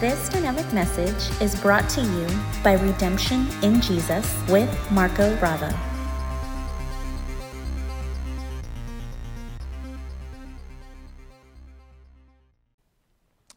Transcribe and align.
This 0.00 0.30
dynamic 0.30 0.72
message 0.72 1.42
is 1.42 1.54
brought 1.60 1.86
to 1.90 2.00
you 2.00 2.26
by 2.64 2.72
Redemption 2.72 3.46
in 3.62 3.82
Jesus 3.82 4.34
with 4.48 4.90
Marco 4.90 5.36
Bravo. 5.36 5.68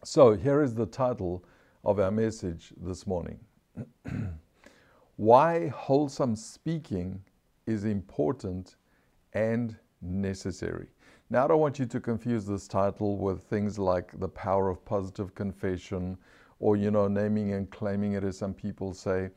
So, 0.03 0.33
here 0.33 0.62
is 0.62 0.76
the 0.76 0.85
title 0.85 1.46
of 1.85 2.01
our 2.01 2.12
message 2.12 2.73
this 2.75 3.07
morning 3.07 3.39
Why 5.15 5.67
Wholesome 5.69 6.35
Speaking 6.35 7.23
is 7.67 7.85
Important 7.85 8.75
and 9.31 9.78
Necessary. 10.01 10.89
Now, 11.29 11.46
I 11.46 11.47
don't 11.47 11.62
want 11.62 11.79
you 11.79 11.85
to 11.85 11.99
confuse 11.99 12.46
this 12.46 12.67
title 12.67 13.17
with 13.17 13.44
things 13.44 13.79
like 13.79 14.19
the 14.19 14.28
power 14.28 14.69
of 14.69 14.83
positive 14.83 15.33
confession 15.33 16.17
or, 16.59 16.76
you 16.76 16.91
know, 16.91 17.08
naming 17.08 17.54
and 17.54 17.70
claiming 17.72 18.13
it, 18.13 18.23
as 18.23 18.38
some 18.38 18.54
people 18.54 18.94
say. 18.94 19.30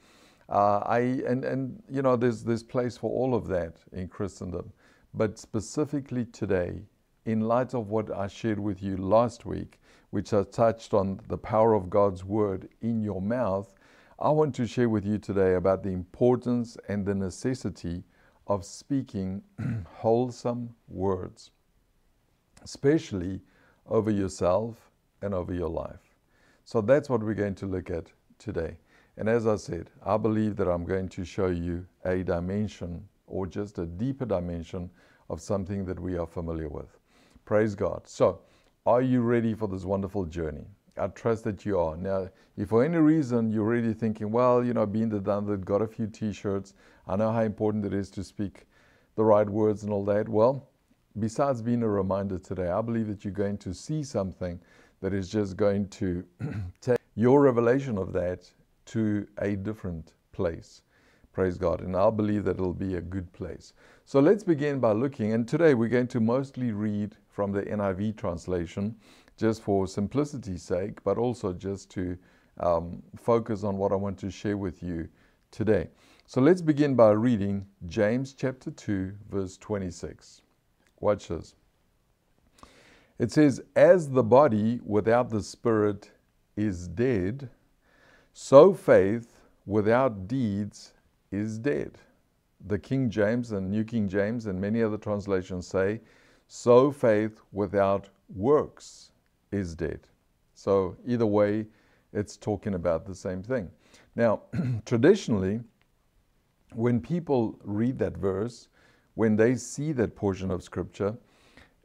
Uh, 0.49 0.79
I, 0.79 0.99
and, 1.27 1.45
and, 1.45 1.83
you 1.89 2.03
know, 2.03 2.17
there's, 2.17 2.43
there's 2.43 2.63
place 2.63 2.97
for 2.97 3.11
all 3.11 3.35
of 3.35 3.47
that 3.49 3.77
in 3.93 4.09
Christendom. 4.09 4.73
But 5.15 5.39
specifically 5.39 6.25
today, 6.27 6.83
in 7.25 7.41
light 7.41 7.73
of 7.73 7.89
what 7.89 8.15
I 8.15 8.27
shared 8.27 8.59
with 8.59 8.83
you 8.83 8.97
last 8.97 9.47
week, 9.47 9.81
which 10.11 10.35
I 10.35 10.43
touched 10.43 10.93
on 10.93 11.21
the 11.29 11.39
power 11.39 11.73
of 11.73 11.89
God's 11.89 12.25
word 12.25 12.69
in 12.83 13.01
your 13.01 13.23
mouth, 13.23 13.75
I 14.19 14.31
want 14.31 14.55
to 14.57 14.67
share 14.67 14.89
with 14.89 15.07
you 15.07 15.19
today 15.19 15.55
about 15.55 15.83
the 15.83 15.91
importance 15.91 16.77
and 16.89 17.07
the 17.07 17.15
necessity 17.15 18.03
of 18.49 18.65
speaking 18.65 19.43
wholesome 19.87 20.75
words 20.89 21.53
especially 22.67 23.41
over 23.87 24.11
yourself 24.11 24.91
and 25.23 25.33
over 25.33 25.55
your 25.55 25.69
life. 25.69 26.17
So 26.65 26.81
that's 26.81 27.09
what 27.09 27.23
we're 27.23 27.35
going 27.35 27.55
to 27.55 27.67
look 27.67 27.91
at 27.91 28.11
today. 28.41 28.77
And 29.17 29.29
as 29.29 29.47
I 29.47 29.55
said, 29.55 29.89
I 30.05 30.17
believe 30.17 30.57
that 30.57 30.67
I'm 30.67 30.85
going 30.85 31.09
to 31.11 31.25
show 31.25 31.47
you 31.47 31.87
a 32.05 32.25
dimension 32.25 33.07
or 33.29 33.47
just 33.47 33.79
a 33.79 33.87
deeper 33.87 34.27
dimension 34.27 34.91
of 35.31 35.41
something 35.41 35.85
that 35.85 36.01
we 36.01 36.19
are 36.19 36.27
familiar 36.27 36.69
with. 36.69 36.99
Praise 37.45 37.77
God. 37.77 38.01
So, 38.05 38.41
are 38.85 39.01
you 39.01 39.21
ready 39.21 39.55
for 39.55 39.69
this 39.69 39.85
wonderful 39.85 40.25
journey? 40.25 40.67
I 40.99 41.07
trust 41.07 41.45
that 41.45 41.65
you 41.65 41.79
are. 41.79 41.97
Now, 41.97 42.29
if 42.57 42.71
for 42.71 42.85
any 42.85 42.99
reason 42.99 43.53
you're 43.53 43.63
really 43.63 43.95
thinking, 43.95 44.33
well, 44.33 44.65
you 44.65 44.75
know, 44.75 44.87
being 44.87 45.09
the 45.09 45.21
done 45.21 45.47
that, 45.47 45.65
got 45.65 45.83
a 45.83 45.87
few 45.87 46.09
t 46.09 46.33
shirts, 46.33 46.75
I 47.07 47.15
know 47.15 47.31
how 47.31 47.43
important 47.43 47.87
it 47.87 47.95
is 47.95 48.11
to 48.11 48.25
speak 48.25 48.67
the 49.15 49.25
right 49.25 49.49
words 49.49 49.85
and 49.85 49.93
all 49.93 50.05
that. 50.07 50.29
Well, 50.29 50.69
besides 51.19 51.63
being 51.63 51.83
a 51.83 51.89
reminder 51.89 52.39
today, 52.39 52.69
I 52.69 52.81
believe 52.81 53.09
that 53.09 53.25
you're 53.25 53.33
going 53.33 53.59
to 53.59 53.73
see 53.73 54.03
something 54.03 54.61
that 55.01 55.13
is 55.13 55.29
just 55.29 55.57
going 55.57 55.89
to 55.89 56.25
take 56.81 56.99
your 57.15 57.41
revelation 57.41 57.99
of 57.99 58.13
that 58.13 58.51
to 58.87 59.27
a 59.39 59.57
different 59.57 60.15
place. 60.33 60.83
Praise 61.33 61.59
God. 61.59 61.81
And 61.81 61.95
I 61.95 62.09
believe 62.11 62.45
that 62.45 62.57
it'll 62.57 62.73
be 62.73 62.95
a 62.95 63.01
good 63.01 63.31
place. 63.33 63.75
So 64.05 64.21
let's 64.21 64.43
begin 64.43 64.81
by 64.81 64.93
looking. 64.93 65.33
And 65.33 65.47
today 65.47 65.75
we're 65.75 65.89
going 65.89 66.07
to 66.09 66.21
mostly 66.21 66.73
read 66.73 67.17
from 67.29 67.53
the 67.53 67.63
NIV 67.63 68.17
translation, 68.17 68.97
just 69.37 69.63
for 69.63 69.87
simplicity's 69.87 70.63
sake, 70.63 71.03
but 71.05 71.19
also 71.19 71.53
just 71.53 71.91
to 71.91 72.17
um, 72.61 73.03
focus 73.17 73.65
on 73.65 73.77
what 73.77 73.93
I 73.93 73.97
want 73.97 74.19
to 74.21 74.31
share 74.31 74.57
with 74.57 74.83
you 74.83 75.09
today. 75.51 75.89
So 76.27 76.41
let's 76.41 76.63
begin 76.63 76.95
by 76.95 77.11
reading 77.11 77.67
James 77.87 78.33
chapter 78.33 78.71
2, 78.71 79.13
verse 79.31 79.59
26. 79.59 80.41
Watch 81.01 81.29
this. 81.29 81.55
It 83.19 83.33
says, 83.33 83.63
As 83.75 84.11
the 84.11 84.23
body 84.23 84.81
without 84.85 85.31
the 85.31 85.43
spirit 85.43 86.11
is 86.57 86.89
dead, 86.89 87.49
so 88.33 88.73
faith 88.75 89.41
without 89.65 90.29
deeds 90.29 90.93
is 91.31 91.59
dead. 91.59 91.99
The 92.67 92.79
King 92.79 93.11
James 93.11 93.53
and 93.53 93.71
New 93.71 93.85
King 93.85 94.09
James 94.09 94.47
and 94.47 94.61
many 94.61 94.83
other 94.83 94.99
translations 94.99 95.67
say, 95.67 96.01
So 96.49 96.91
faith 96.91 97.41
without 97.53 98.09
works 98.35 99.13
is 99.53 99.75
dead. 99.75 100.01
So, 100.55 100.97
either 101.07 101.27
way, 101.27 101.67
it's 102.13 102.37
talking 102.37 102.75
about 102.75 103.05
the 103.05 103.15
same 103.15 103.43
thing. 103.43 103.71
Now, 104.15 104.43
traditionally, 104.87 105.61
when 106.75 107.01
people 107.01 107.59
read 107.63 107.99
that 107.99 108.17
verse, 108.17 108.69
when 109.17 109.35
they 109.35 109.57
see 109.57 109.93
that 109.93 110.15
portion 110.15 110.51
of 110.51 110.63
Scripture, 110.63 111.17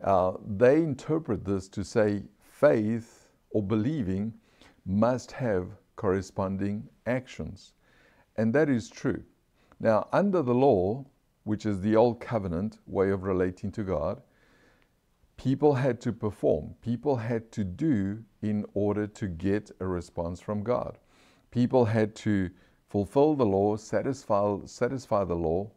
uh, 0.04 0.34
they 0.46 0.76
interpret 0.76 1.46
this 1.46 1.68
to 1.70 1.84
say 1.84 2.24
faith 2.42 3.30
or 3.52 3.64
believing 3.64 4.34
must 4.86 5.32
have 5.32 5.68
corresponding 5.96 6.88
actions. 7.06 7.74
And 8.36 8.54
that 8.54 8.70
is 8.70 8.90
true. 8.90 9.24
Now, 9.80 10.08
under 10.12 10.42
the 10.42 10.54
law, 10.54 11.06
which 11.44 11.66
is 11.66 11.80
the 11.80 11.96
old 11.96 12.20
covenant 12.20 12.80
way 12.86 13.12
of 13.12 13.24
relating 13.24 13.72
to 13.74 13.84
God, 13.84 14.22
people 15.38 15.74
had 15.74 16.02
to 16.02 16.12
perform, 16.12 16.76
people 16.82 17.16
had 17.16 17.50
to 17.54 17.64
do 17.64 18.24
in 18.42 18.66
order 18.74 19.08
to 19.08 19.28
get 19.28 19.72
a 19.80 19.88
response 19.88 20.42
from 20.42 20.64
God. 20.64 20.98
People 21.50 21.86
had 21.86 22.14
to 22.16 22.50
fulfill 22.90 23.36
the 23.36 23.46
law, 23.46 23.78
satisfy, 23.78 24.58
satisfy 24.66 25.24
the 25.24 25.36
law, 25.36 25.72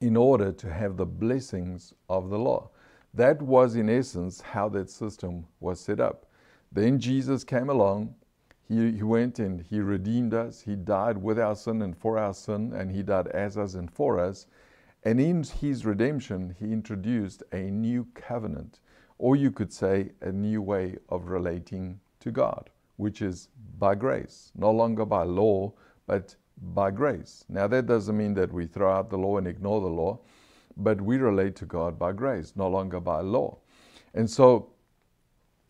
in 0.00 0.16
order 0.16 0.52
to 0.52 0.72
have 0.72 0.96
the 0.96 1.06
blessings 1.06 1.92
of 2.08 2.30
the 2.30 2.38
law. 2.38 2.70
That 3.14 3.42
was, 3.42 3.74
in 3.74 3.90
essence, 3.90 4.40
how 4.40 4.68
that 4.70 4.90
system 4.90 5.46
was 5.60 5.80
set 5.80 5.98
up. 5.98 6.26
Then 6.70 7.00
Jesus 7.00 7.42
came 7.42 7.68
along. 7.68 8.14
He, 8.68 8.92
he 8.92 9.02
went 9.02 9.38
and 9.38 9.60
he 9.60 9.80
redeemed 9.80 10.34
us. 10.34 10.60
He 10.60 10.76
died 10.76 11.18
with 11.18 11.38
our 11.38 11.56
sin 11.56 11.82
and 11.82 11.96
for 11.96 12.18
our 12.18 12.34
sin, 12.34 12.72
and 12.74 12.90
he 12.90 13.02
died 13.02 13.28
as 13.28 13.56
us 13.56 13.74
and 13.74 13.90
for 13.90 14.20
us. 14.20 14.46
And 15.04 15.20
in 15.20 15.42
his 15.42 15.86
redemption, 15.86 16.54
he 16.58 16.66
introduced 16.72 17.42
a 17.52 17.62
new 17.70 18.06
covenant, 18.14 18.80
or 19.16 19.36
you 19.36 19.50
could 19.50 19.72
say 19.72 20.10
a 20.20 20.30
new 20.30 20.60
way 20.60 20.96
of 21.08 21.28
relating 21.28 21.98
to 22.20 22.30
God, 22.30 22.70
which 22.96 23.22
is 23.22 23.48
by 23.78 23.94
grace, 23.94 24.52
no 24.54 24.70
longer 24.70 25.04
by 25.04 25.22
law, 25.22 25.72
but 26.06 26.36
by 26.60 26.90
grace. 26.90 27.44
Now, 27.48 27.66
that 27.68 27.86
doesn't 27.86 28.16
mean 28.16 28.34
that 28.34 28.52
we 28.52 28.66
throw 28.66 28.92
out 28.92 29.10
the 29.10 29.18
law 29.18 29.38
and 29.38 29.46
ignore 29.46 29.80
the 29.80 29.86
law, 29.86 30.20
but 30.76 31.00
we 31.00 31.16
relate 31.16 31.56
to 31.56 31.66
God 31.66 31.98
by 31.98 32.12
grace, 32.12 32.52
no 32.56 32.68
longer 32.68 33.00
by 33.00 33.20
law. 33.20 33.58
And 34.14 34.28
so, 34.28 34.70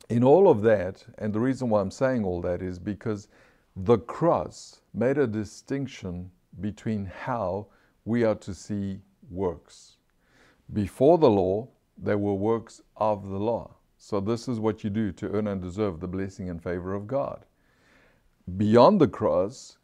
in 0.09 0.25
all 0.25 0.49
of 0.49 0.63
that, 0.63 1.05
and 1.19 1.33
the 1.33 1.41
reason 1.41 1.69
why 1.69 1.81
I'm 1.81 1.91
saying 1.91 2.25
all 2.25 2.41
that 2.43 2.63
is 2.63 2.79
because 2.79 3.29
the 3.77 3.99
cross 3.99 4.81
made 4.95 5.19
a 5.19 5.27
distinction 5.27 6.31
between 6.61 7.07
how 7.07 7.67
we 8.05 8.25
are 8.25 8.35
to 8.37 8.55
see 8.55 9.01
works. 9.31 9.97
Before 10.73 11.19
the 11.19 11.31
law, 11.31 11.69
there 11.97 12.19
were 12.19 12.35
works 12.35 12.81
of 12.97 13.29
the 13.29 13.39
law. 13.39 13.77
So, 13.99 14.21
this 14.21 14.49
is 14.49 14.61
what 14.61 14.85
you 14.85 14.91
do 14.91 15.13
to 15.13 15.31
earn 15.31 15.49
and 15.49 15.61
deserve 15.61 16.01
the 16.01 16.09
blessing 16.09 16.49
and 16.49 16.63
favor 16.63 16.95
of 16.95 17.07
God. 17.07 17.45
Beyond 18.57 19.01
the 19.01 19.09
cross, 19.09 19.78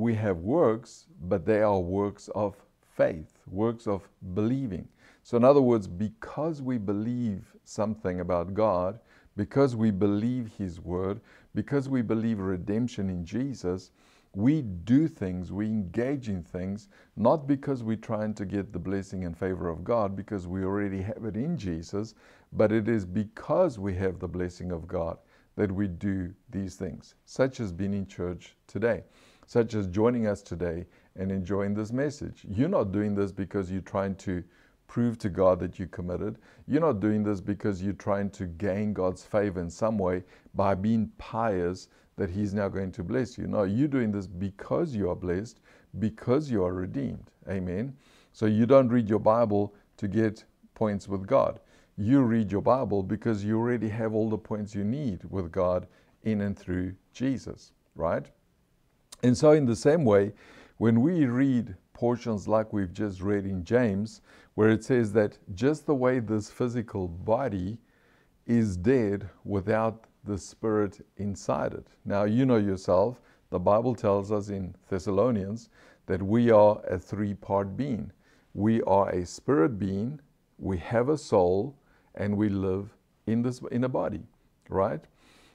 we 0.00 0.14
have 0.14 0.38
works, 0.38 1.06
but 1.28 1.44
they 1.44 1.60
are 1.60 1.78
works 1.78 2.28
of 2.34 2.56
faith, 2.96 3.38
works 3.46 3.86
of 3.86 4.08
believing. 4.34 4.88
So, 5.22 5.36
in 5.36 5.44
other 5.44 5.60
words, 5.60 5.86
because 5.86 6.62
we 6.62 6.78
believe 6.78 7.54
something 7.64 8.20
about 8.20 8.54
God, 8.54 8.98
because 9.36 9.76
we 9.76 9.90
believe 9.90 10.50
His 10.56 10.80
Word, 10.80 11.20
because 11.54 11.88
we 11.88 12.02
believe 12.02 12.38
redemption 12.38 13.10
in 13.10 13.24
Jesus, 13.24 13.90
we 14.34 14.62
do 14.62 15.06
things, 15.08 15.52
we 15.52 15.66
engage 15.66 16.28
in 16.28 16.42
things, 16.42 16.88
not 17.16 17.46
because 17.46 17.82
we're 17.82 17.96
trying 17.96 18.32
to 18.34 18.46
get 18.46 18.72
the 18.72 18.78
blessing 18.78 19.24
and 19.24 19.36
favor 19.36 19.68
of 19.68 19.84
God, 19.84 20.16
because 20.16 20.46
we 20.46 20.64
already 20.64 21.02
have 21.02 21.24
it 21.24 21.36
in 21.36 21.58
Jesus, 21.58 22.14
but 22.52 22.72
it 22.72 22.88
is 22.88 23.04
because 23.04 23.78
we 23.78 23.94
have 23.96 24.18
the 24.18 24.28
blessing 24.28 24.72
of 24.72 24.88
God 24.88 25.18
that 25.56 25.70
we 25.70 25.88
do 25.88 26.32
these 26.48 26.76
things, 26.76 27.16
such 27.26 27.60
as 27.60 27.72
being 27.72 27.92
in 27.92 28.06
church 28.06 28.56
today 28.66 29.02
such 29.50 29.74
as 29.74 29.88
joining 29.88 30.28
us 30.28 30.42
today 30.42 30.86
and 31.16 31.32
enjoying 31.32 31.74
this 31.74 31.90
message. 31.90 32.46
You're 32.48 32.68
not 32.68 32.92
doing 32.92 33.16
this 33.16 33.32
because 33.32 33.68
you're 33.68 33.80
trying 33.80 34.14
to 34.16 34.44
prove 34.86 35.18
to 35.18 35.28
God 35.28 35.58
that 35.58 35.76
you're 35.76 35.88
committed. 35.88 36.38
You're 36.68 36.82
not 36.82 37.00
doing 37.00 37.24
this 37.24 37.40
because 37.40 37.82
you're 37.82 37.94
trying 37.94 38.30
to 38.30 38.46
gain 38.46 38.92
God's 38.92 39.24
favor 39.24 39.60
in 39.60 39.68
some 39.68 39.98
way 39.98 40.22
by 40.54 40.76
being 40.76 41.10
pious 41.18 41.88
that 42.16 42.30
He's 42.30 42.54
now 42.54 42.68
going 42.68 42.92
to 42.92 43.02
bless 43.02 43.36
you. 43.36 43.48
No, 43.48 43.64
you're 43.64 43.88
doing 43.88 44.12
this 44.12 44.28
because 44.28 44.94
you 44.94 45.10
are 45.10 45.16
blessed, 45.16 45.58
because 45.98 46.48
you 46.48 46.62
are 46.62 46.72
redeemed. 46.72 47.32
Amen. 47.48 47.96
So 48.32 48.46
you 48.46 48.66
don't 48.66 48.88
read 48.88 49.08
your 49.08 49.18
Bible 49.18 49.74
to 49.96 50.06
get 50.06 50.44
points 50.76 51.08
with 51.08 51.26
God. 51.26 51.58
You 51.96 52.20
read 52.20 52.52
your 52.52 52.62
Bible 52.62 53.02
because 53.02 53.44
you 53.44 53.58
already 53.58 53.88
have 53.88 54.14
all 54.14 54.30
the 54.30 54.38
points 54.38 54.76
you 54.76 54.84
need 54.84 55.24
with 55.28 55.50
God 55.50 55.88
in 56.22 56.42
and 56.42 56.56
through 56.56 56.94
Jesus, 57.12 57.72
right? 57.96 58.30
And 59.22 59.36
so, 59.36 59.52
in 59.52 59.66
the 59.66 59.76
same 59.76 60.04
way, 60.04 60.32
when 60.78 61.00
we 61.02 61.26
read 61.26 61.74
portions 61.92 62.48
like 62.48 62.72
we've 62.72 62.92
just 62.92 63.20
read 63.20 63.44
in 63.44 63.62
James, 63.64 64.22
where 64.54 64.70
it 64.70 64.82
says 64.82 65.12
that 65.12 65.38
just 65.54 65.86
the 65.86 65.94
way 65.94 66.18
this 66.18 66.50
physical 66.50 67.08
body 67.08 67.78
is 68.46 68.76
dead 68.76 69.28
without 69.44 70.06
the 70.24 70.38
spirit 70.38 71.06
inside 71.18 71.74
it. 71.74 71.86
Now, 72.04 72.24
you 72.24 72.46
know 72.46 72.56
yourself, 72.56 73.20
the 73.50 73.58
Bible 73.58 73.94
tells 73.94 74.32
us 74.32 74.48
in 74.48 74.74
Thessalonians 74.88 75.68
that 76.06 76.22
we 76.22 76.50
are 76.50 76.80
a 76.88 76.98
three 76.98 77.34
part 77.34 77.76
being. 77.76 78.10
We 78.54 78.82
are 78.82 79.10
a 79.10 79.24
spirit 79.26 79.78
being, 79.78 80.20
we 80.58 80.78
have 80.78 81.08
a 81.08 81.18
soul, 81.18 81.76
and 82.14 82.36
we 82.36 82.48
live 82.48 82.88
in, 83.26 83.42
this, 83.42 83.60
in 83.70 83.84
a 83.84 83.88
body, 83.88 84.22
right? 84.68 85.00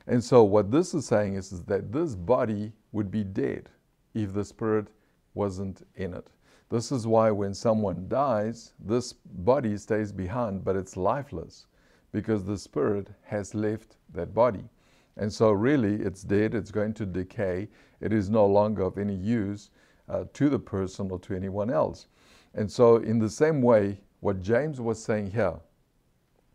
And 0.07 0.23
so, 0.23 0.43
what 0.43 0.71
this 0.71 0.93
is 0.93 1.05
saying 1.05 1.35
is, 1.35 1.51
is 1.51 1.63
that 1.63 1.91
this 1.91 2.15
body 2.15 2.71
would 2.95 3.11
be 3.11 3.25
dead 3.25 3.69
if 4.13 4.33
the 4.33 4.45
spirit 4.45 4.87
wasn't 5.33 5.85
in 5.95 6.13
it. 6.13 6.29
This 6.69 6.93
is 6.93 7.05
why 7.05 7.29
when 7.29 7.53
someone 7.53 8.07
dies, 8.07 8.71
this 8.79 9.11
body 9.11 9.75
stays 9.75 10.13
behind, 10.13 10.63
but 10.63 10.77
it's 10.77 10.95
lifeless 10.95 11.67
because 12.13 12.45
the 12.45 12.57
spirit 12.57 13.09
has 13.23 13.53
left 13.53 13.97
that 14.13 14.33
body. 14.33 14.63
And 15.17 15.31
so, 15.31 15.51
really, 15.51 15.95
it's 15.95 16.23
dead, 16.23 16.55
it's 16.55 16.71
going 16.71 16.93
to 16.93 17.05
decay, 17.05 17.67
it 17.99 18.13
is 18.13 18.29
no 18.29 18.45
longer 18.45 18.83
of 18.83 18.97
any 18.97 19.15
use 19.15 19.71
uh, 20.07 20.23
to 20.31 20.47
the 20.49 20.59
person 20.59 21.11
or 21.11 21.19
to 21.19 21.35
anyone 21.35 21.69
else. 21.69 22.07
And 22.53 22.71
so, 22.71 22.95
in 22.95 23.19
the 23.19 23.29
same 23.29 23.61
way, 23.61 23.99
what 24.21 24.41
James 24.41 24.79
was 24.79 25.03
saying 25.03 25.31
here 25.31 25.59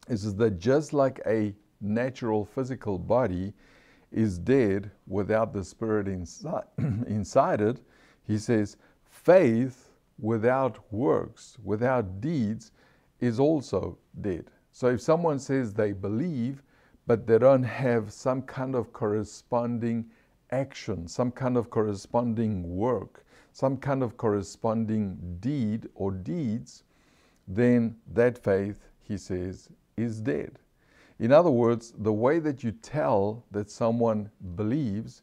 is, 0.09 0.25
is 0.25 0.35
that 0.37 0.59
just 0.59 0.95
like 0.95 1.21
a 1.27 1.55
natural 1.83 2.47
physical 2.47 2.99
body 2.99 3.53
is 4.13 4.39
dead 4.39 4.91
without 5.07 5.53
the 5.53 5.65
spirit 5.65 6.09
inside, 6.09 6.65
inside 6.79 7.61
it, 7.61 7.81
he 8.27 8.39
says, 8.39 8.77
faith 9.05 9.91
without 10.19 10.79
works, 10.93 11.57
without 11.65 12.21
deeds, 12.21 12.73
is 13.21 13.39
also 13.39 13.99
dead. 14.21 14.51
So 14.73 14.89
if 14.89 15.01
someone 15.01 15.39
says 15.39 15.73
they 15.73 15.93
believe, 15.93 16.63
but 17.07 17.27
they 17.27 17.39
don't 17.39 17.63
have 17.63 18.13
some 18.13 18.43
kind 18.43 18.75
of 18.75 18.93
corresponding 18.93 20.11
action, 20.51 21.09
some 21.09 21.31
kind 21.31 21.57
of 21.57 21.71
corresponding 21.71 22.77
work, 22.77 23.25
some 23.53 23.77
kind 23.77 24.03
of 24.03 24.17
corresponding 24.17 25.37
deed 25.41 25.89
or 25.95 26.13
deeds, 26.13 26.85
then 27.49 27.97
that 28.13 28.39
faith, 28.39 28.89
he 29.03 29.17
says, 29.17 29.71
is 29.97 30.21
dead. 30.21 30.59
In 31.21 31.33
other 31.33 31.51
words, 31.51 31.93
the 31.99 32.15
way 32.15 32.39
that 32.39 32.65
you 32.65 32.73
tell 32.73 33.45
that 33.51 33.71
someone 33.71 34.31
believes 34.57 35.23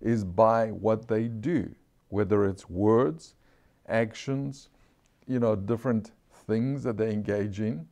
is 0.00 0.22
by 0.22 0.70
what 0.70 1.08
they 1.08 1.26
do, 1.26 1.74
whether 2.10 2.46
it's 2.46 2.70
words, 2.70 3.34
actions, 3.88 4.68
you 5.26 5.40
know, 5.40 5.56
different 5.56 6.12
things 6.46 6.84
that 6.84 6.96
they 6.96 7.10
engage 7.10 7.60
in, 7.60 7.88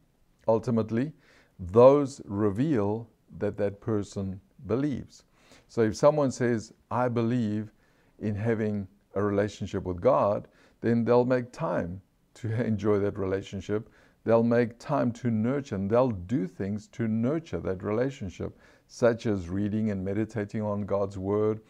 ultimately, 0.47 1.13
those 1.59 2.23
reveal 2.25 3.09
that 3.39 3.57
that 3.57 3.81
person 3.81 4.41
believes. 4.69 5.25
So 5.67 5.83
if 5.83 5.97
someone 5.97 6.31
says, 6.31 6.73
I 6.89 7.09
believe 7.09 7.73
in 8.21 8.37
having 8.37 8.87
a 9.17 9.23
relationship 9.23 9.83
with 9.83 10.01
God, 10.01 10.47
then 10.83 11.05
they'll 11.05 11.25
make 11.25 11.51
time 11.51 12.01
to 12.35 12.65
enjoy 12.65 13.01
that 13.01 13.19
relationship. 13.19 13.91
They'll 14.25 14.43
make 14.43 14.79
time 14.79 15.13
to 15.13 15.31
nurture 15.31 15.77
and 15.77 15.91
they'll 15.91 16.11
do 16.11 16.47
things 16.47 16.87
to 16.89 17.09
nurture 17.09 17.61
that 17.61 17.83
relationship, 17.83 18.59
such 18.87 19.27
as 19.27 19.49
reading 19.49 19.91
and 19.91 20.05
meditating 20.05 20.63
on 20.63 20.83
God's 20.83 21.17
word, 21.17 21.61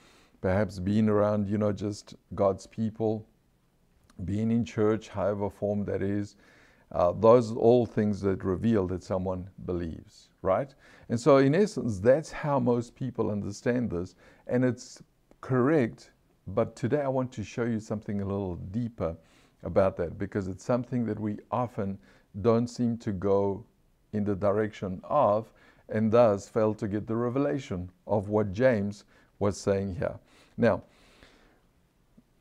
perhaps 0.40 0.78
being 0.78 1.08
around, 1.08 1.48
you 1.48 1.58
know, 1.58 1.72
just 1.72 2.14
God's 2.34 2.66
people, 2.66 3.26
being 4.24 4.50
in 4.50 4.64
church, 4.64 5.08
however 5.08 5.48
form 5.48 5.84
that 5.84 6.02
is, 6.02 6.36
uh, 6.92 7.12
those 7.12 7.52
are 7.52 7.56
all 7.56 7.86
things 7.86 8.20
that 8.20 8.42
reveal 8.42 8.86
that 8.88 9.02
someone 9.02 9.48
believes, 9.64 10.28
right? 10.42 10.74
And 11.08 11.20
so, 11.20 11.36
in 11.36 11.54
essence, 11.54 12.00
that's 12.00 12.32
how 12.32 12.58
most 12.58 12.96
people 12.96 13.30
understand 13.30 13.90
this, 13.90 14.16
and 14.48 14.64
it's 14.64 15.02
correct. 15.40 16.10
But 16.48 16.74
today, 16.74 17.02
I 17.02 17.08
want 17.08 17.30
to 17.32 17.44
show 17.44 17.64
you 17.64 17.78
something 17.78 18.20
a 18.20 18.24
little 18.24 18.56
deeper 18.56 19.16
about 19.62 19.96
that 19.98 20.18
because 20.18 20.48
it's 20.48 20.64
something 20.64 21.04
that 21.06 21.20
we 21.20 21.38
often 21.52 21.98
don't 22.40 22.68
seem 22.68 22.96
to 22.98 23.12
go 23.12 23.64
in 24.12 24.24
the 24.24 24.34
direction 24.34 25.00
of, 25.04 25.52
and 25.88 26.12
thus 26.12 26.48
fail 26.48 26.74
to 26.74 26.88
get 26.88 27.06
the 27.06 27.16
revelation 27.16 27.90
of 28.06 28.28
what 28.28 28.52
James 28.52 29.04
was 29.38 29.58
saying 29.58 29.96
here. 29.96 30.18
Now, 30.56 30.82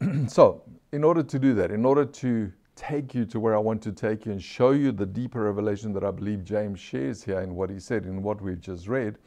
so, 0.27 0.63
in 0.91 1.03
order 1.03 1.23
to 1.23 1.39
do 1.39 1.53
that, 1.55 1.71
in 1.71 1.85
order 1.85 2.05
to 2.05 2.51
take 2.75 3.13
you 3.13 3.25
to 3.25 3.39
where 3.39 3.55
I 3.55 3.59
want 3.59 3.81
to 3.83 3.91
take 3.91 4.25
you 4.25 4.31
and 4.31 4.41
show 4.41 4.71
you 4.71 4.91
the 4.91 5.05
deeper 5.05 5.43
revelation 5.43 5.91
that 5.93 6.03
I 6.03 6.11
believe 6.11 6.43
James 6.45 6.79
shares 6.79 7.23
here 7.23 7.41
in 7.41 7.55
what 7.55 7.69
he 7.69 7.79
said, 7.79 8.05
in 8.05 8.23
what 8.23 8.41
we've 8.41 8.61
just 8.61 8.87
read, 8.87 9.17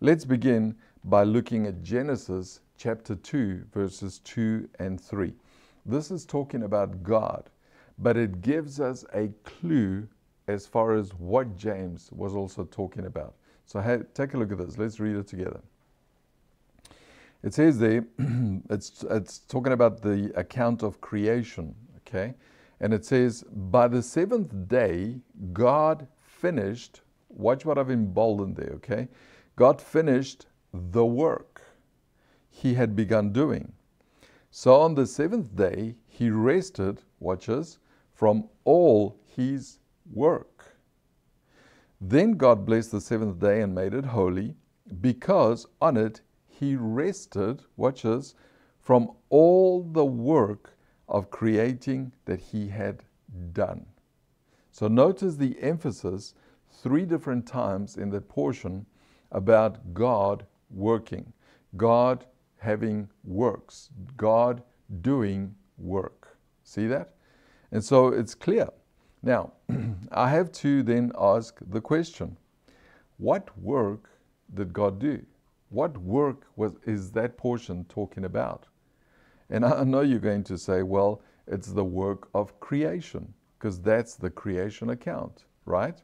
let's 0.00 0.24
begin 0.24 0.74
by 1.04 1.24
looking 1.24 1.66
at 1.66 1.82
Genesis 1.82 2.60
chapter 2.78 3.14
2, 3.14 3.64
verses 3.72 4.20
2 4.20 4.68
and 4.78 4.98
3. 5.00 5.34
This 5.84 6.10
is 6.10 6.24
talking 6.24 6.62
about 6.62 7.02
God, 7.02 7.50
but 7.98 8.16
it 8.16 8.40
gives 8.40 8.80
us 8.80 9.04
a 9.14 9.28
clue 9.44 10.08
as 10.46 10.66
far 10.66 10.94
as 10.94 11.10
what 11.14 11.56
James 11.56 12.10
was 12.12 12.34
also 12.34 12.64
talking 12.64 13.06
about. 13.06 13.34
So, 13.66 13.80
take 14.14 14.34
a 14.34 14.36
look 14.36 14.52
at 14.52 14.58
this. 14.58 14.76
Let's 14.76 15.00
read 15.00 15.16
it 15.16 15.26
together. 15.26 15.60
It 17.42 17.54
says 17.54 17.78
there, 17.78 18.04
it's, 18.70 19.04
it's 19.10 19.38
talking 19.38 19.72
about 19.72 20.00
the 20.00 20.32
account 20.34 20.82
of 20.82 21.00
creation, 21.00 21.74
okay? 21.98 22.34
And 22.80 22.92
it 22.92 23.04
says, 23.04 23.42
By 23.42 23.88
the 23.88 24.02
seventh 24.02 24.68
day, 24.68 25.20
God 25.52 26.06
finished, 26.22 27.02
watch 27.28 27.64
what 27.64 27.78
I've 27.78 27.90
emboldened 27.90 28.56
there, 28.56 28.72
okay? 28.76 29.08
God 29.56 29.80
finished 29.80 30.46
the 30.72 31.04
work 31.04 31.62
he 32.50 32.74
had 32.74 32.96
begun 32.96 33.32
doing. 33.32 33.72
So 34.50 34.80
on 34.80 34.94
the 34.94 35.06
seventh 35.06 35.54
day, 35.54 35.96
he 36.06 36.30
rested, 36.30 37.02
watch 37.20 37.48
us, 37.48 37.78
from 38.14 38.48
all 38.64 39.20
his 39.36 39.78
work. 40.12 40.76
Then 42.00 42.32
God 42.32 42.64
blessed 42.64 42.92
the 42.92 43.00
seventh 43.00 43.40
day 43.40 43.60
and 43.60 43.74
made 43.74 43.94
it 43.94 44.06
holy, 44.06 44.54
because 45.00 45.66
on 45.80 45.96
it 45.96 46.20
he 46.46 46.76
rested, 46.76 47.62
watch 47.76 48.02
this, 48.02 48.34
from 48.80 49.10
all 49.30 49.82
the 49.82 50.04
work 50.04 50.76
of 51.08 51.30
creating 51.30 52.12
that 52.26 52.40
he 52.40 52.68
had 52.68 53.02
done. 53.52 53.86
So 54.70 54.88
notice 54.88 55.36
the 55.36 55.56
emphasis 55.60 56.34
three 56.82 57.04
different 57.04 57.46
times 57.46 57.96
in 57.96 58.10
that 58.10 58.28
portion 58.28 58.86
about 59.32 59.94
God 59.94 60.46
working, 60.70 61.32
God 61.76 62.26
having 62.58 63.08
works, 63.24 63.90
God 64.16 64.62
doing 65.00 65.54
work. 65.78 66.36
See 66.62 66.86
that? 66.88 67.13
And 67.74 67.84
so 67.84 68.06
it's 68.08 68.36
clear. 68.36 68.68
Now, 69.24 69.52
I 70.12 70.30
have 70.30 70.52
to 70.52 70.84
then 70.84 71.10
ask 71.18 71.58
the 71.60 71.80
question 71.80 72.36
what 73.16 73.50
work 73.58 74.10
did 74.54 74.72
God 74.72 75.00
do? 75.00 75.26
What 75.70 75.98
work 75.98 76.46
was, 76.54 76.74
is 76.84 77.10
that 77.12 77.36
portion 77.36 77.84
talking 77.88 78.24
about? 78.24 78.68
And 79.50 79.64
I 79.64 79.82
know 79.82 80.02
you're 80.02 80.20
going 80.20 80.44
to 80.44 80.56
say, 80.56 80.84
well, 80.84 81.20
it's 81.48 81.66
the 81.66 81.84
work 81.84 82.28
of 82.32 82.60
creation, 82.60 83.34
because 83.58 83.80
that's 83.80 84.14
the 84.14 84.30
creation 84.30 84.90
account, 84.90 85.44
right? 85.64 86.00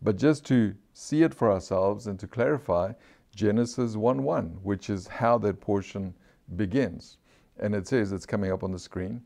But 0.00 0.18
just 0.18 0.46
to 0.46 0.72
see 0.92 1.24
it 1.24 1.34
for 1.34 1.50
ourselves 1.50 2.06
and 2.06 2.18
to 2.20 2.28
clarify, 2.28 2.92
Genesis 3.34 3.96
1 3.96 4.22
1, 4.22 4.44
which 4.62 4.88
is 4.88 5.08
how 5.08 5.36
that 5.38 5.60
portion 5.60 6.14
begins. 6.54 7.18
And 7.58 7.74
it 7.74 7.88
says, 7.88 8.12
it's 8.12 8.26
coming 8.26 8.52
up 8.52 8.62
on 8.62 8.70
the 8.70 8.78
screen. 8.78 9.22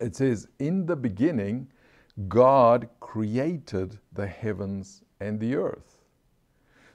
It 0.00 0.16
says, 0.16 0.48
In 0.58 0.86
the 0.86 0.96
beginning, 0.96 1.68
God 2.28 2.88
created 3.00 3.98
the 4.12 4.26
heavens 4.26 5.02
and 5.20 5.38
the 5.38 5.54
earth. 5.54 5.98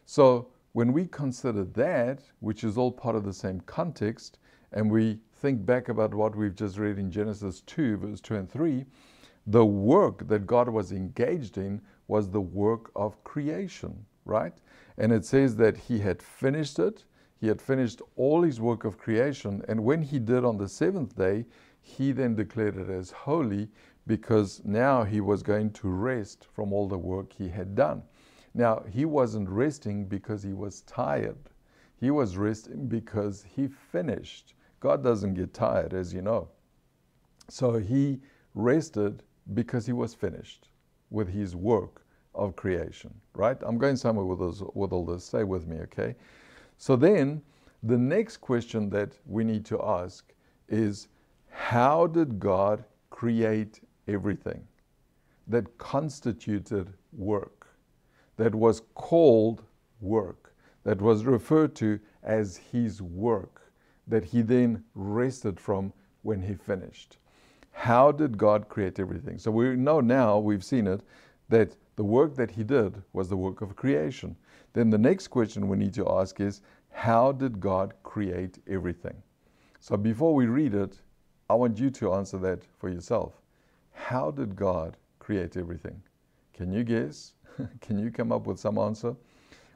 So 0.06 0.48
when 0.74 0.94
we 0.94 1.06
consider 1.06 1.64
that, 1.64 2.22
which 2.40 2.64
is 2.64 2.78
all 2.78 2.92
part 2.92 3.16
of 3.16 3.24
the 3.24 3.34
same 3.34 3.62
context, 3.62 4.40
and 4.72 4.90
we 4.90 5.20
think 5.34 5.66
back 5.66 5.90
about 5.90 6.14
what 6.14 6.36
we've 6.36 6.56
just 6.56 6.78
read 6.78 6.98
in 6.98 7.12
Genesis 7.12 7.62
2, 7.62 7.98
verse 7.98 8.22
2 8.22 8.36
and 8.36 8.50
3, 8.50 8.86
the 9.48 9.66
work 9.66 10.28
that 10.28 10.46
God 10.46 10.70
was 10.70 10.92
engaged 10.92 11.58
in 11.58 11.82
was 12.08 12.30
the 12.30 12.42
work 12.42 12.92
of 12.96 13.24
creation, 13.24 14.06
right? 14.26 14.54
And 14.98 15.12
it 15.12 15.26
says 15.26 15.56
that 15.58 15.78
He 15.78 16.00
had 16.00 16.22
finished 16.22 16.80
it, 16.80 17.06
He 17.40 17.48
had 17.48 17.62
finished 17.62 18.02
all 18.16 18.44
His 18.44 18.62
work 18.62 18.86
of 18.86 18.98
creation, 18.98 19.64
and 19.68 19.84
when 19.84 20.02
He 20.02 20.20
did 20.20 20.46
on 20.46 20.58
the 20.58 20.70
seventh 20.70 21.16
day, 21.16 21.46
He 21.82 22.12
then 22.12 22.36
declared 22.36 22.78
it 22.78 22.90
as 22.90 23.12
holy 23.12 23.70
because 24.08 24.62
now 24.64 25.04
He 25.04 25.22
was 25.22 25.44
going 25.44 25.72
to 25.74 25.90
rest 25.90 26.48
from 26.54 26.72
all 26.72 26.88
the 26.88 26.98
work 26.98 27.34
He 27.34 27.50
had 27.50 27.76
done. 27.76 28.04
Now, 28.54 28.84
he 28.90 29.06
wasn't 29.06 29.50
resting 29.50 30.06
because 30.06 30.44
he 30.44 30.54
was 30.54 30.82
tired. 30.82 31.38
He 31.98 32.12
was 32.12 32.36
resting 32.36 32.88
because 32.88 33.44
he 33.44 33.68
finished. 33.68 34.56
God 34.80 35.04
doesn't 35.04 35.36
get 35.36 35.54
tired, 35.54 35.94
as 35.94 36.14
you 36.14 36.22
know. 36.22 36.50
So 37.48 37.78
he 37.78 38.20
rested 38.54 39.24
because 39.54 39.86
he 39.86 39.94
was 39.94 40.14
finished 40.14 40.68
with 41.12 41.30
his 41.30 41.56
work 41.56 42.06
of 42.34 42.56
creation, 42.56 43.14
right? 43.36 43.58
I'm 43.62 43.78
going 43.78 43.96
somewhere 43.96 44.26
with, 44.26 44.40
this, 44.40 44.64
with 44.74 44.92
all 44.92 45.06
this. 45.06 45.26
Stay 45.26 45.44
with 45.44 45.68
me, 45.68 45.78
okay? 45.82 46.16
So 46.78 46.96
then, 46.96 47.42
the 47.84 47.98
next 47.98 48.38
question 48.38 48.90
that 48.90 49.18
we 49.26 49.44
need 49.44 49.66
to 49.66 49.82
ask 49.82 50.34
is 50.68 51.08
how 51.52 52.08
did 52.08 52.40
God 52.40 52.84
create 53.10 53.82
everything 54.08 54.68
that 55.48 55.78
constituted 55.78 56.94
work, 57.12 57.68
that 58.38 58.56
was 58.56 58.82
called 58.96 59.64
work, 60.00 60.56
that 60.84 61.02
was 61.02 61.26
referred 61.26 61.76
to 61.76 62.00
as 62.24 62.58
His 62.58 63.02
work, 63.02 63.72
that 64.08 64.24
He 64.24 64.42
then 64.42 64.84
rested 64.96 65.60
from 65.60 65.94
when 66.24 66.42
He 66.42 66.56
finished? 66.56 67.18
How 67.72 68.12
did 68.12 68.38
God 68.38 68.68
create 68.68 69.00
everything? 69.00 69.38
So 69.38 69.52
we 69.52 69.76
know 69.76 70.02
now, 70.02 70.40
we've 70.40 70.64
seen 70.64 70.88
it, 70.88 71.02
that 71.50 71.76
the 71.96 72.04
work 72.04 72.36
that 72.36 72.52
He 72.52 72.64
did 72.64 73.02
was 73.14 73.30
the 73.30 73.38
work 73.38 73.62
of 73.62 73.76
creation. 73.76 74.36
Then 74.74 74.90
the 74.90 74.98
next 74.98 75.28
question 75.28 75.68
we 75.68 75.78
need 75.78 75.94
to 75.96 76.10
ask 76.10 76.40
is 76.40 76.62
how 76.90 77.32
did 77.32 77.60
God 77.60 77.94
create 78.04 78.60
everything? 78.68 79.16
So 79.80 79.98
before 79.98 80.34
we 80.34 80.46
read 80.46 80.74
it, 80.74 81.02
I 81.52 81.54
want 81.54 81.78
you 81.78 81.90
to 81.90 82.14
answer 82.14 82.38
that 82.38 82.64
for 82.80 82.88
yourself. 82.88 83.34
How 83.92 84.32
did 84.32 84.56
God 84.56 84.96
create 85.20 85.58
everything? 85.58 86.02
Can 86.54 86.72
you 86.72 86.86
guess? 86.86 87.34
Can 87.82 88.00
you 88.00 88.10
come 88.10 88.32
up 88.32 88.48
with 88.48 88.58
some 88.58 88.78
answer? 88.78 89.18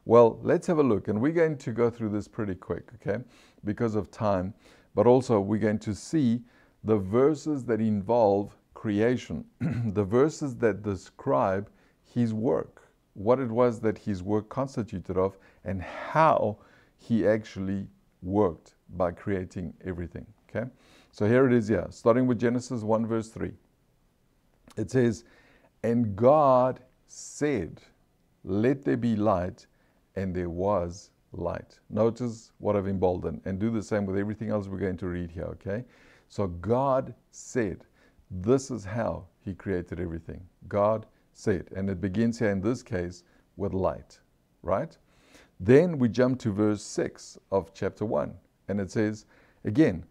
Well, 0.06 0.40
let's 0.42 0.68
have 0.68 0.78
a 0.78 0.84
look. 0.84 1.10
And 1.10 1.20
we're 1.20 1.34
going 1.34 1.58
to 1.58 1.72
go 1.74 1.90
through 1.90 2.12
this 2.12 2.30
pretty 2.30 2.56
quick, 2.56 2.92
okay, 2.96 3.22
because 3.66 3.96
of 3.96 4.10
time. 4.10 4.54
But 4.94 5.06
also, 5.06 5.42
we're 5.42 5.60
going 5.60 5.80
to 5.80 5.94
see 5.94 6.44
the 6.86 6.96
verses 6.96 7.66
that 7.66 7.82
involve 7.82 8.56
creation, 8.74 9.44
the 9.60 10.06
verses 10.06 10.56
that 10.60 10.82
describe 10.82 11.70
his 12.06 12.34
work, 12.34 12.84
what 13.16 13.42
it 13.42 13.50
was 13.50 13.82
that 13.82 13.98
his 13.98 14.24
work 14.24 14.48
constituted 14.48 15.18
of, 15.18 15.38
and 15.66 15.82
how 15.82 16.58
he 16.96 17.28
actually 17.28 17.86
worked 18.22 18.76
by 18.96 19.12
creating 19.12 19.74
everything. 19.84 20.26
Okay? 20.50 20.70
So 21.16 21.26
here 21.26 21.48
it 21.48 21.54
is, 21.54 21.70
yeah, 21.70 21.86
starting 21.92 22.28
with 22.28 22.42
Genesis 22.42 22.82
1, 22.82 23.06
verse 23.06 23.30
3. 23.30 23.54
It 24.76 24.92
says, 24.92 25.24
And 25.82 26.14
God 26.14 26.82
said, 27.08 27.80
Let 28.44 28.84
there 28.84 28.98
be 28.98 29.16
light, 29.16 29.66
and 30.18 30.36
there 30.36 30.50
was 30.50 31.12
light. 31.32 31.80
Notice 31.90 32.52
what 32.58 32.76
I've 32.76 32.90
emboldened, 32.90 33.40
and 33.46 33.58
do 33.58 33.72
the 33.72 33.82
same 33.82 34.06
with 34.06 34.18
everything 34.18 34.50
else 34.50 34.68
we're 34.68 34.78
going 34.78 34.98
to 34.98 35.08
read 35.08 35.32
here, 35.32 35.46
okay? 35.46 35.86
So 36.28 36.48
God 36.48 37.14
said, 37.32 37.86
This 38.30 38.70
is 38.70 38.84
how 38.84 39.24
He 39.40 39.54
created 39.54 40.02
everything. 40.02 40.42
God 40.68 41.06
said. 41.32 41.70
And 41.78 41.90
it 41.90 42.02
begins 42.02 42.40
here 42.40 42.52
in 42.52 42.60
this 42.60 42.84
case 42.84 43.24
with 43.56 43.74
light, 43.74 44.20
right? 44.64 44.98
Then 45.62 45.98
we 45.98 46.10
jump 46.10 46.42
to 46.42 46.52
verse 46.52 46.84
6 46.84 47.38
of 47.54 47.74
chapter 47.74 48.04
1, 48.04 48.34
and 48.68 48.82
it 48.82 48.92
says, 48.92 49.28
again, 49.64 50.04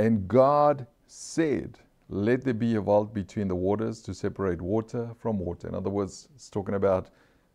and 0.00 0.26
God 0.26 0.86
said, 1.08 1.78
Let 2.08 2.42
there 2.42 2.54
be 2.54 2.76
a 2.76 2.80
vault 2.80 3.12
between 3.12 3.48
the 3.48 3.54
waters 3.54 4.00
to 4.04 4.14
separate 4.14 4.62
water 4.62 5.10
from 5.18 5.38
water. 5.38 5.68
In 5.68 5.74
other 5.74 5.90
words, 5.90 6.26
it's 6.34 6.48
talking 6.48 6.76
about 6.76 7.10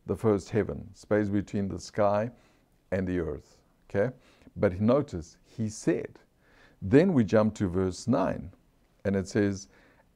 the 0.05 0.15
first 0.15 0.51
heaven, 0.51 0.87
space 0.93 1.27
between 1.27 1.67
the 1.67 1.79
sky 1.79 2.29
and 2.91 3.07
the 3.07 3.19
earth. 3.19 3.57
Okay? 3.89 4.13
But 4.57 4.79
notice, 4.79 5.37
he 5.57 5.69
said. 5.69 6.19
Then 6.83 7.13
we 7.13 7.23
jump 7.23 7.55
to 7.55 7.67
verse 7.67 8.07
9, 8.07 8.51
and 9.05 9.15
it 9.15 9.27
says, 9.27 9.67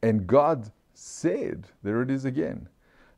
And 0.04 0.28
God 0.28 0.72
said, 0.94 1.66
there 1.82 2.04
it 2.04 2.12
is 2.12 2.26
again, 2.26 2.70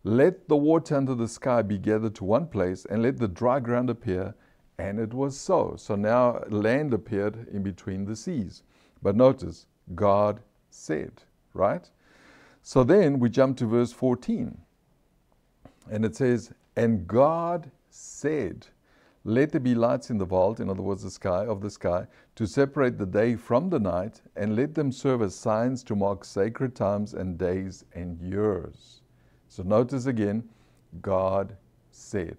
let 0.06 0.48
the 0.48 0.56
water 0.56 0.96
under 0.96 1.16
the 1.16 1.28
sky 1.28 1.64
be 1.64 1.78
gathered 1.78 2.16
to 2.16 2.24
one 2.24 2.48
place, 2.48 2.86
and 2.86 3.04
let 3.04 3.18
the 3.18 3.28
dry 3.28 3.60
ground 3.60 3.90
appear. 3.90 4.36
And 4.78 5.00
it 5.00 5.14
was 5.14 5.38
so. 5.38 5.76
So 5.78 5.96
now 5.98 6.46
land 6.48 6.94
appeared 6.94 7.50
in 7.52 7.62
between 7.62 8.06
the 8.06 8.16
seas. 8.16 8.64
But 9.02 9.16
notice, 9.16 9.66
God 9.96 10.42
said, 10.70 11.24
right? 11.54 11.90
So 12.62 12.84
then 12.84 13.20
we 13.20 13.30
jump 13.30 13.58
to 13.58 13.66
verse 13.66 13.92
14. 13.92 14.58
And 15.90 16.06
it 16.06 16.16
says, 16.16 16.54
And 16.76 17.08
God 17.08 17.72
said, 17.90 18.68
Let 19.24 19.52
there 19.52 19.60
be 19.60 19.76
lights 19.76 20.10
in 20.10 20.18
the 20.18 20.26
vault, 20.26 20.60
in 20.60 20.70
other 20.70 20.82
words, 20.82 21.04
the 21.04 21.12
sky 21.12 21.46
of 21.46 21.62
the 21.62 21.70
sky, 21.70 22.08
to 22.36 22.46
separate 22.46 22.98
the 22.98 23.06
day 23.06 23.36
from 23.36 23.70
the 23.70 23.80
night, 23.80 24.22
and 24.36 24.56
let 24.56 24.76
them 24.76 24.92
serve 24.92 25.22
as 25.22 25.36
signs 25.36 25.84
to 25.84 25.96
mark 25.96 26.24
sacred 26.24 26.76
times 26.76 27.14
and 27.14 27.38
days 27.38 27.84
and 27.94 28.20
years. 28.22 29.02
So 29.50 29.64
notice 29.64 30.06
again, 30.06 30.48
God 31.02 31.58
said. 31.92 32.38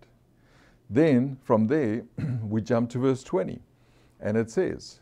Then 0.88 1.36
from 1.42 1.66
there, 1.66 2.04
we 2.42 2.62
jump 2.62 2.90
to 2.90 2.98
verse 2.98 3.22
20, 3.22 3.60
and 4.20 4.36
it 4.36 4.50
says, 4.50 5.01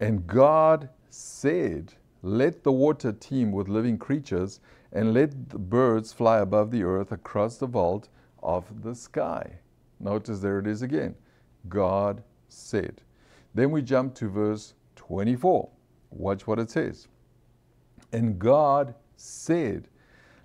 And 0.00 0.26
God 0.26 0.88
said, 1.10 1.94
Let 2.22 2.62
the 2.62 2.72
water 2.72 3.12
teem 3.12 3.52
with 3.52 3.68
living 3.68 3.98
creatures, 3.98 4.60
and 4.92 5.12
let 5.12 5.50
the 5.50 5.58
birds 5.58 6.12
fly 6.12 6.38
above 6.38 6.70
the 6.70 6.82
earth 6.82 7.12
across 7.12 7.56
the 7.56 7.66
vault 7.66 8.08
of 8.42 8.82
the 8.82 8.94
sky. 8.94 9.58
Notice 10.00 10.40
there 10.40 10.58
it 10.58 10.66
is 10.66 10.82
again. 10.82 11.14
God 11.68 12.22
said. 12.48 13.02
Then 13.54 13.70
we 13.70 13.82
jump 13.82 14.14
to 14.16 14.28
verse 14.28 14.74
24. 14.96 15.68
Watch 16.10 16.46
what 16.46 16.58
it 16.58 16.70
says. 16.70 17.08
And 18.12 18.38
God 18.38 18.94
said, 19.16 19.88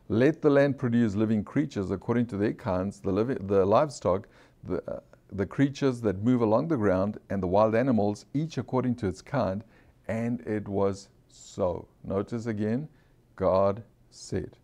let 0.10 0.42
the 0.42 0.50
land 0.50 0.78
produce 0.78 1.16
living 1.16 1.44
creatures 1.44 1.92
according 1.92 2.26
to 2.28 2.38
their 2.38 2.54
kinds, 2.54 3.00
the, 3.00 3.12
living, 3.12 3.38
the 3.48 3.66
livestock, 3.66 4.28
the, 4.64 4.84
uh, 4.88 5.00
the 5.36 5.46
creatures 5.46 6.02
that 6.02 6.24
move 6.24 6.42
along 6.42 6.68
the 6.68 6.78
ground, 6.78 7.18
and 7.30 7.42
the 7.42 7.48
wild 7.48 7.76
animals, 7.76 8.26
each 8.34 8.58
according 8.58 8.96
to 8.96 9.08
its 9.08 9.22
kind. 9.22 9.64
And 10.08 10.42
it 10.42 10.68
was 10.68 11.10
so. 11.28 11.88
Notice 12.04 12.46
again, 12.46 12.88
God 13.36 13.84
said. 14.12 14.58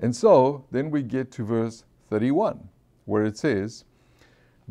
And 0.00 0.14
so 0.14 0.64
then 0.70 0.90
we 0.90 1.02
get 1.02 1.30
to 1.32 1.44
verse 1.44 1.84
31, 2.10 2.68
where 3.06 3.24
it 3.24 3.38
says, 3.38 3.84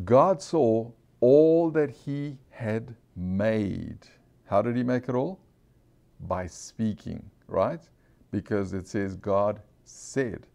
God 0.03 0.41
saw 0.41 0.91
all 1.21 1.71
that 1.71 1.89
he 1.89 2.37
had 2.49 2.95
made. 3.15 3.99
How 4.45 4.61
did 4.61 4.75
he 4.75 4.83
make 4.83 5.09
it 5.09 5.15
all? 5.15 5.39
By 6.27 6.47
speaking, 6.47 7.23
right? 7.47 7.81
Because 8.31 8.73
it 8.73 8.87
says 8.87 9.15
God 9.15 9.61
said. 9.85 10.47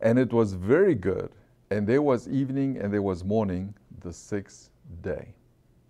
And 0.00 0.18
it 0.18 0.32
was 0.32 0.52
very 0.52 0.94
good. 0.94 1.30
And 1.70 1.86
there 1.86 2.02
was 2.02 2.28
evening 2.28 2.78
and 2.78 2.92
there 2.92 3.02
was 3.02 3.24
morning 3.24 3.74
the 4.04 4.12
sixth 4.12 4.70
day. 5.02 5.34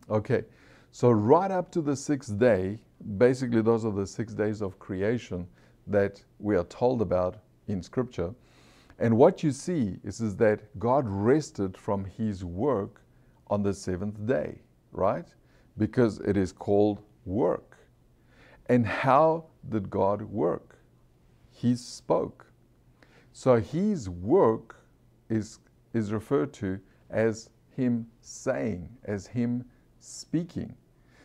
Okay, 0.09 0.45
so 0.91 1.11
right 1.11 1.51
up 1.51 1.71
to 1.73 1.83
the 1.83 1.97
sixth 1.97 2.39
day, 2.39 2.79
basically, 3.19 3.61
those 3.61 3.85
are 3.85 3.93
the 3.93 4.07
six 4.07 4.33
days 4.33 4.63
of 4.63 4.79
creation 4.79 5.47
that 5.87 6.25
we 6.39 6.57
are 6.57 6.65
told 6.65 7.03
about 7.03 7.37
in 7.69 7.83
Scripture. 7.83 8.33
And 8.99 9.17
what 9.19 9.43
you 9.43 9.51
see 9.51 9.99
is, 10.05 10.21
is 10.21 10.37
that 10.37 10.79
God 10.79 11.05
rested 11.07 11.77
from 11.77 12.05
his 12.05 12.45
work 12.45 13.03
on 13.49 13.63
the 13.63 13.75
seventh 13.75 14.25
day, 14.27 14.61
right? 14.93 15.27
Because 15.77 16.21
it 16.21 16.37
is 16.37 16.53
called 16.53 17.03
work. 17.25 17.77
And 18.67 18.87
how 18.87 19.47
did 19.69 19.91
God 19.91 20.23
work? 20.23 20.79
He 21.51 21.75
spoke. 21.75 22.47
So 23.33 23.57
his 23.57 24.09
work 24.09 24.77
is, 25.29 25.59
is 25.93 26.13
referred 26.13 26.53
to 26.55 26.79
as 27.11 27.51
him 27.77 28.07
saying, 28.21 28.89
as 29.05 29.27
him 29.27 29.65
speaking. 30.01 30.75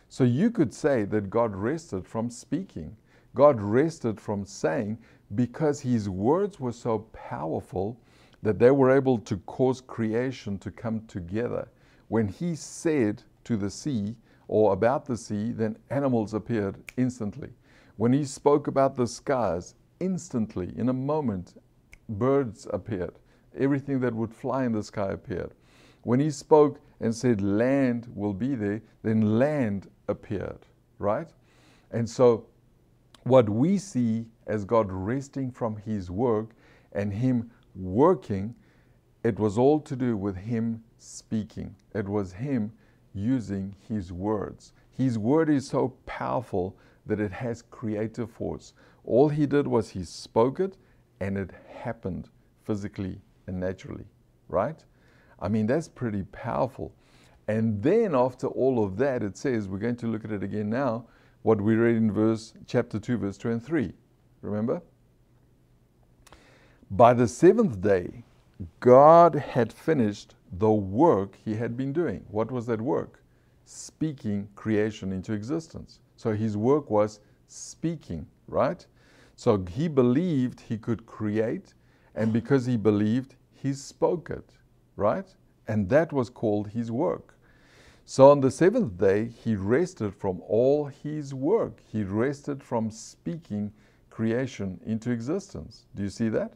So 0.08 0.24
you 0.24 0.50
could 0.50 0.74
say 0.74 1.04
that 1.04 1.30
God 1.30 1.54
rested 1.54 2.06
from 2.06 2.30
speaking. 2.30 2.96
God 3.34 3.60
rested 3.60 4.20
from 4.20 4.44
saying 4.44 4.98
because 5.34 5.80
his 5.80 6.08
words 6.08 6.58
were 6.58 6.72
so 6.72 7.00
powerful 7.12 7.96
that 8.42 8.58
they 8.58 8.70
were 8.70 8.90
able 8.90 9.18
to 9.18 9.36
cause 9.38 9.80
creation 9.80 10.58
to 10.58 10.70
come 10.70 11.06
together. 11.06 11.68
When 12.08 12.26
he 12.26 12.56
said 12.56 13.22
to 13.44 13.56
the 13.56 13.70
sea 13.70 14.16
or 14.48 14.72
about 14.72 15.06
the 15.06 15.16
sea, 15.16 15.52
then 15.52 15.76
animals 15.90 16.34
appeared 16.34 16.76
instantly. 16.96 17.50
When 17.96 18.12
he 18.12 18.24
spoke 18.24 18.66
about 18.66 18.96
the 18.96 19.06
skies, 19.06 19.74
instantly, 20.00 20.72
in 20.76 20.88
a 20.88 20.92
moment, 20.92 21.60
birds 22.08 22.66
appeared. 22.72 23.14
Everything 23.56 24.00
that 24.00 24.14
would 24.14 24.32
fly 24.32 24.64
in 24.64 24.72
the 24.72 24.82
sky 24.82 25.12
appeared. 25.12 25.52
When 26.02 26.20
he 26.20 26.30
spoke 26.30 26.80
and 27.00 27.14
said, 27.14 27.40
Land 27.40 28.08
will 28.14 28.34
be 28.34 28.54
there, 28.54 28.82
then 29.02 29.38
land 29.38 29.88
appeared, 30.08 30.66
right? 30.98 31.28
And 31.90 32.08
so, 32.08 32.46
what 33.24 33.48
we 33.48 33.78
see 33.78 34.26
as 34.46 34.64
God 34.64 34.90
resting 34.90 35.50
from 35.50 35.76
his 35.76 36.10
work 36.10 36.50
and 36.92 37.12
him 37.12 37.50
working, 37.74 38.54
it 39.22 39.38
was 39.38 39.58
all 39.58 39.80
to 39.80 39.94
do 39.96 40.16
with 40.16 40.36
him 40.36 40.82
speaking. 40.98 41.74
It 41.94 42.08
was 42.08 42.32
him 42.32 42.72
using 43.12 43.74
his 43.88 44.12
words. 44.12 44.72
His 44.90 45.18
word 45.18 45.50
is 45.50 45.66
so 45.68 45.94
powerful 46.06 46.76
that 47.06 47.20
it 47.20 47.32
has 47.32 47.62
creative 47.62 48.30
force. 48.30 48.72
All 49.04 49.28
he 49.28 49.46
did 49.46 49.66
was 49.66 49.90
he 49.90 50.04
spoke 50.04 50.60
it 50.60 50.76
and 51.20 51.36
it 51.36 51.50
happened 51.68 52.28
physically 52.64 53.20
and 53.46 53.60
naturally, 53.60 54.06
right? 54.48 54.82
I 55.40 55.48
mean, 55.48 55.66
that's 55.66 55.88
pretty 55.88 56.24
powerful. 56.32 56.92
And 57.48 57.82
then 57.82 58.14
after 58.14 58.46
all 58.46 58.84
of 58.84 58.96
that, 58.98 59.22
it 59.22 59.36
says, 59.36 59.66
we're 59.66 59.78
going 59.78 59.96
to 59.96 60.06
look 60.06 60.24
at 60.24 60.32
it 60.32 60.42
again 60.42 60.70
now, 60.70 61.06
what 61.42 61.60
we 61.60 61.74
read 61.74 61.96
in 61.96 62.12
verse 62.12 62.52
chapter 62.66 62.98
2, 62.98 63.18
verse 63.18 63.38
2 63.38 63.50
and 63.50 63.64
3. 63.64 63.92
Remember? 64.42 64.82
By 66.90 67.14
the 67.14 67.26
seventh 67.26 67.80
day, 67.80 68.24
God 68.80 69.34
had 69.34 69.72
finished 69.72 70.34
the 70.52 70.70
work 70.70 71.36
he 71.44 71.54
had 71.54 71.76
been 71.76 71.92
doing. 71.92 72.24
What 72.30 72.50
was 72.50 72.66
that 72.66 72.80
work? 72.80 73.22
Speaking 73.64 74.48
creation 74.54 75.12
into 75.12 75.32
existence. 75.32 76.00
So 76.16 76.32
his 76.32 76.56
work 76.56 76.90
was 76.90 77.20
speaking, 77.48 78.26
right? 78.48 78.84
So 79.36 79.64
he 79.70 79.88
believed 79.88 80.60
he 80.60 80.76
could 80.76 81.06
create, 81.06 81.74
and 82.14 82.32
because 82.32 82.66
he 82.66 82.76
believed, 82.76 83.36
he 83.54 83.72
spoke 83.72 84.28
it, 84.30 84.50
right? 85.00 85.26
And 85.66 85.88
that 85.88 86.12
was 86.12 86.30
called 86.30 86.68
his 86.68 86.92
work. 86.92 87.34
So 88.04 88.30
on 88.30 88.40
the 88.40 88.50
seventh 88.50 88.98
day, 88.98 89.28
he 89.28 89.54
rested 89.54 90.14
from 90.14 90.40
all 90.46 90.86
his 90.86 91.32
work. 91.32 91.78
He 91.86 92.02
rested 92.02 92.62
from 92.62 92.90
speaking 92.90 93.72
creation 94.10 94.80
into 94.84 95.10
existence. 95.10 95.86
Do 95.94 96.02
you 96.02 96.08
see 96.08 96.28
that? 96.30 96.54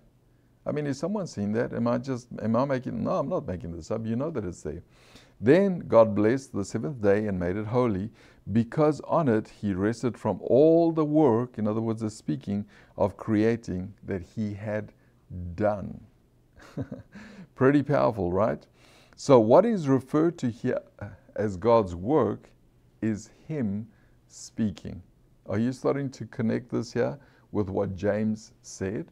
I 0.66 0.72
mean, 0.72 0.86
is 0.86 0.98
someone 0.98 1.26
seeing 1.26 1.52
that? 1.52 1.72
Am 1.72 1.86
I 1.86 1.98
just, 1.98 2.28
am 2.42 2.56
I 2.56 2.64
making, 2.64 3.04
no, 3.04 3.12
I'm 3.12 3.28
not 3.28 3.46
making 3.46 3.76
this 3.76 3.90
up. 3.90 4.04
You 4.04 4.16
know 4.16 4.30
that 4.30 4.44
it's 4.44 4.62
there. 4.62 4.82
Then 5.40 5.80
God 5.80 6.14
blessed 6.14 6.52
the 6.52 6.64
seventh 6.64 7.02
day 7.02 7.26
and 7.26 7.38
made 7.38 7.56
it 7.56 7.66
holy 7.66 8.10
because 8.52 9.00
on 9.02 9.28
it 9.28 9.48
he 9.60 9.74
rested 9.74 10.16
from 10.18 10.38
all 10.42 10.92
the 10.92 11.04
work, 11.04 11.58
in 11.58 11.66
other 11.66 11.80
words, 11.80 12.00
the 12.00 12.10
speaking 12.10 12.64
of 12.96 13.16
creating 13.16 13.94
that 14.04 14.22
he 14.22 14.54
had 14.54 14.92
done. 15.54 16.00
Pretty 17.54 17.82
powerful, 17.82 18.32
right? 18.32 18.66
So, 19.16 19.38
what 19.38 19.64
is 19.64 19.88
referred 19.88 20.38
to 20.38 20.50
here 20.50 20.80
as 21.37 21.56
God's 21.56 21.94
work 21.94 22.50
is 23.00 23.30
Him 23.46 23.87
speaking. 24.26 25.02
Are 25.46 25.58
you 25.58 25.73
starting 25.73 26.11
to 26.11 26.26
connect 26.26 26.70
this 26.70 26.92
here 26.92 27.18
with 27.52 27.68
what 27.68 27.94
James 27.94 28.52
said? 28.62 29.06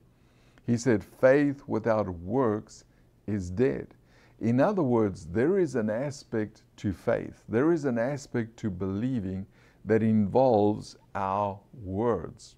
He 0.66 0.76
said, 0.76 1.04
faith 1.04 1.62
without 1.66 2.08
works 2.08 2.84
is 3.26 3.50
dead. 3.50 3.94
In 4.40 4.60
other 4.60 4.82
words, 4.82 5.26
there 5.26 5.58
is 5.58 5.76
an 5.76 5.90
aspect 5.90 6.62
to 6.78 6.92
faith, 6.92 7.44
there 7.48 7.72
is 7.72 7.84
an 7.84 7.98
aspect 7.98 8.56
to 8.58 8.70
believing 8.70 9.46
that 9.84 10.02
involves 10.02 10.96
our 11.14 11.60
words. 11.82 12.56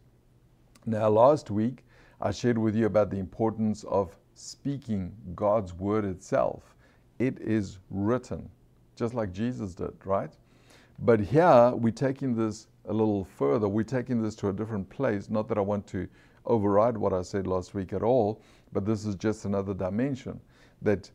Now, 0.86 1.08
last 1.08 1.50
week, 1.50 1.84
I 2.20 2.30
shared 2.30 2.58
with 2.58 2.74
you 2.74 2.86
about 2.86 3.10
the 3.10 3.18
importance 3.18 3.84
of 3.84 4.16
speaking 4.34 5.14
God's 5.34 5.74
word 5.74 6.04
itself. 6.04 6.74
It 7.18 7.38
is 7.40 7.78
written, 7.90 8.48
just 8.96 9.14
like 9.14 9.32
Jesus 9.32 9.74
did, 9.74 9.94
right? 10.04 10.32
But 11.00 11.20
here, 11.20 11.72
we're 11.74 11.92
taking 11.92 12.34
this 12.34 12.66
a 12.86 12.92
little 12.92 13.24
further. 13.24 13.68
We're 13.68 13.84
taking 13.84 14.22
this 14.22 14.34
to 14.36 14.48
a 14.48 14.52
different 14.52 14.88
place. 14.90 15.30
Not 15.30 15.48
that 15.48 15.58
I 15.58 15.62
want 15.62 15.86
to 15.88 16.08
override 16.46 16.96
what 16.96 17.12
I 17.12 17.22
said 17.22 17.46
last 17.46 17.74
week 17.74 17.92
at 17.92 18.02
all, 18.02 18.40
but 18.72 18.84
this 18.84 19.06
is 19.06 19.14
just 19.14 19.44
another 19.44 19.74
dimension 19.74 20.40
that 20.82 21.10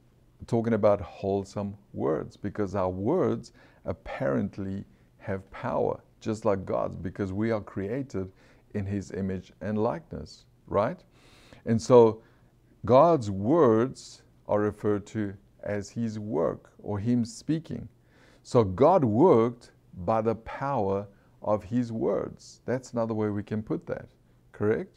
talking 0.47 0.73
about 0.73 1.01
wholesome 1.01 1.75
words 1.93 2.37
because 2.37 2.75
our 2.75 2.89
words 2.89 3.51
apparently 3.85 4.83
have 5.17 5.49
power, 5.51 5.99
just 6.21 6.45
like 6.45 6.65
God's, 6.65 6.95
because 6.95 7.31
we 7.33 7.51
are 7.51 7.61
created 7.61 8.31
in 8.73 8.85
His 8.85 9.11
image 9.11 9.51
and 9.61 9.77
likeness, 9.77 10.45
right? 10.67 10.99
And 11.65 11.81
so 11.81 12.21
God's 12.85 13.29
words 13.29 14.21
are 14.47 14.59
referred 14.59 15.05
to 15.07 15.33
as 15.63 15.89
His 15.89 16.17
work 16.17 16.71
or 16.81 16.99
Him 16.99 17.25
speaking. 17.25 17.87
So 18.43 18.63
God 18.63 19.03
worked 19.03 19.71
by 20.05 20.21
the 20.21 20.35
power 20.35 21.07
of 21.41 21.63
His 21.63 21.91
words. 21.91 22.61
That's 22.65 22.93
another 22.93 23.13
way 23.13 23.29
we 23.29 23.43
can 23.43 23.61
put 23.61 23.85
that, 23.87 24.07
correct? 24.51 24.91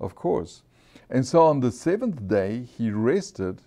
Of 0.00 0.14
course. 0.14 0.62
And 1.08 1.24
so 1.24 1.42
on 1.42 1.60
the 1.60 1.70
seventh 1.70 2.26
day, 2.26 2.62
he 2.62 2.90
rested. 2.90 3.62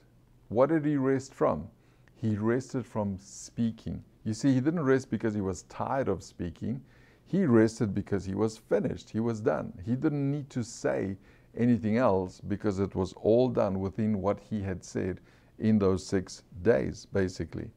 What 0.49 0.69
did 0.69 0.85
he 0.85 0.97
rest 0.97 1.33
from? 1.33 1.67
He 2.15 2.35
rested 2.35 2.85
from 2.85 3.17
speaking. 3.19 4.03
You 4.23 4.33
see, 4.33 4.53
he 4.53 4.61
didn't 4.61 4.83
rest 4.83 5.09
because 5.09 5.33
he 5.33 5.41
was 5.41 5.63
tired 5.63 6.07
of 6.07 6.23
speaking. 6.23 6.81
He 7.25 7.45
rested 7.45 7.93
because 7.93 8.25
he 8.25 8.35
was 8.35 8.57
finished. 8.57 9.09
He 9.09 9.19
was 9.19 9.41
done. 9.41 9.73
He 9.85 9.95
didn't 9.95 10.31
need 10.31 10.49
to 10.51 10.63
say 10.63 11.17
anything 11.57 11.97
else 11.97 12.41
because 12.41 12.79
it 12.79 12.95
was 12.95 13.13
all 13.13 13.49
done 13.49 13.79
within 13.79 14.21
what 14.21 14.39
he 14.39 14.61
had 14.61 14.83
said 14.83 15.19
in 15.59 15.79
those 15.79 16.05
six 16.05 16.43
days, 16.61 17.07
basically. 17.13 17.69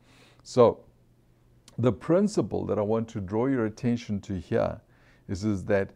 So, 0.43 0.81
the 1.79 1.93
principle 1.93 2.65
that 2.67 2.79
I 2.79 2.83
want 2.83 3.09
to 3.11 3.21
draw 3.21 3.47
your 3.47 3.67
attention 3.67 4.21
to 4.23 4.39
here 4.39 4.81
is, 5.29 5.45
is 5.45 5.65
that 5.67 5.91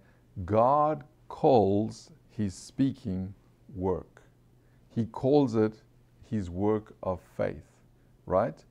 God 0.44 1.04
calls 1.28 2.10
his 2.28 2.54
speaking 2.54 3.32
work. 3.74 4.22
He 4.94 5.06
calls 5.06 5.54
it 5.54 5.80
his 6.28 6.50
work 6.50 6.94
of 7.02 7.20
faith, 7.36 7.64
right? 8.26 8.62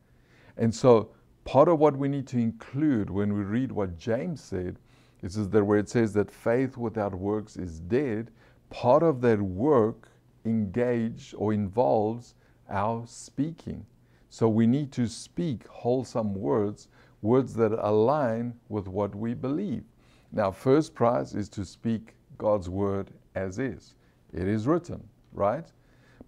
And 0.58 0.74
so 0.74 1.10
part 1.46 1.68
of 1.68 1.80
what 1.80 1.98
we 1.98 2.08
need 2.08 2.28
to 2.28 2.38
include 2.38 3.10
when 3.10 3.34
we 3.34 3.42
read 3.42 3.72
what 3.72 3.98
James 3.98 4.42
said 4.42 4.78
is 5.22 5.50
that 5.50 5.64
where 5.64 5.80
it 5.80 5.90
says 5.90 6.14
that 6.14 6.30
faith 6.30 6.78
without 6.78 7.14
works 7.14 7.58
is 7.58 7.80
dead, 7.80 8.32
part 8.70 9.04
of 9.04 9.22
that 9.22 9.42
work 9.42 10.10
engage 10.46 11.34
or 11.38 11.54
involves 11.54 12.36
our 12.70 13.06
speaking. 13.06 13.86
So 14.30 14.48
we 14.48 14.68
need 14.68 14.92
to 14.94 15.08
speak 15.08 15.68
wholesome 15.68 16.34
words, 16.36 16.88
words 17.22 17.54
that 17.56 17.72
align 17.72 18.54
with 18.70 18.88
what 18.88 19.16
we 19.16 19.34
believe. 19.34 19.84
Now, 20.32 20.52
first 20.52 20.94
prize 20.94 21.34
is 21.34 21.50
to 21.50 21.66
speak 21.66 22.16
God's 22.38 22.70
word 22.70 23.12
as 23.36 23.58
is. 23.58 23.96
It 24.32 24.48
is 24.48 24.68
written, 24.68 25.04
right? 25.34 25.66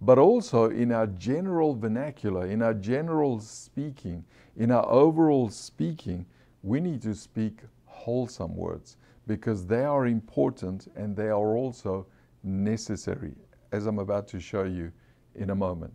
But 0.02 0.18
also 0.18 0.72
in 0.72 0.92
our 0.92 1.06
general 1.06 1.76
vernacular, 1.76 2.48
in 2.48 2.64
our 2.64 2.74
general 2.74 3.40
speaking, 3.40 4.26
in 4.58 4.72
our 4.72 4.88
overall 4.90 5.50
speaking, 5.50 6.26
we 6.64 6.80
need 6.80 7.04
to 7.04 7.14
speak 7.14 7.60
wholesome 7.86 8.56
words 8.56 8.98
because 9.28 9.68
they 9.68 9.84
are 9.84 10.08
important 10.08 10.92
and 10.96 11.16
they 11.16 11.28
are 11.28 11.56
also 11.56 12.08
necessary, 12.44 13.36
as 13.72 13.86
I'm 13.86 14.00
about 14.00 14.28
to 14.30 14.40
show 14.40 14.64
you 14.64 14.92
in 15.36 15.50
a 15.50 15.56
moment. 15.56 15.94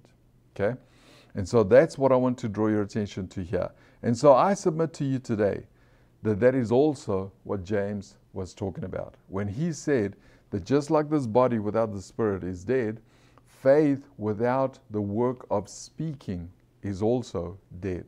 Okay? 0.54 0.78
And 1.34 1.46
so 1.46 1.62
that's 1.62 1.98
what 1.98 2.12
I 2.12 2.16
want 2.16 2.38
to 2.38 2.48
draw 2.48 2.68
your 2.68 2.82
attention 2.82 3.28
to 3.28 3.42
here. 3.42 3.70
And 4.02 4.16
so 4.16 4.32
I 4.32 4.54
submit 4.54 4.92
to 4.94 5.04
you 5.04 5.18
today 5.18 5.66
that 6.22 6.40
that 6.40 6.54
is 6.54 6.72
also 6.72 7.30
what 7.44 7.62
James 7.62 8.16
was 8.32 8.54
talking 8.54 8.84
about. 8.84 9.14
When 9.28 9.46
he 9.48 9.72
said 9.72 10.16
that 10.50 10.64
just 10.64 10.90
like 10.90 11.10
this 11.10 11.26
body 11.26 11.58
without 11.58 11.92
the 11.92 12.00
spirit 12.00 12.42
is 12.42 12.64
dead, 12.64 13.00
faith 13.46 14.08
without 14.16 14.78
the 14.90 15.00
work 15.00 15.46
of 15.50 15.68
speaking 15.68 16.50
is 16.82 17.02
also 17.02 17.58
dead. 17.80 18.06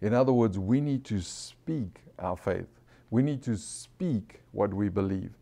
In 0.00 0.12
other 0.12 0.32
words, 0.32 0.58
we 0.58 0.80
need 0.80 1.04
to 1.06 1.20
speak 1.20 2.00
our 2.18 2.36
faith. 2.36 2.68
We 3.10 3.22
need 3.22 3.42
to 3.44 3.56
speak 3.56 4.40
what 4.52 4.74
we 4.74 4.88
believe. 4.88 5.37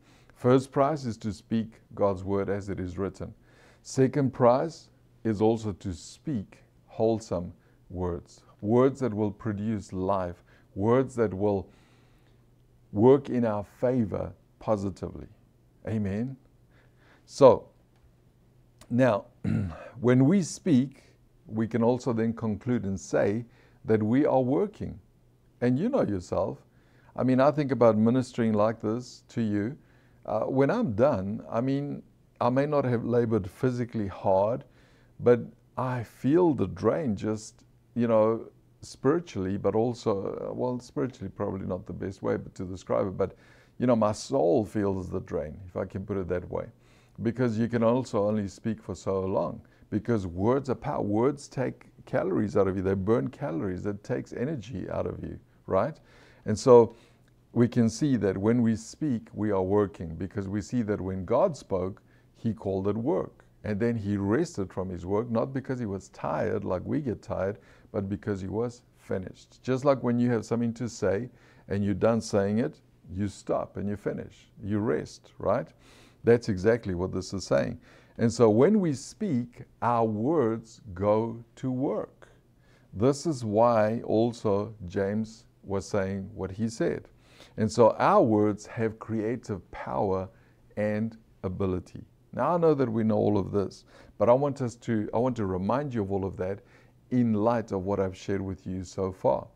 First 0.47 0.71
prize 0.71 1.07
is 1.07 1.17
to 1.17 1.33
speak 1.33 1.73
God's 1.93 2.23
word 2.23 2.49
as 2.49 2.69
it 2.69 2.79
is 2.79 2.97
written. 2.99 3.35
Second 3.83 4.33
prize 4.33 4.91
is 5.25 5.43
also 5.43 5.73
to 5.73 5.93
speak 5.93 6.59
wholesome 6.87 7.53
words, 7.91 8.45
words 8.61 9.01
that 9.01 9.13
will 9.13 9.33
produce 9.33 9.93
life, 9.93 10.45
words 10.77 11.17
that 11.17 11.35
will 11.35 11.69
work 12.93 13.29
in 13.29 13.45
our 13.45 13.65
favor 13.81 14.33
positively. 14.61 15.27
Amen. 15.89 16.37
So, 17.25 17.69
now, 18.89 19.25
when 20.01 20.27
we 20.27 20.43
speak, 20.43 21.03
we 21.49 21.67
can 21.67 21.83
also 21.83 22.13
then 22.13 22.33
conclude 22.33 22.85
and 22.85 23.01
say 23.01 23.45
that 23.85 24.01
we 24.01 24.25
are 24.25 24.43
working. 24.43 25.01
And 25.61 25.77
you 25.77 25.89
know 25.89 26.03
yourself. 26.03 26.59
I 27.17 27.25
mean, 27.25 27.41
I 27.41 27.51
think 27.51 27.73
about 27.73 27.99
ministering 27.99 28.53
like 28.53 28.81
this 28.81 29.25
to 29.31 29.43
you. 29.43 29.77
Uh, 30.27 30.41
when 30.41 30.71
I'm 30.71 30.93
done, 30.93 31.45
I 31.51 31.61
mean, 31.61 32.03
I 32.41 32.51
may 32.51 32.67
not 32.67 32.85
have 32.85 33.05
labored 33.05 33.49
physically 33.49 34.09
hard, 34.09 34.65
but 35.21 35.41
I 35.79 36.03
feel 36.03 36.53
the 36.53 36.67
drain 36.67 37.17
just, 37.17 37.65
you 37.95 38.09
know, 38.09 38.49
spiritually, 38.83 39.57
but 39.57 39.75
also, 39.75 40.51
uh, 40.51 40.53
well, 40.53 40.79
spiritually, 40.81 41.31
probably 41.35 41.67
not 41.67 41.87
the 41.87 41.93
best 41.93 42.23
way 42.23 42.37
but 42.37 42.55
to 42.57 42.65
describe 42.65 43.07
it, 43.07 43.17
but 43.17 43.37
you 43.79 43.87
know, 43.87 43.97
my 43.97 44.13
soul 44.13 44.65
feels 44.65 45.11
the 45.11 45.21
drain, 45.21 45.57
if 45.67 45.77
I 45.77 45.85
can 45.85 46.05
put 46.05 46.17
it 46.17 46.29
that 46.29 46.51
way. 46.51 46.67
Because 47.23 47.59
you 47.59 47.69
can 47.69 47.83
also 47.83 48.27
only 48.27 48.49
speak 48.49 48.83
for 48.83 48.95
so 48.95 49.21
long. 49.21 49.61
Because 49.91 50.27
words 50.27 50.71
are 50.71 50.75
power. 50.75 51.03
Words 51.03 51.47
take 51.47 51.85
calories 52.07 52.57
out 52.57 52.69
of 52.69 52.77
you, 52.77 52.83
they 52.83 52.95
burn 52.95 53.29
calories, 53.29 53.85
it 53.85 54.03
takes 54.03 54.33
energy 54.33 54.89
out 54.91 55.07
of 55.07 55.23
you, 55.23 55.39
right? 55.67 55.99
And 56.47 56.59
so 56.59 56.95
we 57.57 57.67
can 57.67 57.89
see 57.89 58.17
that 58.17 58.37
when 58.37 58.61
we 58.61 58.77
speak, 58.77 59.29
we 59.33 59.51
are 59.51 59.63
working 59.63 60.15
because 60.15 60.47
we 60.47 60.61
see 60.61 60.83
that 60.83 61.01
when 61.01 61.25
God 61.25 61.57
spoke, 61.57 62.03
He 62.37 62.53
called 62.53 62.87
it 62.87 62.95
work. 62.95 63.47
And 63.65 63.81
then 63.81 63.97
He 63.97 64.19
rested 64.19 64.71
from 64.71 64.91
His 64.91 65.07
work, 65.07 65.31
not 65.31 65.55
because 65.55 65.79
He 65.79 65.87
was 65.87 66.11
tired 66.11 66.67
like 66.67 66.83
we 66.85 67.01
get 67.01 67.23
tired, 67.23 67.57
but 67.93 68.11
because 68.11 68.43
He 68.43 68.47
was 68.47 68.83
finished. 68.99 69.63
Just 69.63 69.87
like 69.87 70.03
when 70.03 70.19
you 70.19 70.31
have 70.33 70.45
something 70.45 70.75
to 70.75 70.87
say 70.87 71.31
and 71.69 71.83
you're 71.83 71.95
done 71.95 72.21
saying 72.21 72.59
it, 72.59 72.83
you 73.11 73.27
stop 73.27 73.79
and 73.79 73.89
you 73.89 73.97
finish. 73.97 74.51
You 74.63 74.81
rest, 74.81 75.33
right? 75.39 75.69
That's 76.25 76.51
exactly 76.51 76.95
what 76.95 77.11
this 77.11 77.33
is 77.33 77.45
saying. 77.45 77.81
And 78.19 78.31
so 78.31 78.51
when 78.51 78.81
we 78.81 78.93
speak, 78.93 79.63
our 79.81 80.05
words 80.05 80.83
go 80.93 81.43
to 81.57 81.71
work. 81.71 82.29
This 82.93 83.25
is 83.25 83.47
why 83.47 84.03
also 84.05 84.75
James 84.87 85.47
was 85.63 85.89
saying 85.89 86.29
what 86.35 86.51
he 86.51 86.69
said. 86.69 87.09
And 87.57 87.71
so 87.71 87.91
our 87.99 88.23
words 88.23 88.67
have 88.67 88.99
creative 88.99 89.69
power 89.71 90.29
and 90.77 91.17
ability. 91.43 92.05
Now 92.33 92.55
I 92.55 92.59
know 92.59 92.75
that 92.75 92.91
we 92.91 93.03
know 93.03 93.17
all 93.17 93.39
of 93.39 93.51
this, 93.51 93.85
but 94.19 94.29
I 94.29 94.33
want 94.33 94.61
us 94.61 94.75
to 94.77 95.09
I 95.15 95.19
want 95.19 95.37
to 95.37 95.47
remind 95.47 95.95
you 95.95 96.03
of 96.03 96.13
all 96.13 96.25
of 96.25 96.37
that 96.37 96.61
in 97.11 97.33
light 97.33 97.73
of 97.73 97.85
what 97.85 98.01
I've 98.01 98.17
shared 98.17 98.43
with 98.43 98.67
you 98.67 98.85
so 98.85 99.11
far. 99.13 99.47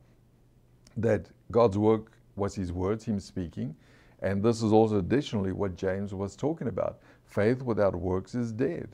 That 0.97 1.29
God's 1.51 1.77
work 1.77 2.13
was 2.37 2.55
his 2.55 2.73
words, 2.73 3.05
him 3.05 3.21
speaking, 3.21 3.77
and 4.21 4.43
this 4.43 4.63
is 4.63 4.73
also 4.73 4.99
additionally 4.99 5.53
what 5.53 5.77
James 5.77 6.15
was 6.15 6.37
talking 6.37 6.69
about. 6.69 7.01
Faith 7.25 7.63
without 7.63 7.95
works 7.95 8.35
is 8.35 8.53
dead. 8.53 8.89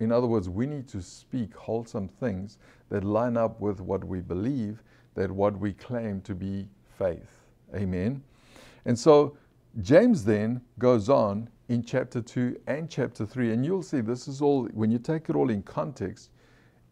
In 0.00 0.12
other 0.12 0.26
words, 0.26 0.48
we 0.48 0.66
need 0.66 0.88
to 0.88 1.02
speak 1.02 1.54
wholesome 1.54 2.08
things 2.08 2.58
that 2.88 3.04
line 3.04 3.36
up 3.36 3.60
with 3.60 3.80
what 3.80 4.02
we 4.02 4.20
believe, 4.20 4.82
that 5.14 5.30
what 5.30 5.58
we 5.58 5.72
claim 5.72 6.20
to 6.22 6.34
be 6.34 6.68
faith. 6.98 7.42
Amen. 7.74 8.22
And 8.84 8.98
so 8.98 9.36
James 9.80 10.24
then 10.24 10.60
goes 10.78 11.08
on 11.08 11.48
in 11.68 11.82
chapter 11.82 12.20
2 12.20 12.60
and 12.66 12.90
chapter 12.90 13.24
3, 13.24 13.52
and 13.52 13.64
you'll 13.64 13.82
see 13.82 14.00
this 14.00 14.26
is 14.26 14.42
all, 14.42 14.66
when 14.74 14.90
you 14.90 14.98
take 14.98 15.28
it 15.28 15.36
all 15.36 15.50
in 15.50 15.62
context, 15.62 16.30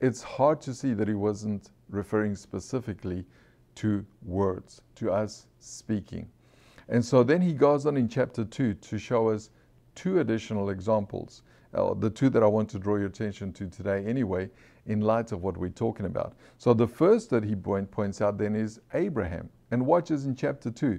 it's 0.01 0.23
hard 0.23 0.61
to 0.61 0.73
see 0.73 0.95
that 0.95 1.09
he 1.09 1.15
wasn't 1.15 1.71
referring 1.91 2.37
specifically 2.37 3.25
to 3.75 4.05
words, 4.23 4.81
to 4.95 5.11
us 5.11 5.47
speaking. 5.59 6.29
And 6.89 7.05
so 7.05 7.23
then 7.23 7.41
he 7.41 7.53
goes 7.53 7.87
on 7.87 7.97
in 7.97 8.09
chapter 8.09 8.45
2 8.45 8.75
to 8.75 8.99
show 8.99 9.29
us 9.29 9.51
two 9.95 10.21
additional 10.21 10.71
examples, 10.71 11.43
uh, 11.75 11.95
the 11.95 12.09
two 12.09 12.31
that 12.31 12.43
I 12.43 12.47
want 12.47 12.71
to 12.71 12.79
draw 12.79 12.97
your 12.97 13.07
attention 13.07 13.53
to 13.55 13.67
today 13.67 14.05
anyway, 14.07 14.49
in 14.87 15.01
light 15.01 15.33
of 15.33 15.43
what 15.43 15.57
we're 15.57 15.69
talking 15.69 16.07
about. 16.07 16.35
So 16.57 16.73
the 16.73 16.87
first 16.87 17.31
that 17.31 17.45
he 17.45 17.55
point, 17.55 17.91
points 17.91 18.21
out 18.23 18.39
then 18.39 18.55
is 18.55 18.81
Abraham. 18.95 19.51
And 19.71 19.85
watch 19.85 20.11
us 20.11 20.25
in 20.25 20.35
chapter 20.35 20.71
2 20.71 20.99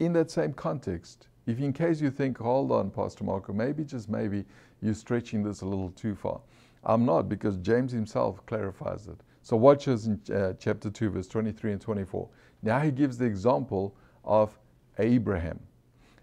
in 0.00 0.12
that 0.14 0.30
same 0.30 0.52
context. 0.52 1.28
If 1.46 1.60
in 1.60 1.72
case 1.72 2.00
you 2.00 2.10
think, 2.10 2.38
hold 2.38 2.72
on, 2.72 2.90
Pastor 2.90 3.24
Marco, 3.24 3.52
maybe 3.52 3.84
just 3.84 4.08
maybe 4.08 4.44
you're 4.82 4.94
stretching 4.94 5.42
this 5.42 5.60
a 5.60 5.66
little 5.66 5.90
too 5.90 6.14
far. 6.14 6.40
I'm 6.84 7.04
not 7.04 7.28
because 7.28 7.58
James 7.58 7.92
himself 7.92 8.44
clarifies 8.46 9.06
it. 9.06 9.20
So 9.42 9.56
watch 9.56 9.88
us 9.88 10.06
in 10.06 10.20
uh, 10.34 10.54
chapter 10.58 10.90
2, 10.90 11.10
verse 11.10 11.28
23 11.28 11.72
and 11.72 11.80
24. 11.80 12.28
Now 12.62 12.80
he 12.80 12.90
gives 12.90 13.18
the 13.18 13.24
example 13.24 13.94
of 14.24 14.58
Abraham. 14.98 15.60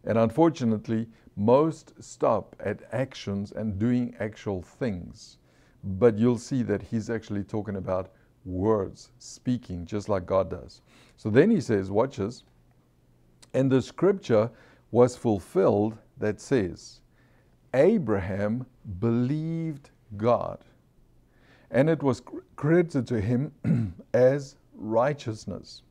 And 0.05 0.17
unfortunately, 0.17 1.07
most 1.35 1.93
stop 2.01 2.55
at 2.59 2.81
actions 2.91 3.51
and 3.51 3.77
doing 3.77 4.15
actual 4.19 4.61
things. 4.61 5.37
But 5.83 6.17
you'll 6.17 6.37
see 6.37 6.63
that 6.63 6.81
he's 6.81 7.09
actually 7.09 7.43
talking 7.43 7.75
about 7.75 8.11
words, 8.45 9.11
speaking, 9.19 9.85
just 9.85 10.09
like 10.09 10.25
God 10.25 10.49
does. 10.49 10.81
So 11.17 11.29
then 11.29 11.51
he 11.51 11.61
says, 11.61 11.91
watch 11.91 12.17
this. 12.17 12.43
And 13.57 13.71
the 13.71 13.81
scripture 13.81 14.51
was 14.91 15.17
fulfilled 15.17 15.97
that 16.19 16.39
says, 16.39 17.01
Abraham 17.73 18.67
believed 18.99 19.89
God, 20.15 20.59
and 21.71 21.89
it 21.89 22.03
was 22.03 22.21
credited 22.55 23.07
to 23.07 23.19
him 23.19 23.51
as 24.13 24.57
righteousness. 24.75 25.81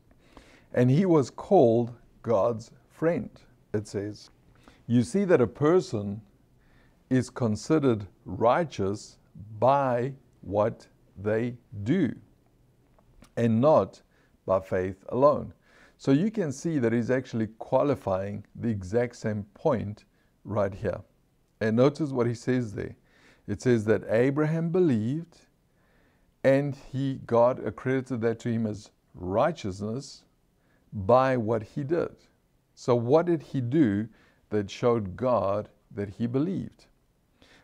And 0.73 0.89
he 0.89 1.05
was 1.05 1.29
called 1.29 1.91
God's 2.21 2.71
friend, 2.87 3.29
it 3.73 3.85
says. 3.85 4.29
You 4.87 5.03
see 5.03 5.25
that 5.25 5.41
a 5.41 5.45
person 5.47 6.21
is 7.09 7.29
considered 7.29 8.07
righteous 8.23 9.17
by 9.59 10.13
what 10.39 10.87
they 11.21 11.57
do 11.83 12.15
and 13.35 13.59
not 13.59 14.01
by 14.45 14.61
faith 14.61 15.03
alone. 15.09 15.53
So 15.97 16.11
you 16.11 16.29
can 16.29 16.51
see 16.51 16.77
that 16.79 16.93
he's 16.93 17.09
actually 17.09 17.47
qualifying 17.57 18.45
the 18.55 18.69
exact 18.69 19.15
same 19.15 19.43
point 19.53 20.05
right 20.43 20.73
here. 20.73 21.01
And 21.59 21.75
notice 21.75 22.11
what 22.11 22.27
he 22.27 22.35
says 22.35 22.73
there. 22.73 22.95
It 23.47 23.61
says 23.61 23.85
that 23.85 24.03
Abraham 24.09 24.69
believed 24.69 25.39
and 26.43 26.75
he 26.91 27.19
God 27.25 27.65
accredited 27.65 28.21
that 28.21 28.39
to 28.39 28.49
him 28.49 28.67
as 28.67 28.91
righteousness 29.15 30.23
by 30.93 31.35
what 31.35 31.63
he 31.63 31.83
did. 31.83 32.15
So 32.75 32.95
what 32.95 33.25
did 33.25 33.41
he 33.41 33.59
do 33.59 34.07
that 34.49 34.69
showed 34.69 35.17
God 35.17 35.69
that 35.91 36.09
he 36.09 36.27
believed? 36.27 36.85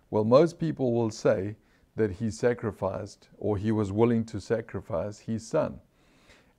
Well, 0.09 0.23
most 0.23 0.59
people 0.59 0.93
will 0.93 1.11
say 1.11 1.55
that 1.95 2.11
he 2.11 2.31
sacrificed 2.31 3.29
or 3.37 3.57
he 3.57 3.71
was 3.71 3.91
willing 3.91 4.25
to 4.25 4.41
sacrifice 4.41 5.19
his 5.19 5.45
son. 5.45 5.79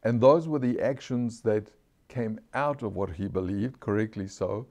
And 0.04 0.20
those 0.20 0.46
were 0.46 0.58
the 0.58 0.80
actions 0.80 1.40
that 1.42 1.70
came 2.08 2.38
out 2.52 2.82
of 2.82 2.94
what 2.94 3.10
he 3.10 3.26
believed, 3.26 3.80
correctly 3.80 4.28
so. 4.28 4.66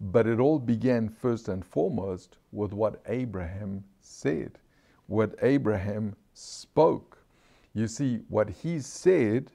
But 0.00 0.26
it 0.26 0.40
all 0.40 0.58
began 0.58 1.08
first 1.08 1.48
and 1.48 1.64
foremost 1.64 2.38
with 2.52 2.72
what 2.72 3.02
Abraham 3.06 3.84
said, 4.00 4.58
what 5.06 5.34
Abraham 5.42 6.14
spoke. 6.34 7.18
You 7.74 7.86
see, 7.86 8.20
what 8.28 8.48
he 8.48 8.80
said 8.80 9.50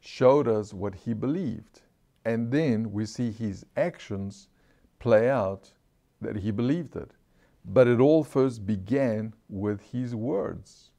showed 0.00 0.48
us 0.48 0.72
what 0.72 0.94
he 0.94 1.12
believed. 1.12 1.82
And 2.24 2.50
then 2.50 2.92
we 2.92 3.06
see 3.06 3.30
his 3.30 3.66
actions 3.76 4.48
play 4.98 5.28
out 5.28 5.70
that 6.20 6.36
he 6.36 6.50
believed 6.50 6.96
it. 6.96 7.10
But 7.64 7.88
it 7.88 8.00
all 8.00 8.24
first 8.24 8.64
began 8.66 9.34
with 9.48 9.80
his 9.80 10.14
words. 10.14 10.90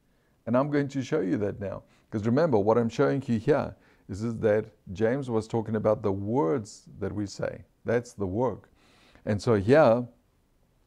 And 0.46 0.56
I'm 0.56 0.70
going 0.70 0.90
to 0.90 1.02
show 1.02 1.22
you 1.22 1.38
that 1.38 1.60
now. 1.60 1.84
Because 2.14 2.28
remember, 2.28 2.60
what 2.60 2.78
I'm 2.78 2.90
showing 2.90 3.24
you 3.26 3.40
here 3.40 3.76
is, 4.08 4.22
is 4.22 4.38
that 4.38 4.66
James 4.92 5.32
was 5.32 5.48
talking 5.48 5.76
about 5.76 6.04
the 6.04 6.12
words 6.12 6.84
that 7.00 7.12
we 7.12 7.26
say. 7.26 7.64
That's 7.86 8.14
the 8.14 8.28
work. 8.28 8.70
And 9.26 9.42
so 9.42 9.56
here 9.56 10.06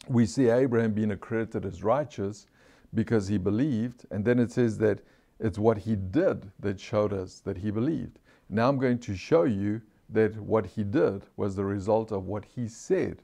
we 0.06 0.24
see 0.24 0.48
Abraham 0.50 0.92
being 0.92 1.10
accredited 1.10 1.66
as 1.66 1.82
righteous 1.82 2.46
because 2.94 3.26
he 3.26 3.38
believed. 3.38 4.06
And 4.12 4.24
then 4.24 4.38
it 4.38 4.52
says 4.52 4.78
that 4.78 5.00
it's 5.40 5.58
what 5.58 5.78
he 5.78 5.96
did 5.96 6.48
that 6.60 6.78
showed 6.78 7.12
us 7.12 7.40
that 7.40 7.56
he 7.56 7.72
believed. 7.72 8.20
Now 8.48 8.68
I'm 8.68 8.78
going 8.78 9.00
to 9.00 9.16
show 9.16 9.42
you 9.42 9.82
that 10.10 10.36
what 10.36 10.64
he 10.64 10.84
did 10.84 11.24
was 11.36 11.56
the 11.56 11.64
result 11.64 12.12
of 12.12 12.26
what 12.26 12.44
he 12.44 12.68
said 12.68 13.20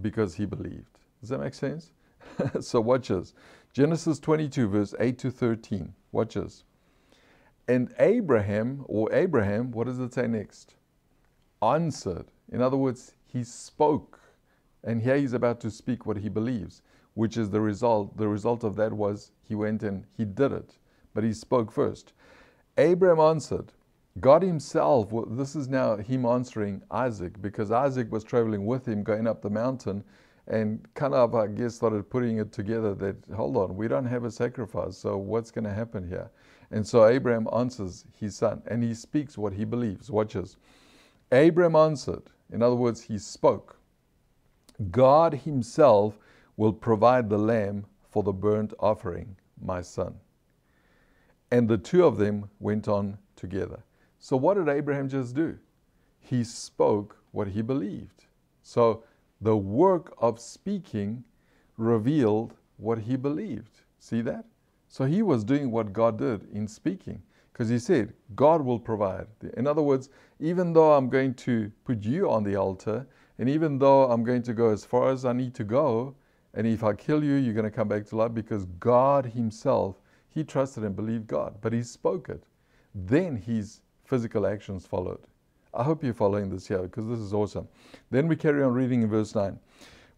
because 0.00 0.34
he 0.36 0.46
believed. 0.46 0.98
Does 1.20 1.28
that 1.28 1.40
make 1.40 1.52
sense? 1.52 1.92
so 2.60 2.80
watch 2.80 3.08
this. 3.08 3.34
Genesis 3.74 4.18
22, 4.20 4.68
verse 4.68 4.94
8 4.98 5.18
to 5.18 5.30
13. 5.30 5.92
Watch 6.12 6.32
this. 6.32 6.64
And 7.68 7.94
Abraham, 7.98 8.84
or 8.86 9.12
Abraham, 9.12 9.70
what 9.70 9.86
does 9.86 9.98
it 9.98 10.12
say 10.12 10.26
next? 10.26 10.74
Answered. 11.62 12.26
In 12.50 12.60
other 12.60 12.76
words, 12.76 13.14
he 13.26 13.44
spoke. 13.44 14.20
And 14.84 15.00
here 15.00 15.16
he's 15.16 15.32
about 15.32 15.60
to 15.60 15.70
speak 15.70 16.06
what 16.06 16.16
he 16.16 16.28
believes, 16.28 16.82
which 17.14 17.36
is 17.36 17.50
the 17.50 17.60
result. 17.60 18.16
The 18.16 18.28
result 18.28 18.64
of 18.64 18.74
that 18.76 18.92
was 18.92 19.30
he 19.42 19.54
went 19.54 19.82
and 19.82 20.04
he 20.16 20.24
did 20.24 20.52
it. 20.52 20.76
But 21.14 21.24
he 21.24 21.32
spoke 21.32 21.70
first. 21.70 22.14
Abraham 22.78 23.20
answered, 23.20 23.72
God 24.20 24.42
himself, 24.42 25.12
well, 25.12 25.26
this 25.26 25.56
is 25.56 25.68
now 25.68 25.96
him 25.96 26.26
answering 26.26 26.82
Isaac, 26.90 27.40
because 27.40 27.70
Isaac 27.70 28.10
was 28.10 28.24
traveling 28.24 28.66
with 28.66 28.86
him 28.86 29.02
going 29.02 29.26
up 29.26 29.40
the 29.40 29.50
mountain 29.50 30.04
and 30.48 30.86
kind 30.94 31.14
of, 31.14 31.34
I 31.34 31.46
guess, 31.46 31.76
started 31.76 32.10
putting 32.10 32.38
it 32.38 32.52
together 32.52 32.94
that, 32.96 33.16
hold 33.34 33.56
on, 33.56 33.76
we 33.76 33.88
don't 33.88 34.04
have 34.04 34.24
a 34.24 34.30
sacrifice, 34.30 34.98
so 34.98 35.16
what's 35.16 35.50
going 35.50 35.64
to 35.64 35.72
happen 35.72 36.06
here? 36.06 36.30
And 36.72 36.86
so 36.86 37.06
Abraham 37.06 37.46
answers 37.52 38.06
his 38.18 38.34
son, 38.34 38.62
and 38.66 38.82
he 38.82 38.94
speaks 38.94 39.36
what 39.36 39.52
he 39.52 39.64
believes. 39.64 40.10
Watch 40.10 40.32
this. 40.32 40.56
Abraham 41.30 41.76
answered, 41.76 42.22
in 42.50 42.62
other 42.62 42.74
words, 42.74 43.02
he 43.02 43.18
spoke, 43.18 43.76
God 44.90 45.34
himself 45.34 46.18
will 46.56 46.72
provide 46.72 47.28
the 47.28 47.38
lamb 47.38 47.84
for 48.10 48.22
the 48.22 48.32
burnt 48.32 48.72
offering, 48.80 49.36
my 49.62 49.82
son. 49.82 50.14
And 51.50 51.68
the 51.68 51.78
two 51.78 52.04
of 52.06 52.16
them 52.16 52.48
went 52.58 52.88
on 52.88 53.18
together. 53.36 53.82
So, 54.18 54.36
what 54.36 54.54
did 54.54 54.68
Abraham 54.68 55.08
just 55.08 55.34
do? 55.34 55.58
He 56.20 56.42
spoke 56.44 57.18
what 57.32 57.48
he 57.48 57.60
believed. 57.60 58.24
So, 58.62 59.04
the 59.40 59.56
work 59.56 60.14
of 60.18 60.40
speaking 60.40 61.24
revealed 61.76 62.54
what 62.76 63.00
he 63.00 63.16
believed. 63.16 63.80
See 63.98 64.22
that? 64.22 64.46
So 64.92 65.06
he 65.06 65.22
was 65.22 65.42
doing 65.42 65.70
what 65.70 65.94
God 65.94 66.18
did 66.18 66.46
in 66.52 66.68
speaking 66.68 67.22
because 67.50 67.70
he 67.70 67.78
said, 67.78 68.12
God 68.36 68.60
will 68.60 68.78
provide. 68.78 69.26
In 69.56 69.66
other 69.66 69.80
words, 69.80 70.10
even 70.38 70.74
though 70.74 70.92
I'm 70.92 71.08
going 71.08 71.32
to 71.48 71.72
put 71.86 72.04
you 72.04 72.30
on 72.30 72.44
the 72.44 72.56
altar, 72.56 73.06
and 73.38 73.48
even 73.48 73.78
though 73.78 74.10
I'm 74.10 74.22
going 74.22 74.42
to 74.42 74.52
go 74.52 74.68
as 74.68 74.84
far 74.84 75.08
as 75.08 75.24
I 75.24 75.32
need 75.32 75.54
to 75.54 75.64
go, 75.64 76.14
and 76.52 76.66
if 76.66 76.84
I 76.84 76.92
kill 76.92 77.24
you, 77.24 77.36
you're 77.36 77.54
going 77.54 77.64
to 77.64 77.70
come 77.70 77.88
back 77.88 78.04
to 78.08 78.16
life 78.16 78.34
because 78.34 78.66
God 78.80 79.24
Himself, 79.24 79.96
He 80.28 80.44
trusted 80.44 80.84
and 80.84 80.94
believed 80.94 81.26
God, 81.26 81.54
but 81.62 81.72
He 81.72 81.82
spoke 81.82 82.28
it. 82.28 82.44
Then 82.94 83.34
His 83.34 83.80
physical 84.04 84.46
actions 84.46 84.84
followed. 84.84 85.26
I 85.72 85.84
hope 85.84 86.04
you're 86.04 86.12
following 86.12 86.50
this 86.50 86.68
here 86.68 86.82
because 86.82 87.08
this 87.08 87.18
is 87.18 87.32
awesome. 87.32 87.66
Then 88.10 88.28
we 88.28 88.36
carry 88.36 88.62
on 88.62 88.74
reading 88.74 89.00
in 89.00 89.08
verse 89.08 89.34
9. 89.34 89.58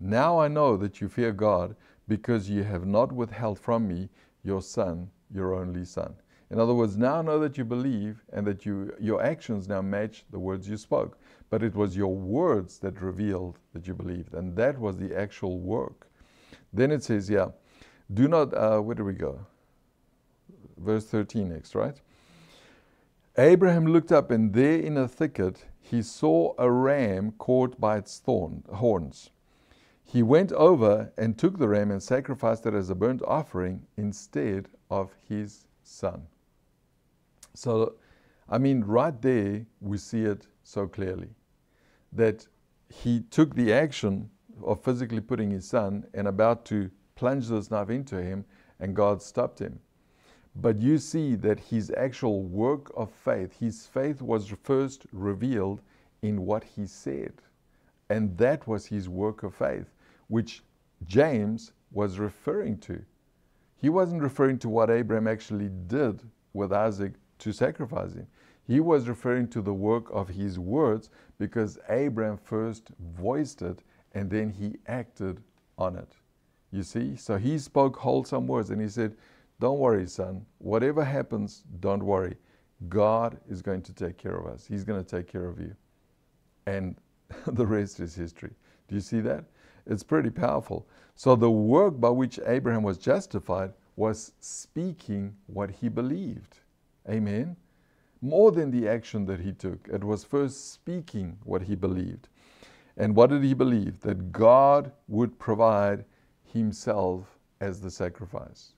Now 0.00 0.38
I 0.38 0.48
know 0.48 0.76
that 0.76 1.00
you 1.00 1.08
fear 1.08 1.32
God, 1.32 1.76
because 2.08 2.48
you 2.48 2.62
have 2.62 2.86
not 2.86 3.12
withheld 3.12 3.58
from 3.58 3.88
me 3.88 4.08
your 4.44 4.62
son, 4.62 5.10
your 5.32 5.54
only 5.54 5.84
son. 5.84 6.14
In 6.50 6.60
other 6.60 6.74
words, 6.74 6.96
now 6.96 7.16
I 7.16 7.22
know 7.22 7.40
that 7.40 7.58
you 7.58 7.64
believe 7.64 8.22
and 8.32 8.46
that 8.46 8.64
you, 8.64 8.94
your 9.00 9.20
actions 9.22 9.66
now 9.66 9.82
match 9.82 10.24
the 10.30 10.38
words 10.38 10.68
you 10.68 10.76
spoke. 10.76 11.18
But 11.50 11.62
it 11.62 11.74
was 11.74 11.96
your 11.96 12.14
words 12.14 12.78
that 12.78 13.00
revealed 13.02 13.58
that 13.72 13.86
you 13.86 13.94
believed, 13.94 14.34
and 14.34 14.54
that 14.56 14.78
was 14.78 14.96
the 14.98 15.16
actual 15.16 15.58
work. 15.58 16.08
Then 16.72 16.90
it 16.90 17.02
says, 17.02 17.28
yeah, 17.30 17.48
do 18.12 18.28
not, 18.28 18.54
uh, 18.54 18.78
where 18.78 18.94
do 18.94 19.04
we 19.04 19.14
go? 19.14 19.46
Verse 20.76 21.06
13 21.06 21.48
next, 21.48 21.74
right? 21.74 22.00
Abraham 23.38 23.86
looked 23.86 24.12
up, 24.12 24.30
and 24.30 24.52
there 24.52 24.78
in 24.78 24.96
a 24.96 25.08
thicket 25.08 25.64
he 25.80 26.02
saw 26.02 26.54
a 26.58 26.70
ram 26.70 27.32
caught 27.32 27.80
by 27.80 27.98
its 27.98 28.18
thorn, 28.18 28.64
horns. 28.72 29.30
He 30.08 30.22
went 30.22 30.52
over 30.52 31.12
and 31.18 31.36
took 31.36 31.58
the 31.58 31.68
ram 31.68 31.90
and 31.90 32.02
sacrificed 32.02 32.64
it 32.66 32.74
as 32.74 32.90
a 32.90 32.94
burnt 32.94 33.22
offering 33.26 33.86
instead 33.96 34.68
of 34.88 35.12
his 35.28 35.66
son. 35.82 36.22
So, 37.54 37.94
I 38.48 38.58
mean, 38.58 38.84
right 38.84 39.20
there 39.20 39.66
we 39.80 39.98
see 39.98 40.22
it 40.22 40.46
so 40.62 40.86
clearly 40.86 41.30
that 42.12 42.46
he 42.88 43.20
took 43.30 43.54
the 43.54 43.72
action 43.72 44.30
of 44.62 44.82
physically 44.82 45.20
putting 45.20 45.50
his 45.50 45.66
son 45.68 46.06
and 46.14 46.28
about 46.28 46.64
to 46.66 46.90
plunge 47.16 47.48
this 47.48 47.70
knife 47.70 47.90
into 47.90 48.22
him, 48.22 48.44
and 48.78 48.94
God 48.94 49.20
stopped 49.20 49.58
him. 49.58 49.80
But 50.54 50.78
you 50.78 50.98
see 50.98 51.34
that 51.36 51.58
his 51.60 51.90
actual 51.96 52.42
work 52.42 52.90
of 52.96 53.10
faith, 53.10 53.58
his 53.58 53.86
faith 53.86 54.22
was 54.22 54.54
first 54.62 55.06
revealed 55.12 55.82
in 56.22 56.46
what 56.46 56.64
he 56.64 56.86
said. 56.86 57.32
And 58.08 58.38
that 58.38 58.66
was 58.66 58.86
his 58.86 59.08
work 59.08 59.42
of 59.42 59.54
faith, 59.54 59.92
which 60.28 60.62
James 61.06 61.72
was 61.92 62.18
referring 62.18 62.78
to. 62.78 63.02
He 63.76 63.88
wasn't 63.88 64.22
referring 64.22 64.58
to 64.60 64.68
what 64.68 64.90
Abraham 64.90 65.28
actually 65.28 65.70
did 65.86 66.22
with 66.52 66.72
Isaac 66.72 67.12
to 67.38 67.52
sacrifice 67.52 68.14
him. 68.14 68.26
He 68.66 68.80
was 68.80 69.08
referring 69.08 69.48
to 69.48 69.62
the 69.62 69.74
work 69.74 70.06
of 70.10 70.28
his 70.28 70.58
words 70.58 71.10
because 71.38 71.78
Abraham 71.88 72.36
first 72.36 72.90
voiced 73.14 73.62
it 73.62 73.82
and 74.12 74.30
then 74.30 74.50
he 74.50 74.76
acted 74.86 75.42
on 75.78 75.96
it. 75.96 76.16
You 76.72 76.82
see? 76.82 77.16
So 77.16 77.36
he 77.36 77.58
spoke 77.58 77.96
wholesome 77.96 78.46
words 78.46 78.70
and 78.70 78.80
he 78.80 78.88
said, 78.88 79.16
Don't 79.60 79.78
worry, 79.78 80.06
son. 80.06 80.44
Whatever 80.58 81.04
happens, 81.04 81.64
don't 81.80 82.02
worry. 82.02 82.36
God 82.88 83.38
is 83.48 83.62
going 83.62 83.82
to 83.82 83.92
take 83.92 84.18
care 84.18 84.36
of 84.36 84.46
us, 84.46 84.66
He's 84.66 84.84
going 84.84 85.02
to 85.02 85.08
take 85.08 85.30
care 85.30 85.46
of 85.46 85.60
you. 85.60 85.74
And 86.66 86.96
the 87.46 87.66
rest 87.66 88.00
is 88.00 88.14
history. 88.14 88.52
Do 88.88 88.94
you 88.94 89.00
see 89.00 89.20
that? 89.20 89.44
It's 89.86 90.02
pretty 90.02 90.30
powerful. 90.30 90.86
So 91.14 91.36
the 91.36 91.50
work 91.50 92.00
by 92.00 92.10
which 92.10 92.38
Abraham 92.46 92.82
was 92.82 92.98
justified 92.98 93.72
was 93.96 94.32
speaking 94.40 95.34
what 95.46 95.70
he 95.70 95.88
believed. 95.88 96.60
Amen. 97.08 97.56
More 98.20 98.50
than 98.50 98.70
the 98.70 98.88
action 98.88 99.24
that 99.26 99.40
he 99.40 99.52
took, 99.52 99.88
it 99.92 100.02
was 100.02 100.24
first 100.24 100.72
speaking 100.72 101.38
what 101.44 101.62
he 101.62 101.74
believed. 101.74 102.28
And 102.96 103.14
what 103.14 103.30
did 103.30 103.42
he 103.42 103.54
believe? 103.54 104.00
That 104.00 104.32
God 104.32 104.92
would 105.08 105.38
provide 105.38 106.04
himself 106.52 107.38
as 107.60 107.80
the 107.80 107.90
sacrifice. 107.90 108.72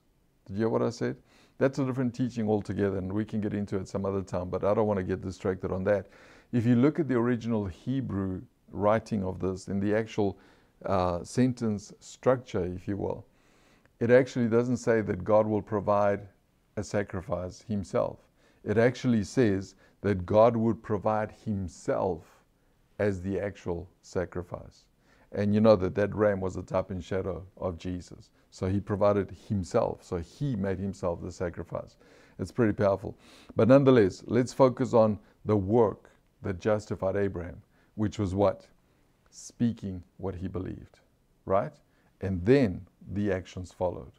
Did 0.45 0.53
you 0.53 0.59
hear 0.59 0.69
what 0.69 0.81
I 0.81 0.89
said? 0.89 1.17
That's 1.57 1.79
a 1.79 1.85
different 1.85 2.13
teaching 2.13 2.47
altogether, 2.47 2.97
and 2.97 3.11
we 3.11 3.25
can 3.25 3.41
get 3.41 3.53
into 3.53 3.77
it 3.77 3.87
some 3.87 4.05
other 4.05 4.21
time, 4.21 4.49
but 4.49 4.63
I 4.63 4.73
don't 4.73 4.87
want 4.87 4.97
to 4.97 5.03
get 5.03 5.21
distracted 5.21 5.71
on 5.71 5.83
that. 5.85 6.07
If 6.51 6.65
you 6.65 6.75
look 6.75 6.99
at 6.99 7.07
the 7.07 7.15
original 7.15 7.65
Hebrew 7.65 8.41
writing 8.71 9.23
of 9.23 9.39
this, 9.39 9.67
in 9.67 9.79
the 9.79 9.93
actual 9.95 10.37
uh, 10.85 11.23
sentence 11.23 11.93
structure, 11.99 12.65
if 12.65 12.87
you 12.87 12.97
will, 12.97 13.25
it 13.99 14.11
actually 14.11 14.47
doesn't 14.47 14.77
say 14.77 15.01
that 15.01 15.23
God 15.23 15.45
will 15.45 15.61
provide 15.61 16.27
a 16.77 16.83
sacrifice 16.83 17.61
himself. 17.61 18.19
It 18.63 18.77
actually 18.77 19.23
says 19.23 19.75
that 20.01 20.25
God 20.25 20.55
would 20.55 20.81
provide 20.81 21.33
himself 21.43 22.23
as 22.99 23.21
the 23.21 23.39
actual 23.39 23.89
sacrifice. 24.01 24.85
And 25.31 25.53
you 25.53 25.61
know 25.61 25.75
that 25.75 25.95
that 25.95 26.15
ram 26.15 26.39
was 26.39 26.55
a 26.55 26.63
type 26.63 26.89
and 26.91 27.03
shadow 27.03 27.45
of 27.57 27.77
Jesus. 27.77 28.31
So 28.51 28.67
he 28.67 28.79
provided 28.79 29.35
himself. 29.47 30.03
So 30.03 30.17
he 30.17 30.55
made 30.55 30.79
himself 30.79 31.21
the 31.21 31.31
sacrifice. 31.31 31.97
It's 32.39 32.51
pretty 32.51 32.73
powerful. 32.73 33.17
But 33.55 33.67
nonetheless, 33.67 34.23
let's 34.25 34.53
focus 34.53 34.93
on 34.93 35.19
the 35.45 35.57
work 35.57 36.09
that 36.41 36.59
justified 36.59 37.15
Abraham, 37.15 37.61
which 37.95 38.17
was 38.17 38.33
what? 38.33 38.65
Speaking 39.29 40.03
what 40.17 40.35
he 40.35 40.47
believed, 40.47 40.99
right? 41.45 41.73
And 42.21 42.43
then 42.45 42.85
the 43.13 43.31
actions 43.31 43.71
followed, 43.71 44.11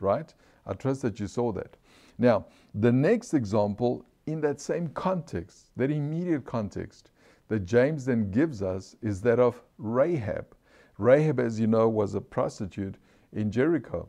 right? 0.00 0.32
I 0.66 0.74
trust 0.74 1.02
that 1.02 1.18
you 1.18 1.26
saw 1.26 1.52
that. 1.52 1.76
Now, 2.18 2.46
the 2.74 2.92
next 2.92 3.34
example 3.34 4.04
in 4.26 4.40
that 4.42 4.60
same 4.60 4.88
context, 4.88 5.70
that 5.76 5.90
immediate 5.90 6.44
context, 6.44 7.10
that 7.48 7.64
James 7.64 8.04
then 8.04 8.30
gives 8.30 8.62
us 8.62 8.94
is 9.02 9.22
that 9.22 9.40
of 9.40 9.62
Rahab. 9.78 10.54
Rahab, 10.98 11.40
as 11.40 11.58
you 11.58 11.66
know, 11.66 11.88
was 11.88 12.14
a 12.14 12.20
prostitute 12.20 12.96
in 13.32 13.50
Jericho, 13.50 14.08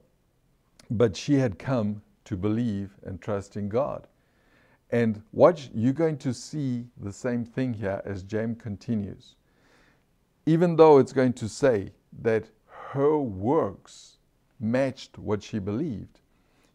but 0.91 1.15
she 1.15 1.35
had 1.35 1.57
come 1.57 2.01
to 2.25 2.35
believe 2.35 2.97
and 3.03 3.21
trust 3.21 3.55
in 3.55 3.69
God. 3.69 4.07
And 4.91 5.21
watch, 5.31 5.69
you're 5.73 5.93
going 5.93 6.17
to 6.17 6.33
see 6.33 6.87
the 6.97 7.13
same 7.13 7.45
thing 7.45 7.73
here 7.73 8.01
as 8.05 8.23
James 8.23 8.57
continues. 8.61 9.35
Even 10.49 10.77
though 10.77 10.97
it's 10.97 11.13
going 11.13 11.33
to 11.33 11.47
say 11.47 11.91
that 12.23 12.49
her 12.65 13.19
works 13.19 14.17
matched 14.59 15.19
what 15.19 15.43
she 15.43 15.59
believed, 15.59 16.21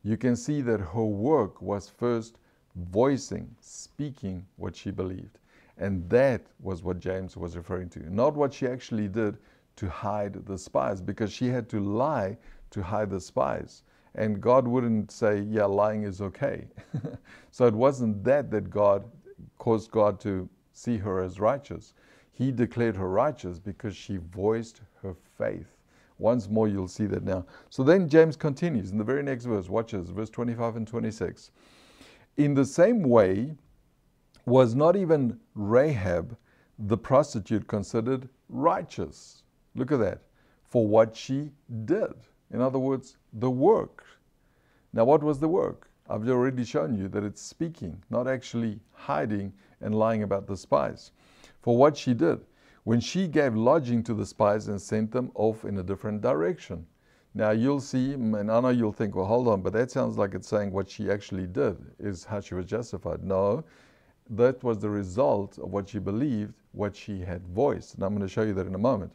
you 0.05 0.17
can 0.17 0.37
see 0.37 0.61
that 0.61 0.79
her 0.79 1.05
work 1.05 1.61
was 1.61 1.89
first 1.89 2.39
voicing, 2.77 3.53
speaking 3.61 4.47
what 4.59 4.77
she 4.77 4.93
believed. 4.93 5.41
And 5.77 6.09
that 6.09 6.47
was 6.61 6.85
what 6.85 7.01
James 7.01 7.37
was 7.37 7.57
referring 7.57 7.89
to, 7.91 8.15
not 8.15 8.37
what 8.37 8.55
she 8.55 8.69
actually 8.69 9.09
did 9.09 9.39
to 9.75 9.89
hide 9.89 10.47
the 10.47 10.57
spies, 10.57 11.01
because 11.01 11.33
she 11.33 11.49
had 11.49 11.69
to 11.71 11.81
lie 11.81 12.39
to 12.71 12.81
hide 12.81 13.11
the 13.11 13.21
spies. 13.21 13.83
And 14.15 14.41
God 14.41 14.69
wouldn't 14.69 15.11
say, 15.11 15.41
yeah, 15.41 15.65
lying 15.65 16.05
is 16.05 16.21
okay. 16.21 16.69
so 17.51 17.67
it 17.67 17.75
wasn't 17.75 18.23
that 18.23 18.53
that 18.53 18.71
God 18.71 19.03
caused 19.59 19.91
God 19.91 20.21
to 20.21 20.49
see 20.73 20.97
her 20.97 21.21
as 21.21 21.41
righteous. 21.41 21.93
He 22.35 22.51
declared 22.51 22.97
her 22.97 23.09
righteous 23.09 23.59
because 23.59 23.97
she 23.97 24.16
voiced 24.16 24.83
her 25.03 25.14
faith. 25.38 25.77
Once 26.18 26.49
more, 26.49 26.68
you'll 26.68 26.88
see 26.88 27.07
that 27.07 27.25
now. 27.25 27.47
So 27.70 27.83
then 27.83 28.09
James 28.09 28.37
continues 28.37 28.90
in 28.90 28.99
the 28.99 29.05
very 29.05 29.23
next 29.23 29.44
verse. 29.44 29.68
Watch 29.68 29.92
this, 29.92 30.11
verse 30.11 30.31
25 30.31 30.77
and 30.77 30.87
26. 30.87 31.53
In 32.37 32.55
the 32.55 32.64
same 32.64 33.03
way, 33.03 33.55
was 34.47 34.75
not 34.75 34.97
even 34.97 35.38
Rahab 35.55 36.37
the 36.79 36.99
prostitute 36.99 37.66
considered 37.68 38.29
righteous? 38.49 39.42
Look 39.77 39.92
at 39.92 40.01
that. 40.01 40.23
For 40.64 40.87
what 40.87 41.16
she 41.16 41.53
did. 41.85 42.14
In 42.53 42.61
other 42.61 42.79
words, 42.79 43.16
the 43.33 43.51
work. 43.51 44.05
Now, 44.92 45.05
what 45.05 45.23
was 45.23 45.38
the 45.38 45.49
work? 45.49 45.88
I've 46.09 46.29
already 46.29 46.64
shown 46.64 46.94
you 46.94 47.09
that 47.09 47.25
it's 47.25 47.40
speaking, 47.40 48.03
not 48.11 48.29
actually 48.29 48.81
hiding 48.92 49.53
and 49.81 49.94
lying 49.94 50.23
about 50.23 50.47
the 50.47 50.57
spies. 50.57 51.12
For 51.64 51.74
what 51.74 51.96
she 51.96 52.12
did, 52.12 52.40
when 52.83 53.00
she 53.00 53.27
gave 53.27 53.57
lodging 53.57 54.03
to 54.03 54.12
the 54.12 54.27
spies 54.27 54.68
and 54.68 54.79
sent 54.79 55.11
them 55.11 55.33
off 55.35 55.64
in 55.64 55.79
a 55.79 55.83
different 55.83 56.20
direction. 56.20 56.85
Now 57.33 57.53
you'll 57.53 57.81
see, 57.81 58.12
and 58.12 58.37
I 58.37 58.61
know 58.61 58.68
you'll 58.68 58.92
think, 58.92 59.16
well, 59.16 59.24
hold 59.24 59.48
on, 59.48 59.62
but 59.62 59.72
that 59.72 59.90
sounds 59.90 60.18
like 60.18 60.35
it's 60.35 60.46
saying 60.46 60.72
what 60.72 60.90
she 60.90 61.11
actually 61.11 61.46
did 61.46 61.79
is 61.98 62.22
how 62.22 62.40
she 62.40 62.55
was 62.55 62.66
justified. 62.66 63.24
No, 63.24 63.64
that 64.29 64.62
was 64.62 64.79
the 64.79 64.90
result 64.90 65.57
of 65.57 65.70
what 65.70 65.88
she 65.88 65.98
believed, 65.98 66.53
what 66.72 66.94
she 66.94 67.20
had 67.20 67.46
voiced. 67.46 67.94
And 67.94 68.05
I'm 68.05 68.14
going 68.14 68.29
to 68.29 68.29
show 68.29 68.42
you 68.42 68.53
that 68.53 68.66
in 68.66 68.74
a 68.74 68.87
moment. 68.90 69.14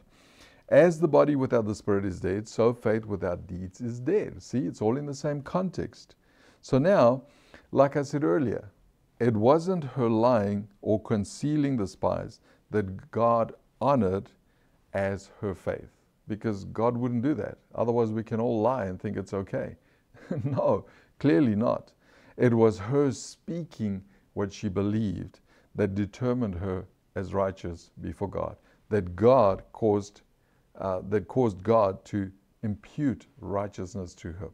As 0.70 0.98
the 0.98 1.06
body 1.06 1.36
without 1.36 1.66
the 1.66 1.74
spirit 1.76 2.04
is 2.04 2.18
dead, 2.18 2.48
so 2.48 2.72
faith 2.74 3.06
without 3.06 3.46
deeds 3.46 3.80
is 3.80 4.00
dead. 4.00 4.42
See, 4.42 4.66
it's 4.66 4.82
all 4.82 4.96
in 4.96 5.06
the 5.06 5.14
same 5.14 5.40
context. 5.42 6.16
So 6.62 6.78
now, 6.78 7.22
like 7.70 7.96
I 7.96 8.02
said 8.02 8.24
earlier, 8.24 8.68
it 9.20 9.36
wasn't 9.36 9.84
her 9.84 10.08
lying 10.08 10.66
or 10.80 11.00
concealing 11.00 11.76
the 11.76 11.86
spies 11.86 12.40
that 12.70 13.10
God 13.10 13.52
honored 13.80 14.30
as 14.94 15.30
her 15.40 15.54
faith 15.54 15.90
because 16.26 16.64
God 16.66 16.96
wouldn't 16.96 17.22
do 17.22 17.34
that. 17.34 17.58
Otherwise, 17.74 18.12
we 18.12 18.22
can 18.22 18.40
all 18.40 18.60
lie 18.62 18.86
and 18.86 18.98
think 19.00 19.16
it's 19.16 19.34
okay. 19.34 19.76
no, 20.44 20.86
clearly 21.18 21.54
not. 21.54 21.92
It 22.36 22.54
was 22.54 22.78
her 22.78 23.12
speaking 23.12 24.02
what 24.32 24.52
she 24.52 24.68
believed 24.68 25.40
that 25.74 25.94
determined 25.94 26.54
her 26.54 26.86
as 27.14 27.34
righteous 27.34 27.90
before 28.00 28.28
God. 28.28 28.56
That 28.88 29.14
God 29.16 29.62
caused, 29.72 30.22
uh, 30.78 31.02
that 31.10 31.28
caused 31.28 31.62
God 31.62 32.02
to 32.06 32.30
impute 32.62 33.26
righteousness 33.40 34.14
to 34.14 34.32
her. 34.32 34.48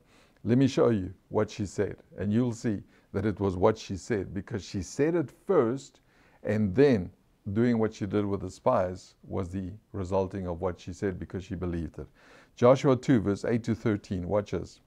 Let 0.44 0.58
me 0.58 0.66
show 0.66 0.90
you 0.90 1.12
what 1.28 1.50
she 1.50 1.66
said, 1.66 1.96
and 2.18 2.32
you'll 2.32 2.52
see 2.52 2.82
that 3.16 3.24
it 3.24 3.40
was 3.40 3.56
what 3.56 3.78
she 3.78 3.96
said 3.96 4.34
because 4.34 4.62
she 4.62 4.82
said 4.82 5.14
it 5.14 5.30
first, 5.46 6.00
and 6.42 6.74
then 6.74 7.10
doing 7.54 7.78
what 7.78 7.94
she 7.94 8.04
did 8.04 8.26
with 8.26 8.42
the 8.42 8.50
spies 8.50 9.14
was 9.26 9.48
the 9.48 9.70
resulting 9.92 10.46
of 10.46 10.60
what 10.60 10.78
she 10.78 10.92
said 10.92 11.18
because 11.18 11.42
she 11.42 11.54
believed 11.54 11.98
it. 11.98 12.06
Joshua 12.56 12.94
2, 12.94 13.20
verse 13.20 13.46
8 13.46 13.64
to 13.64 13.74
13. 13.74 14.28
Watch 14.28 14.50
this. 14.50 14.80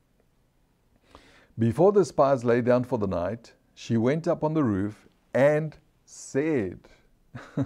Before 1.58 1.92
the 1.92 2.06
spies 2.06 2.46
lay 2.46 2.62
down 2.62 2.84
for 2.84 3.00
the 3.00 3.08
night, 3.08 3.52
she 3.74 3.98
went 3.98 4.28
up 4.28 4.44
on 4.44 4.54
the 4.54 4.63
roof 4.63 5.08
and 5.34 5.76
said, 6.06 6.82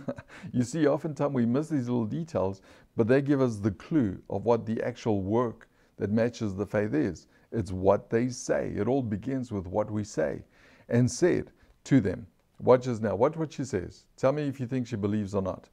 You 0.54 0.64
see, 0.64 0.88
oftentimes 0.88 1.34
we 1.34 1.46
miss 1.46 1.68
these 1.68 1.90
little 1.90 2.06
details, 2.06 2.62
but 2.96 3.10
they 3.10 3.22
give 3.22 3.42
us 3.42 3.58
the 3.58 3.72
clue 3.72 4.18
of 4.30 4.46
what 4.46 4.66
the 4.66 4.82
actual 4.82 5.24
work 5.24 5.68
that 5.98 6.10
matches 6.10 6.56
the 6.56 6.66
faith 6.66 6.94
is. 6.94 7.28
It's 7.52 7.74
what 7.74 8.10
they 8.10 8.30
say. 8.30 8.72
It 8.78 8.88
all 8.88 9.04
begins 9.04 9.52
with 9.52 9.68
what 9.68 9.92
we 9.92 10.06
say. 10.06 10.42
And 10.90 11.10
said 11.10 11.52
to 11.86 12.00
them, 12.00 12.28
Watch 12.60 12.88
us 12.88 13.00
now. 13.00 13.16
Watch 13.16 13.36
what 13.36 13.52
she 13.52 13.66
says. 13.66 14.06
Tell 14.16 14.32
me 14.32 14.48
if 14.48 14.60
you 14.60 14.68
think 14.68 14.88
she 14.88 14.96
believes 14.96 15.36
or 15.36 15.42
not. 15.42 15.70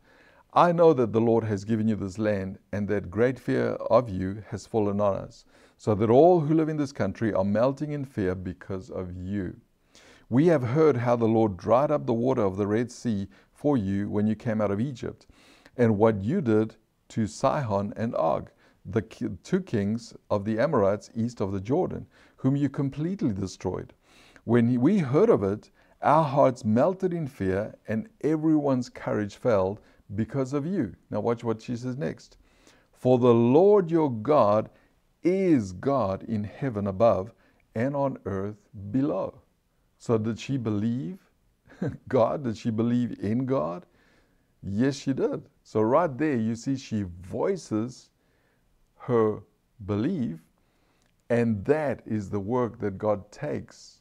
I 0.53 0.73
know 0.73 0.93
that 0.95 1.13
the 1.13 1.21
Lord 1.21 1.45
has 1.45 1.65
given 1.65 1.87
you 1.87 1.95
this 1.95 2.19
land, 2.19 2.59
and 2.73 2.89
that 2.89 3.11
great 3.11 3.39
fear 3.39 3.75
of 3.89 4.09
you 4.09 4.43
has 4.49 4.67
fallen 4.67 5.01
on 5.01 5.15
us, 5.15 5.45
so 5.79 5.95
that 5.95 6.11
all 6.11 6.41
who 6.41 6.55
live 6.55 6.69
in 6.69 6.77
this 6.77 6.91
country 6.91 7.33
are 7.33 7.45
melting 7.45 7.93
in 7.93 8.05
fear 8.05 8.35
because 8.35 8.91
of 8.91 9.13
you. 9.13 9.57
We 10.29 10.49
have 10.49 10.63
heard 10.63 10.97
how 10.97 11.15
the 11.15 11.29
Lord 11.29 11.57
dried 11.57 11.93
up 11.93 12.07
the 12.07 12.13
water 12.13 12.43
of 12.43 12.57
the 12.57 12.67
Red 12.67 12.91
Sea 12.91 13.29
for 13.53 13.77
you 13.77 14.11
when 14.11 14.27
you 14.27 14.35
came 14.35 14.61
out 14.61 14.73
of 14.73 14.81
Egypt, 14.81 15.29
and 15.77 15.99
what 15.99 16.25
you 16.25 16.41
did 16.41 16.75
to 17.11 17.29
Sihon 17.29 17.93
and 17.97 18.15
Og, 18.17 18.51
the 18.85 19.03
two 19.03 19.61
kings 19.61 20.15
of 20.31 20.45
the 20.45 20.59
Amorites 20.59 21.11
east 21.15 21.41
of 21.41 21.53
the 21.53 21.61
Jordan, 21.61 22.07
whom 22.37 22.57
you 22.57 22.69
completely 22.69 23.33
destroyed. 23.33 23.93
When 24.45 24.81
we 24.81 24.99
heard 24.99 25.29
of 25.29 25.43
it, 25.43 25.71
our 26.03 26.25
hearts 26.25 26.65
melted 26.65 27.13
in 27.13 27.27
fear, 27.27 27.75
and 27.87 28.09
everyone's 28.23 28.89
courage 28.89 29.37
failed 29.37 29.81
because 30.15 30.55
of 30.55 30.67
you. 30.67 30.95
Now, 31.11 31.21
watch 31.21 31.45
what 31.45 31.61
she 31.61 31.77
says 31.77 31.97
next. 31.97 32.39
For 32.93 33.19
the 33.19 33.35
Lord 33.35 33.91
your 33.91 34.11
God 34.11 34.71
is 35.23 35.73
God 35.73 36.23
in 36.23 36.45
heaven 36.45 36.87
above 36.87 37.33
and 37.75 37.95
on 37.95 38.19
earth 38.25 38.57
below. 38.91 39.43
So, 39.99 40.17
did 40.17 40.39
she 40.39 40.57
believe 40.57 41.19
God? 42.09 42.45
Did 42.45 42.57
she 42.57 42.71
believe 42.71 43.21
in 43.21 43.45
God? 43.45 43.85
Yes, 44.63 44.97
she 44.97 45.13
did. 45.13 45.43
So, 45.63 45.83
right 45.83 46.17
there, 46.17 46.37
you 46.37 46.55
see, 46.57 46.77
she 46.77 47.05
voices 47.21 48.09
her 48.97 49.43
belief, 49.85 50.39
and 51.29 51.63
that 51.67 52.03
is 52.07 52.31
the 52.31 52.41
work 52.41 52.81
that 52.81 52.97
God 52.99 53.31
takes 53.31 54.00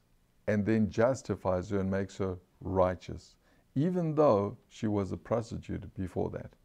and 0.50 0.66
then 0.66 0.90
justifies 0.90 1.70
her 1.70 1.80
and 1.80 1.92
makes 1.92 2.18
her 2.18 2.36
righteous, 2.60 3.36
even 3.76 4.16
though 4.16 4.58
she 4.68 4.88
was 4.88 5.12
a 5.12 5.18
prostitute 5.18 5.94
before 5.94 6.32
that. 6.32 6.56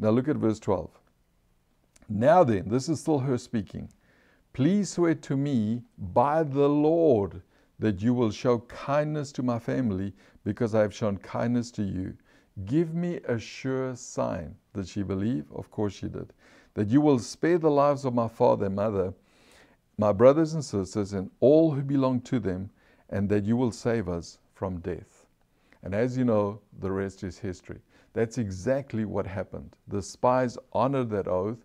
Now 0.00 0.10
look 0.10 0.26
at 0.26 0.36
verse 0.36 0.58
12. 0.58 0.90
Now 2.08 2.42
then, 2.42 2.68
this 2.68 2.88
is 2.88 3.00
still 3.00 3.20
her 3.20 3.38
speaking. 3.38 3.88
Please 4.52 4.90
swear 4.90 5.14
to 5.14 5.36
me 5.36 5.82
by 5.96 6.42
the 6.42 6.68
Lord 6.68 7.42
that 7.78 8.02
you 8.02 8.12
will 8.12 8.32
show 8.32 8.58
kindness 8.58 9.30
to 9.32 9.42
my 9.44 9.60
family 9.60 10.12
because 10.42 10.74
I 10.74 10.80
have 10.80 10.92
shown 10.92 11.16
kindness 11.18 11.70
to 11.72 11.84
you. 11.84 12.14
Give 12.64 12.92
me 12.92 13.20
a 13.28 13.38
sure 13.38 13.94
sign. 13.94 14.56
Did 14.74 14.88
she 14.88 15.04
believe? 15.04 15.44
Of 15.54 15.70
course 15.70 15.94
she 15.94 16.08
did. 16.08 16.32
That 16.74 16.88
you 16.88 17.00
will 17.00 17.20
spare 17.20 17.58
the 17.58 17.70
lives 17.70 18.04
of 18.04 18.14
my 18.14 18.28
father 18.28 18.66
and 18.66 18.74
mother, 18.74 19.14
my 19.96 20.12
brothers 20.12 20.54
and 20.54 20.64
sisters, 20.64 21.12
and 21.12 21.30
all 21.38 21.70
who 21.70 21.82
belong 21.82 22.20
to 22.22 22.40
them 22.40 22.70
and 23.12 23.28
that 23.28 23.44
you 23.44 23.56
will 23.56 23.70
save 23.70 24.08
us 24.08 24.38
from 24.54 24.80
death. 24.80 25.26
And 25.84 25.94
as 25.94 26.16
you 26.16 26.24
know, 26.24 26.60
the 26.80 26.90
rest 26.90 27.22
is 27.22 27.38
history. 27.38 27.78
That's 28.14 28.38
exactly 28.38 29.04
what 29.04 29.26
happened. 29.26 29.76
The 29.88 30.02
spies 30.02 30.58
honored 30.72 31.10
that 31.10 31.28
oath, 31.28 31.64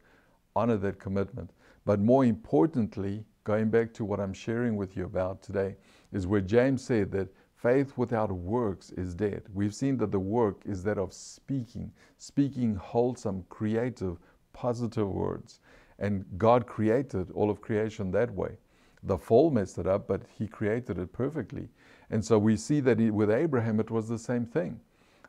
honored 0.55 0.81
that 0.81 0.99
commitment. 0.99 1.51
But 1.86 1.99
more 1.99 2.25
importantly, 2.25 3.23
going 3.45 3.69
back 3.69 3.93
to 3.93 4.03
what 4.03 4.19
I'm 4.19 4.33
sharing 4.33 4.75
with 4.75 4.97
you 4.97 5.05
about 5.05 5.41
today, 5.41 5.75
is 6.12 6.27
where 6.27 6.41
James 6.41 6.83
said 6.83 7.12
that 7.12 7.29
faith 7.55 7.97
without 7.97 8.31
works 8.31 8.91
is 8.91 9.15
dead. 9.15 9.43
We've 9.53 9.73
seen 9.73 9.97
that 9.97 10.12
the 10.12 10.19
work 10.19 10.62
is 10.65 10.83
that 10.83 10.97
of 10.97 11.13
speaking, 11.13 11.91
speaking 12.17 12.75
wholesome, 12.75 13.45
creative, 13.49 14.17
positive 14.51 15.10
words. 15.10 15.62
And 15.99 16.25
God 16.38 16.65
created 16.65 17.31
all 17.31 17.49
of 17.49 17.62
creation 17.62 18.12
that 18.12 18.31
way. 18.31 18.57
The 19.03 19.17
fall 19.17 19.51
messed 19.51 19.77
it 19.77 19.88
up, 19.88 20.07
but 20.07 20.23
he 20.38 20.47
created 20.47 20.97
it 20.97 21.13
perfectly. 21.13 21.69
And 22.10 22.23
so 22.23 22.39
we 22.39 22.57
see 22.57 22.79
that 22.81 22.99
with 22.99 23.29
Abraham, 23.29 23.79
it 23.79 23.91
was 23.91 24.07
the 24.07 24.17
same 24.17 24.45
thing. 24.45 24.79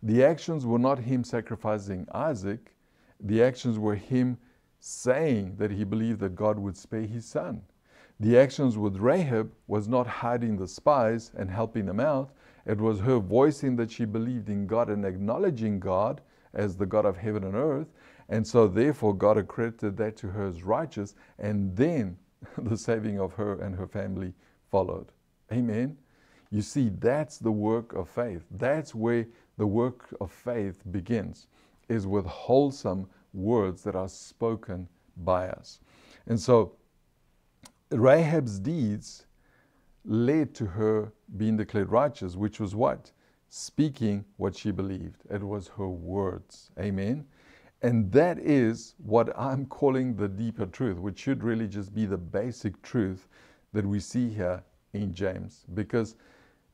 The 0.02 0.24
actions 0.24 0.64
were 0.64 0.78
not 0.78 1.00
him 1.00 1.24
sacrificing 1.24 2.06
Isaac, 2.12 2.74
the 3.20 3.42
actions 3.42 3.78
were 3.78 3.96
him 3.96 4.38
saying 4.80 5.56
that 5.56 5.72
he 5.72 5.82
believed 5.84 6.20
that 6.20 6.36
God 6.36 6.58
would 6.58 6.76
spare 6.76 7.02
his 7.02 7.26
son. 7.26 7.62
The 8.20 8.38
actions 8.38 8.76
with 8.76 8.96
Rahab 8.96 9.52
was 9.66 9.88
not 9.88 10.06
hiding 10.06 10.56
the 10.56 10.68
spies 10.68 11.32
and 11.36 11.50
helping 11.50 11.86
them 11.86 12.00
out. 12.00 12.30
It 12.66 12.78
was 12.78 13.00
her 13.00 13.18
voicing 13.18 13.76
that 13.76 13.90
she 13.90 14.04
believed 14.04 14.48
in 14.48 14.66
God 14.66 14.88
and 14.88 15.04
acknowledging 15.04 15.80
God 15.80 16.20
as 16.54 16.76
the 16.76 16.86
God 16.86 17.04
of 17.04 17.16
heaven 17.16 17.44
and 17.44 17.54
earth. 17.54 17.88
And 18.28 18.46
so, 18.46 18.68
therefore, 18.68 19.14
God 19.14 19.38
accredited 19.38 19.96
that 19.96 20.16
to 20.18 20.28
her 20.28 20.46
as 20.46 20.62
righteous. 20.62 21.14
And 21.38 21.74
then 21.76 22.18
the 22.58 22.76
saving 22.76 23.18
of 23.18 23.32
her 23.34 23.60
and 23.60 23.74
her 23.74 23.86
family 23.86 24.32
followed. 24.70 25.12
Amen. 25.52 25.96
You 26.50 26.62
see, 26.62 26.90
that's 26.98 27.38
the 27.38 27.52
work 27.52 27.92
of 27.92 28.08
faith. 28.08 28.44
That's 28.50 28.94
where 28.94 29.26
the 29.58 29.66
work 29.66 30.14
of 30.20 30.30
faith 30.32 30.82
begins, 30.90 31.46
is 31.88 32.06
with 32.06 32.24
wholesome 32.24 33.08
words 33.34 33.82
that 33.82 33.94
are 33.94 34.08
spoken 34.08 34.88
by 35.18 35.48
us. 35.48 35.80
And 36.26 36.40
so, 36.40 36.72
Rahab's 37.90 38.58
deeds 38.58 39.26
led 40.04 40.54
to 40.54 40.66
her 40.66 41.12
being 41.36 41.56
declared 41.56 41.90
righteous, 41.90 42.36
which 42.36 42.60
was 42.60 42.74
what? 42.74 43.12
Speaking 43.50 44.24
what 44.36 44.56
she 44.56 44.70
believed. 44.70 45.22
It 45.30 45.42
was 45.42 45.68
her 45.68 45.88
words. 45.88 46.70
Amen. 46.78 47.26
And 47.82 48.10
that 48.10 48.38
is 48.40 48.94
what 48.98 49.36
I'm 49.38 49.66
calling 49.66 50.16
the 50.16 50.28
deeper 50.28 50.66
truth, 50.66 50.98
which 50.98 51.20
should 51.20 51.44
really 51.44 51.68
just 51.68 51.94
be 51.94 52.06
the 52.06 52.18
basic 52.18 52.80
truth 52.82 53.28
that 53.72 53.86
we 53.86 54.00
see 54.00 54.28
here 54.28 54.62
in 54.94 55.14
James. 55.14 55.64
Because 55.74 56.16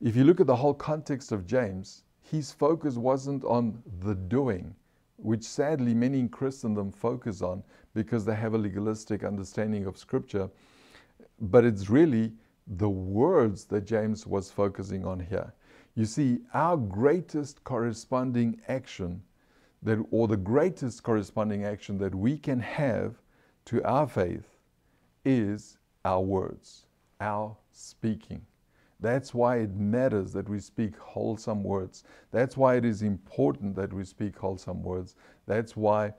if 0.01 0.15
you 0.15 0.23
look 0.23 0.39
at 0.39 0.47
the 0.47 0.55
whole 0.55 0.73
context 0.73 1.31
of 1.31 1.45
James, 1.45 2.03
his 2.21 2.51
focus 2.51 2.95
wasn't 2.95 3.43
on 3.43 3.83
the 3.99 4.15
doing, 4.15 4.73
which 5.17 5.43
sadly 5.43 5.93
many 5.93 6.19
in 6.19 6.29
Christendom 6.29 6.91
focus 6.91 7.41
on 7.43 7.63
because 7.93 8.25
they 8.25 8.35
have 8.35 8.55
a 8.55 8.57
legalistic 8.57 9.23
understanding 9.23 9.85
of 9.85 9.97
Scripture. 9.97 10.49
But 11.39 11.65
it's 11.65 11.87
really 11.87 12.33
the 12.65 12.89
words 12.89 13.65
that 13.65 13.85
James 13.85 14.25
was 14.25 14.49
focusing 14.49 15.05
on 15.05 15.19
here. 15.19 15.53
You 15.93 16.05
see, 16.05 16.39
our 16.53 16.77
greatest 16.77 17.63
corresponding 17.63 18.59
action 18.67 19.21
that, 19.83 20.03
or 20.11 20.27
the 20.27 20.37
greatest 20.37 21.03
corresponding 21.03 21.65
action 21.65 21.97
that 21.99 22.15
we 22.15 22.37
can 22.37 22.59
have 22.59 23.15
to 23.65 23.83
our 23.83 24.07
faith 24.07 24.47
is 25.23 25.77
our 26.03 26.21
words, 26.21 26.85
our 27.19 27.55
speaking. 27.71 28.41
That's 28.99 29.33
why 29.33 29.57
it 29.57 29.75
matters 29.75 30.31
that 30.33 30.47
we 30.47 30.59
speak 30.59 30.97
wholesome 30.97 31.63
words. 31.63 32.03
That's 32.31 32.55
why 32.55 32.75
it 32.75 32.85
is 32.85 33.01
important 33.01 33.75
that 33.75 33.91
we 33.91 34.05
speak 34.05 34.37
wholesome 34.37 34.81
words. 34.81 35.15
That's 35.45 35.75
why 35.75 36.13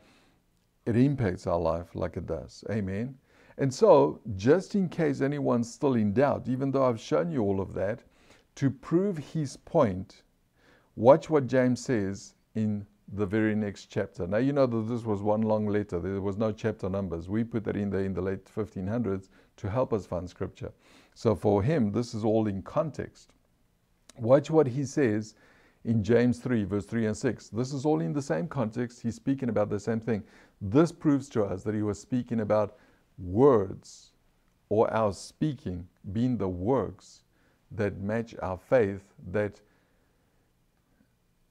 it 0.85 0.97
impacts 0.97 1.47
our 1.47 1.59
life 1.59 1.95
like 1.95 2.17
it 2.17 2.27
does. 2.27 2.63
Amen. 2.71 3.17
And 3.59 3.73
so, 3.73 4.21
just 4.37 4.75
in 4.75 4.89
case 4.89 5.21
anyone's 5.23 5.73
still 5.73 5.95
in 5.95 6.13
doubt, 6.13 6.47
even 6.49 6.71
though 6.71 6.85
I've 6.85 7.01
shown 7.01 7.31
you 7.31 7.43
all 7.43 7.61
of 7.61 7.73
that, 7.75 8.01
to 8.57 8.71
prove 8.71 9.17
his 9.19 9.57
point, 9.57 10.23
watch 10.95 11.31
what 11.31 11.47
James 11.47 11.83
says 11.83 12.35
in 12.55 12.87
the 13.13 13.27
very 13.27 13.55
next 13.55 13.87
chapter. 13.87 14.27
Now, 14.27 14.39
you 14.39 14.53
know 14.53 14.67
that 14.67 14.89
this 14.89 15.05
was 15.05 15.23
one 15.23 15.43
long 15.43 15.67
letter. 15.67 16.01
There 16.01 16.21
was 16.21 16.37
no 16.37 16.53
chapter 16.53 16.89
numbers. 16.89 17.29
We 17.29 17.45
put 17.45 17.65
that 17.65 17.77
in 17.77 17.91
there 17.91 18.05
in 18.05 18.15
the 18.15 18.21
late 18.21 18.45
1500s 18.45 19.29
to 19.59 19.71
help 19.71 19.93
us 19.93 20.07
find 20.07 20.29
scripture. 20.29 20.73
So 21.15 21.35
for 21.35 21.63
him, 21.63 21.93
this 21.93 22.15
is 22.15 22.25
all 22.25 22.47
in 22.47 22.63
context. 22.63 23.31
Watch 24.19 24.51
what 24.51 24.67
he 24.67 24.85
says 24.85 25.35
in 25.85 26.03
James 26.03 26.41
3, 26.41 26.65
verse 26.65 26.85
3 26.85 27.07
and 27.07 27.17
6. 27.17 27.49
This 27.49 27.73
is 27.73 27.85
all 27.85 28.01
in 28.01 28.13
the 28.13 28.23
same 28.23 28.49
context. 28.49 29.03
He's 29.03 29.15
speaking 29.15 29.49
about 29.49 29.71
the 29.71 29.79
same 29.79 30.01
thing. 30.01 30.23
This 30.61 30.91
proves 30.91 31.29
to 31.31 31.45
us 31.45 31.63
that 31.63 31.75
he 31.75 31.83
was 31.83 32.01
speaking 32.01 32.41
about 32.41 32.77
words 33.19 34.11
or 34.69 34.93
our 34.93 35.13
speaking 35.13 35.87
being 36.13 36.37
the 36.37 36.49
works 36.49 37.23
that 37.71 38.01
match 38.01 38.35
our 38.43 38.59
faith, 38.59 39.03
that, 39.31 39.61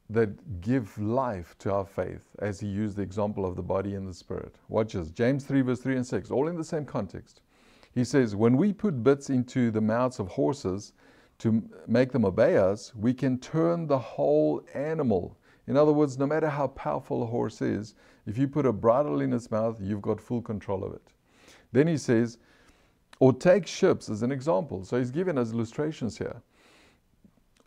that 0.09 0.61
give 0.61 0.97
life 0.99 1.55
to 1.59 1.73
our 1.73 1.85
faith, 1.85 2.29
as 2.39 2.59
he 2.59 2.67
used 2.67 2.97
the 2.97 3.01
example 3.01 3.45
of 3.45 3.55
the 3.55 3.63
body 3.63 3.95
and 3.95 4.07
the 4.07 4.13
spirit. 4.13 4.55
Watch 4.69 4.93
this 4.93 5.09
James 5.09 5.45
3, 5.45 5.61
verse 5.61 5.79
3 5.79 5.95
and 5.95 6.05
6, 6.05 6.31
all 6.31 6.47
in 6.47 6.55
the 6.55 6.63
same 6.63 6.85
context. 6.85 7.41
He 7.93 8.03
says, 8.03 8.35
When 8.35 8.57
we 8.57 8.71
put 8.71 9.03
bits 9.03 9.29
into 9.29 9.71
the 9.71 9.81
mouths 9.81 10.19
of 10.19 10.27
horses 10.27 10.93
to 11.39 11.63
make 11.87 12.11
them 12.11 12.25
obey 12.25 12.57
us, 12.57 12.93
we 12.95 13.13
can 13.13 13.39
turn 13.39 13.87
the 13.87 13.97
whole 13.97 14.63
animal. 14.73 15.37
In 15.67 15.75
other 15.75 15.93
words, 15.93 16.19
no 16.19 16.27
matter 16.27 16.49
how 16.49 16.67
powerful 16.67 17.23
a 17.23 17.25
horse 17.25 17.61
is, 17.61 17.95
if 18.27 18.37
you 18.37 18.47
put 18.47 18.65
a 18.65 18.73
bridle 18.73 19.21
in 19.21 19.33
its 19.33 19.49
mouth, 19.49 19.79
you've 19.81 20.01
got 20.01 20.21
full 20.21 20.41
control 20.41 20.83
of 20.83 20.93
it. 20.93 21.01
Then 21.71 21.87
he 21.87 21.97
says, 21.97 22.37
or 23.19 23.33
take 23.33 23.65
ships 23.65 24.09
as 24.09 24.21
an 24.23 24.31
example. 24.31 24.83
So 24.83 24.97
he's 24.97 25.11
given 25.11 25.37
us 25.37 25.51
illustrations 25.51 26.17
here. 26.17 26.41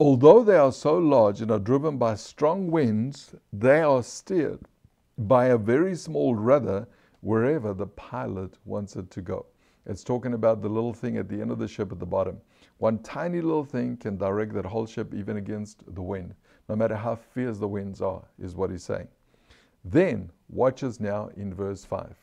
Although 0.01 0.45
they 0.45 0.57
are 0.57 0.71
so 0.71 0.97
large 0.97 1.41
and 1.41 1.51
are 1.51 1.59
driven 1.59 1.99
by 1.99 2.15
strong 2.15 2.71
winds, 2.71 3.35
they 3.53 3.81
are 3.81 4.05
steered 4.05 4.61
by 5.19 5.47
a 5.47 5.59
very 5.59 5.97
small 5.97 6.37
rudder 6.37 6.87
wherever 7.21 7.75
the 7.75 7.89
pilot 7.89 8.57
wants 8.65 8.95
it 8.95 9.11
to 9.11 9.21
go. 9.21 9.47
It's 9.87 10.05
talking 10.05 10.35
about 10.35 10.63
the 10.63 10.69
little 10.69 10.93
thing 10.93 11.17
at 11.17 11.29
the 11.29 11.41
end 11.41 11.51
of 11.51 11.59
the 11.59 11.67
ship 11.67 11.91
at 11.91 11.99
the 11.99 12.07
bottom. 12.07 12.41
One 12.77 13.01
tiny 13.01 13.41
little 13.41 13.65
thing 13.65 13.97
can 13.97 14.17
direct 14.17 14.53
that 14.53 14.67
whole 14.67 14.87
ship 14.87 15.13
even 15.15 15.37
against 15.37 15.83
the 15.93 16.03
wind, 16.03 16.33
no 16.69 16.77
matter 16.77 16.95
how 16.95 17.17
fierce 17.17 17.59
the 17.59 17.67
winds 17.67 18.01
are, 18.01 18.23
is 18.39 18.55
what 18.55 18.71
he's 18.71 18.85
saying. 18.85 19.09
Then, 19.85 20.31
watch 20.49 20.85
us 20.85 21.01
now 21.01 21.31
in 21.37 21.53
verse 21.53 21.85
5. 21.85 22.15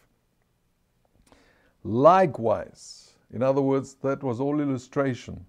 Likewise, 1.83 3.15
in 3.33 3.43
other 3.43 3.61
words, 3.61 3.95
that 3.95 4.23
was 4.23 4.39
all 4.39 4.61
illustration. 4.61 5.45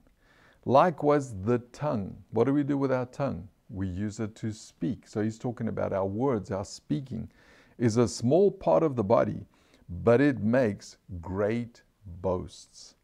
Likewise, 0.66 1.32
the 1.44 1.58
tongue. 1.72 2.16
What 2.32 2.44
do 2.44 2.52
we 2.52 2.64
do 2.64 2.76
with 2.76 2.90
our 2.90 3.06
tongue? 3.06 3.48
We 3.70 3.86
use 3.86 4.18
it 4.18 4.34
to 4.36 4.52
speak. 4.52 5.06
So 5.06 5.22
he's 5.22 5.38
talking 5.38 5.68
about 5.68 5.92
our 5.92 6.04
words, 6.04 6.50
our 6.50 6.64
speaking 6.64 7.30
is 7.78 7.96
a 7.96 8.08
small 8.08 8.50
part 8.50 8.82
of 8.82 8.96
the 8.96 9.04
body, 9.04 9.46
but 9.88 10.20
it 10.20 10.40
makes 10.40 10.96
great 11.20 11.82
boasts. 12.20 12.96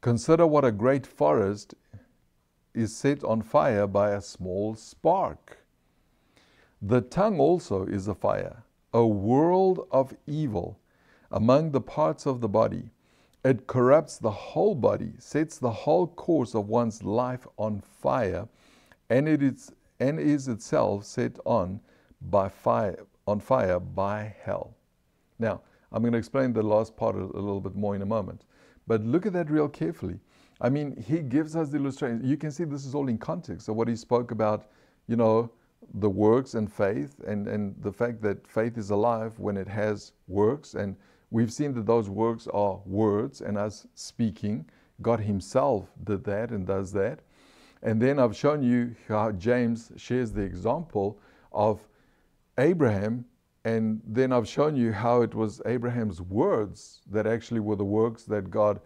Consider 0.00 0.44
what 0.44 0.64
a 0.64 0.72
great 0.72 1.06
forest 1.06 1.74
is 2.74 2.94
set 2.94 3.22
on 3.22 3.42
fire 3.42 3.86
by 3.86 4.10
a 4.10 4.20
small 4.20 4.74
spark. 4.74 5.58
The 6.82 7.00
tongue 7.00 7.38
also 7.38 7.86
is 7.86 8.08
a 8.08 8.14
fire, 8.14 8.64
a 8.92 9.06
world 9.06 9.86
of 9.92 10.16
evil 10.26 10.80
among 11.30 11.70
the 11.70 11.80
parts 11.80 12.26
of 12.26 12.40
the 12.40 12.48
body. 12.48 12.90
It 13.44 13.66
corrupts 13.66 14.16
the 14.16 14.30
whole 14.30 14.74
body, 14.74 15.12
sets 15.18 15.58
the 15.58 15.70
whole 15.70 16.06
course 16.06 16.54
of 16.54 16.68
one's 16.68 17.02
life 17.02 17.46
on 17.58 17.80
fire, 17.80 18.48
and 19.10 19.28
it 19.28 19.42
is, 19.42 19.70
and 20.00 20.18
is 20.18 20.48
itself 20.48 21.04
set 21.04 21.38
on 21.44 21.80
by 22.22 22.48
fire, 22.48 23.04
on 23.26 23.40
fire 23.40 23.78
by 23.78 24.34
hell. 24.42 24.74
Now, 25.38 25.60
I'm 25.92 26.02
going 26.02 26.12
to 26.12 26.18
explain 26.18 26.54
the 26.54 26.62
last 26.62 26.96
part 26.96 27.16
a, 27.16 27.18
little 27.18 27.60
bit 27.60 27.76
more 27.76 27.94
in 27.94 28.00
a 28.00 28.06
moment. 28.06 28.46
But 28.86 29.04
look 29.04 29.26
at 29.26 29.34
that 29.34 29.50
real 29.50 29.68
carefully. 29.68 30.18
I 30.60 30.70
mean, 30.70 30.96
he 30.96 31.20
gives 31.20 31.54
us 31.54 31.68
the 31.68 31.76
illustration. 31.76 32.22
You 32.24 32.36
can 32.36 32.50
see 32.50 32.64
this 32.64 32.86
is 32.86 32.94
all 32.94 33.08
in 33.08 33.18
context 33.18 33.68
of 33.68 33.76
what 33.76 33.88
he 33.88 33.96
spoke 33.96 34.30
about, 34.30 34.70
you 35.06 35.16
know, 35.16 35.50
the 35.94 36.08
works 36.08 36.54
and 36.54 36.72
faith 36.72 37.20
and, 37.26 37.46
and 37.46 37.74
the 37.82 37.92
fact 37.92 38.22
that 38.22 38.46
faith 38.46 38.78
is 38.78 38.90
alive 38.90 39.38
when 39.38 39.58
it 39.58 39.68
has 39.68 40.12
works. 40.28 40.74
And 40.74 40.96
we've 41.30 41.52
seen 41.52 41.74
that 41.74 41.86
those 41.86 42.08
works 42.08 42.46
are 42.52 42.80
words 42.84 43.40
and 43.40 43.58
us 43.58 43.86
speaking. 43.94 44.66
God 45.02 45.20
Himself 45.20 45.90
did 46.04 46.24
that 46.24 46.50
and 46.50 46.66
does 46.66 46.92
that. 46.92 47.20
And 47.82 48.00
then 48.00 48.18
I've 48.18 48.36
shown 48.36 48.62
you 48.62 48.94
how 49.08 49.32
James 49.32 49.92
shares 49.96 50.32
the 50.32 50.42
example 50.42 51.20
of 51.52 51.86
Abraham 52.58 53.26
and 53.64 54.02
then 54.06 54.32
I've 54.32 54.46
shown 54.46 54.76
you 54.76 54.92
how 54.92 55.22
it 55.22 55.34
was 55.34 55.62
Abraham's 55.64 56.20
words 56.20 57.00
that 57.10 57.26
actually 57.26 57.60
were 57.60 57.76
the 57.76 57.84
works 57.84 58.24
that 58.24 58.50
God 58.50 58.78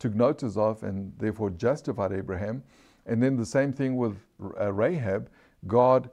took 0.00 0.14
notice 0.14 0.56
of 0.56 0.82
and 0.82 1.12
therefore 1.18 1.50
justified 1.50 2.12
Abraham. 2.12 2.64
And 3.06 3.22
then 3.22 3.36
the 3.36 3.46
same 3.46 3.72
thing 3.72 3.96
with 3.96 4.16
uh, 4.60 4.72
Rahab. 4.72 5.30
God 5.68 6.10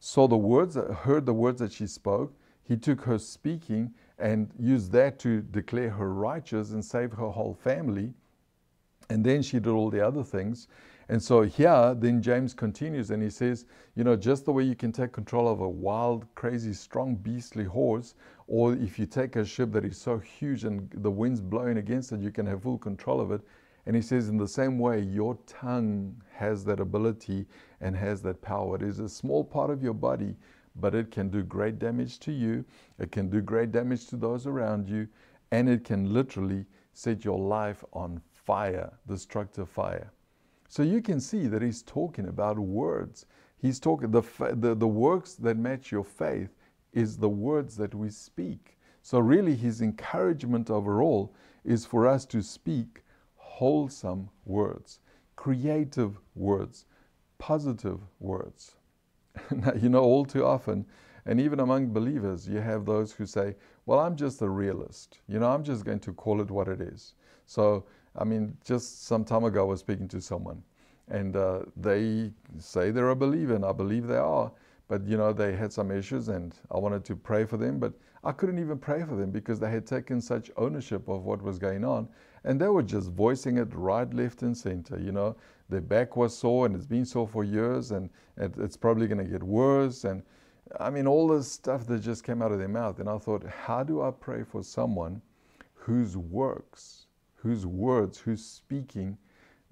saw 0.00 0.26
the 0.26 0.36
words, 0.36 0.74
heard 0.74 1.24
the 1.24 1.32
words 1.32 1.60
that 1.60 1.72
she 1.72 1.86
spoke. 1.86 2.34
He 2.64 2.76
took 2.76 3.02
her 3.02 3.18
speaking 3.18 3.94
and 4.18 4.50
used 4.58 4.92
that 4.92 5.18
to 5.20 5.42
declare 5.42 5.90
her 5.90 6.12
righteous 6.12 6.72
and 6.72 6.84
save 6.84 7.12
her 7.12 7.28
whole 7.28 7.54
family. 7.54 8.14
And 9.10 9.24
then 9.24 9.42
she 9.42 9.58
did 9.58 9.68
all 9.68 9.90
the 9.90 10.04
other 10.04 10.24
things. 10.24 10.68
And 11.08 11.22
so 11.22 11.42
here, 11.42 11.94
then 11.96 12.20
James 12.20 12.52
continues 12.52 13.10
and 13.10 13.22
he 13.22 13.30
says, 13.30 13.66
you 13.94 14.02
know, 14.02 14.16
just 14.16 14.44
the 14.44 14.52
way 14.52 14.64
you 14.64 14.74
can 14.74 14.90
take 14.90 15.12
control 15.12 15.48
of 15.48 15.60
a 15.60 15.68
wild, 15.68 16.26
crazy, 16.34 16.72
strong, 16.72 17.14
beastly 17.14 17.64
horse, 17.64 18.14
or 18.48 18.72
if 18.72 18.98
you 18.98 19.06
take 19.06 19.36
a 19.36 19.44
ship 19.44 19.70
that 19.72 19.84
is 19.84 19.96
so 19.96 20.18
huge 20.18 20.64
and 20.64 20.90
the 20.96 21.10
wind's 21.10 21.40
blowing 21.40 21.78
against 21.78 22.10
it, 22.10 22.20
you 22.20 22.32
can 22.32 22.46
have 22.46 22.62
full 22.62 22.78
control 22.78 23.20
of 23.20 23.30
it. 23.30 23.40
And 23.86 23.94
he 23.94 24.02
says, 24.02 24.28
in 24.28 24.36
the 24.36 24.48
same 24.48 24.80
way, 24.80 25.00
your 25.00 25.38
tongue 25.46 26.20
has 26.32 26.64
that 26.64 26.80
ability 26.80 27.46
and 27.80 27.94
has 27.94 28.20
that 28.22 28.42
power. 28.42 28.74
It 28.74 28.82
is 28.82 28.98
a 28.98 29.08
small 29.08 29.44
part 29.44 29.70
of 29.70 29.84
your 29.84 29.94
body, 29.94 30.34
but 30.80 30.94
it 30.94 31.10
can 31.10 31.28
do 31.28 31.42
great 31.42 31.78
damage 31.78 32.18
to 32.20 32.32
you. 32.32 32.64
It 32.98 33.10
can 33.12 33.30
do 33.30 33.40
great 33.40 33.72
damage 33.72 34.06
to 34.08 34.16
those 34.16 34.46
around 34.46 34.88
you. 34.88 35.08
And 35.50 35.68
it 35.68 35.84
can 35.84 36.12
literally 36.12 36.66
set 36.92 37.24
your 37.24 37.38
life 37.38 37.84
on 37.92 38.20
fire, 38.32 38.92
destructive 39.06 39.68
fire. 39.68 40.12
So 40.68 40.82
you 40.82 41.00
can 41.00 41.20
see 41.20 41.46
that 41.46 41.62
he's 41.62 41.82
talking 41.82 42.28
about 42.28 42.58
words. 42.58 43.26
He's 43.58 43.80
talking, 43.80 44.10
the, 44.10 44.22
the, 44.54 44.74
the 44.74 44.86
works 44.86 45.34
that 45.34 45.56
match 45.56 45.90
your 45.92 46.04
faith 46.04 46.50
is 46.92 47.16
the 47.16 47.28
words 47.28 47.76
that 47.76 47.94
we 47.94 48.10
speak. 48.10 48.78
So, 49.02 49.20
really, 49.20 49.54
his 49.54 49.82
encouragement 49.82 50.68
overall 50.68 51.32
is 51.64 51.86
for 51.86 52.06
us 52.06 52.24
to 52.26 52.42
speak 52.42 53.04
wholesome 53.36 54.28
words, 54.44 54.98
creative 55.36 56.18
words, 56.34 56.86
positive 57.38 58.00
words. 58.18 58.76
you 59.80 59.88
know, 59.88 60.02
all 60.02 60.24
too 60.24 60.44
often, 60.44 60.86
and 61.24 61.40
even 61.40 61.60
among 61.60 61.88
believers, 61.92 62.48
you 62.48 62.60
have 62.60 62.84
those 62.84 63.12
who 63.12 63.26
say, 63.26 63.54
Well, 63.84 64.00
I'm 64.00 64.16
just 64.16 64.42
a 64.42 64.48
realist. 64.48 65.20
You 65.28 65.38
know, 65.40 65.50
I'm 65.50 65.64
just 65.64 65.84
going 65.84 66.00
to 66.00 66.12
call 66.12 66.40
it 66.40 66.50
what 66.50 66.68
it 66.68 66.80
is. 66.80 67.14
So, 67.46 67.84
I 68.16 68.24
mean, 68.24 68.56
just 68.64 69.06
some 69.06 69.24
time 69.24 69.44
ago, 69.44 69.62
I 69.62 69.68
was 69.68 69.80
speaking 69.80 70.08
to 70.08 70.20
someone, 70.20 70.62
and 71.08 71.36
uh, 71.36 71.60
they 71.76 72.32
say 72.58 72.90
they're 72.90 73.10
a 73.10 73.16
believer, 73.16 73.54
and 73.54 73.64
I 73.64 73.72
believe 73.72 74.06
they 74.06 74.16
are. 74.16 74.52
But 74.88 75.04
you 75.06 75.16
know, 75.16 75.32
they 75.32 75.54
had 75.56 75.72
some 75.72 75.90
issues, 75.90 76.28
and 76.28 76.54
I 76.70 76.78
wanted 76.78 77.04
to 77.06 77.16
pray 77.16 77.44
for 77.44 77.56
them, 77.56 77.78
but 77.78 77.92
I 78.22 78.32
couldn't 78.32 78.58
even 78.58 78.78
pray 78.78 79.02
for 79.04 79.16
them 79.16 79.30
because 79.30 79.58
they 79.58 79.70
had 79.70 79.86
taken 79.86 80.20
such 80.20 80.50
ownership 80.56 81.08
of 81.08 81.24
what 81.24 81.42
was 81.42 81.58
going 81.58 81.84
on, 81.84 82.08
and 82.46 82.58
they 82.60 82.68
were 82.68 82.82
just 82.82 83.10
voicing 83.10 83.58
it 83.58 83.68
right, 83.74 84.12
left, 84.14 84.42
and 84.42 84.56
center. 84.56 84.98
You 84.98 85.12
know, 85.12 85.36
their 85.68 85.82
back 85.82 86.16
was 86.16 86.36
sore, 86.36 86.64
and 86.64 86.74
it's 86.74 86.86
been 86.86 87.04
sore 87.04 87.28
for 87.28 87.44
years, 87.44 87.90
and 87.90 88.08
it's 88.38 88.76
probably 88.76 89.06
going 89.06 89.24
to 89.24 89.30
get 89.30 89.42
worse, 89.42 90.04
and 90.04 90.22
I 90.80 90.90
mean, 90.90 91.06
all 91.06 91.28
this 91.28 91.52
stuff 91.52 91.86
that 91.86 92.00
just 92.00 92.24
came 92.24 92.42
out 92.42 92.50
of 92.50 92.58
their 92.58 92.68
mouth. 92.68 92.98
And 92.98 93.08
I 93.08 93.18
thought, 93.18 93.44
how 93.46 93.84
do 93.84 94.02
I 94.02 94.10
pray 94.10 94.42
for 94.42 94.64
someone 94.64 95.22
whose 95.74 96.16
works 96.16 97.06
whose 97.46 97.64
words, 97.64 98.18
whose 98.18 98.44
speaking 98.44 99.16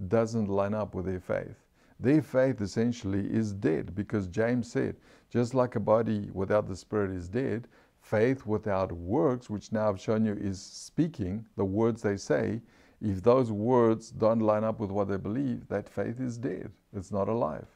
doesn't 0.07 0.49
line 0.49 0.75
up 0.75 0.95
with 0.95 1.07
their 1.07 1.19
faith. 1.19 1.57
Their 1.99 2.23
faith 2.23 2.61
essentially 2.61 3.27
is 3.27 3.53
dead 3.53 3.97
because 3.97 4.29
James 4.29 4.71
said, 4.71 4.97
just 5.29 5.55
like 5.55 5.75
a 5.75 5.81
body 5.81 6.31
without 6.33 6.69
the 6.69 6.77
Spirit 6.77 7.11
is 7.11 7.29
dead, 7.29 7.67
faith 8.05 8.45
without 8.45 8.93
works, 8.93 9.49
which 9.49 9.73
now 9.73 9.89
I've 9.89 10.01
shown 10.01 10.27
you 10.27 10.35
is 10.35 10.61
speaking, 10.61 11.47
the 11.57 11.65
words 11.65 12.03
they 12.03 12.19
say, 12.19 12.61
if 13.01 13.23
those 13.23 13.51
words 13.51 14.11
don't 14.11 14.41
line 14.41 14.63
up 14.63 14.79
with 14.79 14.91
what 14.91 15.09
they 15.09 15.17
believe, 15.17 15.67
that 15.69 15.89
faith 15.89 16.21
is 16.21 16.37
dead. 16.37 16.71
It's 16.95 17.11
not 17.11 17.29
alive. 17.29 17.67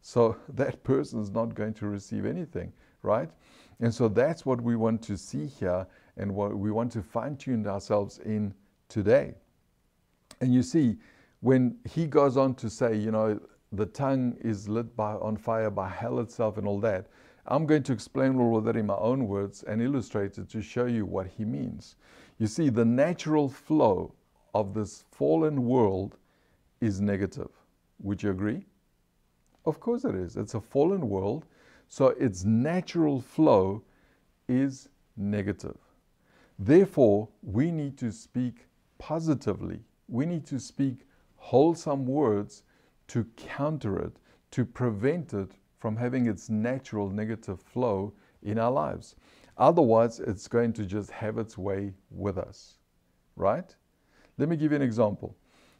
So 0.00 0.36
that 0.54 0.82
person 0.82 1.20
is 1.20 1.30
not 1.30 1.54
going 1.54 1.74
to 1.74 1.86
receive 1.86 2.26
anything, 2.26 2.72
right? 3.02 3.30
And 3.80 3.94
so 3.94 4.08
that's 4.08 4.44
what 4.44 4.60
we 4.60 4.74
want 4.74 5.00
to 5.02 5.16
see 5.16 5.46
here 5.46 5.86
and 6.16 6.34
what 6.34 6.58
we 6.58 6.72
want 6.72 6.90
to 6.92 7.02
fine 7.02 7.36
tune 7.36 7.64
ourselves 7.66 8.18
in 8.18 8.52
today. 8.88 9.34
And 10.40 10.52
you 10.52 10.64
see, 10.64 10.96
when 11.40 11.76
he 11.88 12.08
goes 12.08 12.36
on 12.36 12.56
to 12.56 12.68
say, 12.68 12.96
you 12.96 13.12
know, 13.12 13.38
the 13.70 13.86
tongue 13.86 14.36
is 14.40 14.68
lit 14.68 14.96
by, 14.96 15.12
on 15.14 15.36
fire 15.36 15.70
by 15.70 15.88
hell 15.88 16.18
itself 16.18 16.58
and 16.58 16.66
all 16.66 16.80
that, 16.80 17.06
I'm 17.50 17.64
going 17.64 17.82
to 17.84 17.94
explain 17.94 18.38
all 18.38 18.58
of 18.58 18.64
that 18.64 18.76
in 18.76 18.86
my 18.86 18.96
own 18.96 19.26
words 19.26 19.62
and 19.62 19.80
illustrate 19.80 20.36
it 20.36 20.50
to 20.50 20.60
show 20.60 20.84
you 20.84 21.06
what 21.06 21.26
he 21.26 21.46
means. 21.46 21.96
You 22.38 22.46
see, 22.46 22.68
the 22.68 22.84
natural 22.84 23.48
flow 23.48 24.12
of 24.54 24.74
this 24.74 25.04
fallen 25.10 25.64
world 25.64 26.18
is 26.82 27.00
negative. 27.00 27.48
Would 28.02 28.22
you 28.22 28.30
agree? 28.30 28.66
Of 29.64 29.80
course 29.80 30.04
it 30.04 30.14
is. 30.14 30.36
It's 30.36 30.54
a 30.54 30.60
fallen 30.60 31.08
world, 31.08 31.46
so 31.88 32.08
its 32.08 32.44
natural 32.44 33.20
flow 33.20 33.82
is 34.46 34.90
negative. 35.16 35.78
Therefore, 36.58 37.28
we 37.42 37.70
need 37.70 37.96
to 37.98 38.12
speak 38.12 38.66
positively. 38.98 39.80
We 40.06 40.26
need 40.26 40.44
to 40.46 40.58
speak 40.58 41.06
wholesome 41.36 42.04
words 42.04 42.62
to 43.08 43.24
counter 43.36 43.98
it, 43.98 44.18
to 44.50 44.66
prevent 44.66 45.32
it 45.32 45.52
from 45.78 45.96
having 45.96 46.26
its 46.26 46.50
natural 46.50 47.10
negative 47.10 47.60
flow 47.60 48.12
in 48.42 48.58
our 48.58 48.70
lives. 48.70 49.14
Otherwise, 49.56 50.20
it's 50.20 50.46
going 50.48 50.72
to 50.72 50.84
just 50.84 51.10
have 51.10 51.38
its 51.38 51.58
way 51.58 51.92
with 52.10 52.38
us, 52.38 52.78
right? 53.36 53.74
Let 54.36 54.48
me 54.48 54.56
give 54.56 54.72
you 54.72 54.76
an 54.76 54.82
example. 54.82 55.36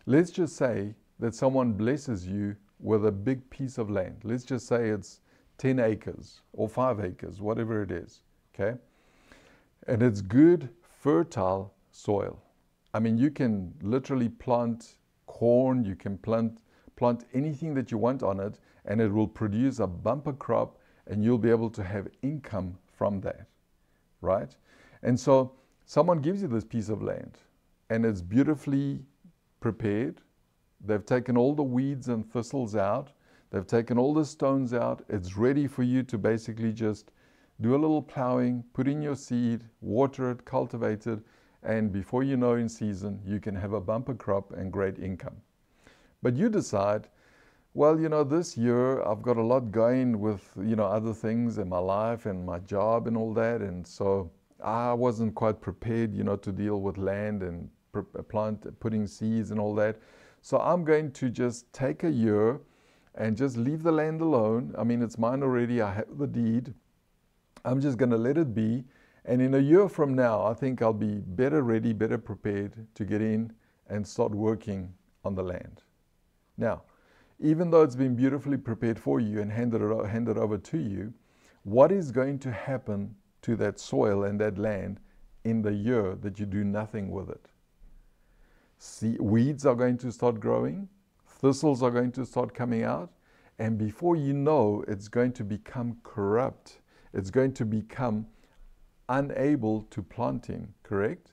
Let's 0.07 0.30
just 0.30 0.57
say 0.57 0.94
that 1.18 1.34
someone 1.34 1.72
blesses 1.72 2.26
you 2.26 2.57
with 2.80 3.07
a 3.07 3.12
big 3.12 3.49
piece 3.51 3.78
of 3.78 3.90
land. 3.90 4.16
Let's 4.24 4.44
just 4.44 4.66
say 4.66 4.88
it's 4.88 5.20
10 5.59 5.80
acres 5.80 6.42
or 6.53 6.68
5 6.68 7.01
acres, 7.05 7.40
whatever 7.40 7.82
it 7.82 7.90
is, 7.90 8.22
okay? 8.55 8.78
And 9.86 10.03
it's 10.03 10.20
good, 10.20 10.68
fertile 10.82 11.74
soil. 11.90 12.40
I 12.94 13.01
mean, 13.01 13.18
you 13.18 13.30
can 13.30 13.74
literally 13.82 14.28
plant 14.28 14.96
corn, 15.26 15.84
you 15.84 15.94
can 15.94 16.18
plant, 16.18 16.62
plant 16.99 17.24
anything 17.32 17.74
that 17.74 17.92
you 17.92 17.96
want 17.96 18.24
on 18.24 18.40
it, 18.40 18.59
and 18.84 19.01
it 19.01 19.12
will 19.12 19.28
produce 19.28 19.78
a 19.78 19.86
bumper 19.86 20.32
crop, 20.32 20.80
and 21.07 21.22
you'll 21.22 21.38
be 21.38 21.49
able 21.49 21.70
to 21.70 21.84
have 21.84 22.09
income 22.22 22.76
from 22.92 23.20
that, 23.20 23.46
right? 24.20 24.57
And 25.05 25.18
so, 25.18 25.53
someone 25.86 26.18
gives 26.18 26.42
you 26.42 26.49
this 26.49 26.64
piece 26.64 26.88
of 26.88 27.01
land, 27.01 27.38
and 27.88 28.05
it's 28.05 28.20
beautifully 28.20 29.05
prepared. 29.61 30.20
They've 30.84 31.07
taken 31.07 31.36
all 31.36 31.55
the 31.55 31.62
weeds 31.62 32.09
and 32.09 32.28
thistles 32.32 32.74
out, 32.74 33.12
they've 33.51 33.66
taken 33.66 33.96
all 33.96 34.12
the 34.12 34.24
stones 34.24 34.74
out. 34.74 35.05
It's 35.09 35.36
ready 35.36 35.68
for 35.68 35.84
you 35.84 36.03
to 36.03 36.18
basically 36.18 36.72
just 36.72 37.12
do 37.61 37.76
a 37.76 37.82
little 37.84 38.03
plowing, 38.03 38.64
put 38.72 38.88
in 38.88 39.01
your 39.01 39.14
seed, 39.14 39.62
water 39.80 40.32
it, 40.32 40.44
cultivate 40.44 41.07
it, 41.07 41.20
and 41.62 41.92
before 41.92 42.24
you 42.24 42.36
know 42.36 42.55
in 42.55 42.68
season, 42.68 43.20
you 43.24 43.38
can 43.38 43.55
have 43.55 43.72
a 43.72 43.80
bumper 43.80 44.14
crop 44.14 44.53
and 44.53 44.72
great 44.72 44.99
income. 44.99 45.36
But 46.23 46.37
you 46.37 46.49
decide, 46.49 47.09
well, 47.75 48.01
you 48.01 48.09
know, 48.09 48.25
this 48.25 48.57
year 48.57 49.03
I've 49.03 49.23
got 49.23 49.37
a 49.37 49.43
lot 49.43 49.71
going 49.71 50.21
with, 50.21 50.51
you 50.57 50.77
know, 50.77 50.87
other 50.87 51.14
things 51.14 51.59
in 51.59 51.69
my 51.69 51.79
life 51.79 52.27
and 52.27 52.45
my 52.45 52.59
job 52.61 53.07
and 53.07 53.16
all 53.16 53.33
that. 53.35 53.61
And 53.61 53.87
so 53.87 54.31
I 54.62 54.93
wasn't 54.93 55.35
quite 55.35 55.61
prepared, 55.61 56.14
you 56.14 56.25
know, 56.25 56.37
to 56.37 56.51
deal 56.51 56.81
with 56.81 56.99
land 56.99 57.43
and 57.43 57.69
uh, 57.95 58.03
plant, 58.23 58.66
uh, 58.66 58.71
putting 58.81 59.07
seeds 59.07 59.51
and 59.51 59.61
all 59.61 59.75
that. 59.77 59.97
So 60.43 60.59
I'm 60.59 60.85
going 60.85 61.12
to 61.12 61.31
just 61.31 61.73
take 61.73 62.05
a 62.05 62.11
year 62.11 62.61
and 63.14 63.37
just 63.37 63.57
leave 63.57 63.83
the 63.83 63.93
land 63.93 64.21
alone. 64.21 64.75
I 64.79 64.85
mean, 64.85 65.03
it's 65.03 65.19
mine 65.19 65.43
already. 65.43 65.81
I 65.81 65.93
have 65.95 66.19
the 66.19 66.27
deed. 66.27 66.75
I'm 67.64 67.81
just 67.81 67.99
going 67.99 68.11
to 68.11 68.16
let 68.16 68.39
it 68.39 68.55
be 68.55 68.85
and 69.29 69.43
in 69.43 69.53
a 69.53 69.59
year 69.59 69.91
from 69.91 70.14
now, 70.14 70.43
I 70.43 70.55
think 70.55 70.81
I'll 70.81 70.95
be 70.95 71.16
better 71.16 71.61
ready, 71.62 71.93
better 71.93 72.16
prepared 72.16 72.87
to 72.95 73.05
get 73.05 73.21
in 73.21 73.53
and 73.87 74.07
start 74.07 74.33
working 74.33 74.95
on 75.23 75.35
the 75.35 75.43
land. 75.43 75.83
Now, 76.59 76.82
even 77.38 77.70
though 77.70 77.82
it's 77.82 77.96
been 77.96 78.16
beautifully 78.16 78.56
prepared 78.56 78.98
for 78.98 79.20
you 79.20 79.40
and 79.40 79.50
handed, 79.50 79.80
handed 80.09 80.36
over 80.36 80.59
to 80.59 80.78
you, 80.78 81.14
what 81.62 81.92
is 81.92 82.11
going 82.11 82.40
to 82.40 82.50
happen 82.50 83.14
to 83.42 83.56
that 83.56 83.78
soil 83.78 84.24
and 84.24 84.40
that 84.40 84.59
land 84.59 84.98
in 85.44 85.62
the 85.62 85.72
year 85.72 86.16
that 86.16 86.40
you 86.40 86.46
do 86.46 86.64
nothing 86.64 87.11
with 87.11 87.30
it? 87.30 87.48
See, 88.78 89.16
weeds 89.20 89.64
are 89.64 89.74
going 89.74 89.98
to 89.98 90.11
start 90.11 90.40
growing, 90.40 90.88
thistles 91.26 91.82
are 91.82 91.90
going 91.90 92.12
to 92.12 92.26
start 92.26 92.54
coming 92.54 92.82
out, 92.82 93.12
and 93.59 93.78
before 93.78 94.16
you 94.16 94.32
know, 94.32 94.84
it's 94.86 95.09
going 95.09 95.32
to 95.32 95.44
become 95.44 95.98
corrupt. 96.02 96.80
It's 97.12 97.30
going 97.30 97.54
to 97.54 97.64
become 97.64 98.26
unable 99.09 99.82
to 99.82 100.02
plant 100.02 100.48
in, 100.48 100.74
correct? 100.82 101.32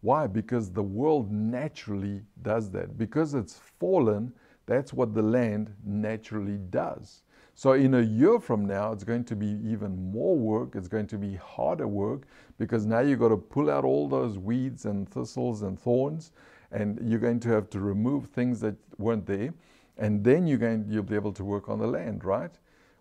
Why? 0.00 0.26
Because 0.26 0.70
the 0.70 0.82
world 0.82 1.30
naturally 1.30 2.22
does 2.42 2.70
that. 2.70 2.96
Because 2.96 3.34
it's 3.34 3.60
fallen, 3.78 4.32
that's 4.70 4.92
what 4.92 5.14
the 5.14 5.22
land 5.22 5.74
naturally 5.84 6.58
does. 6.70 7.22
So, 7.54 7.72
in 7.72 7.94
a 7.94 8.00
year 8.00 8.38
from 8.38 8.64
now, 8.64 8.92
it's 8.92 9.02
going 9.02 9.24
to 9.24 9.36
be 9.36 9.58
even 9.64 10.12
more 10.12 10.36
work. 10.36 10.76
It's 10.76 10.86
going 10.86 11.08
to 11.08 11.18
be 11.18 11.34
harder 11.34 11.88
work 11.88 12.22
because 12.56 12.86
now 12.86 13.00
you've 13.00 13.18
got 13.18 13.28
to 13.30 13.36
pull 13.36 13.68
out 13.68 13.84
all 13.84 14.08
those 14.08 14.38
weeds 14.38 14.84
and 14.84 15.08
thistles 15.10 15.62
and 15.62 15.78
thorns, 15.78 16.30
and 16.70 17.00
you're 17.02 17.18
going 17.18 17.40
to 17.40 17.48
have 17.48 17.68
to 17.70 17.80
remove 17.80 18.28
things 18.28 18.60
that 18.60 18.76
weren't 18.98 19.26
there. 19.26 19.52
And 19.98 20.22
then 20.22 20.46
you're 20.46 20.58
going, 20.58 20.86
you'll 20.88 21.02
be 21.02 21.16
able 21.16 21.32
to 21.32 21.44
work 21.44 21.68
on 21.68 21.80
the 21.80 21.86
land, 21.86 22.24
right? 22.24 22.52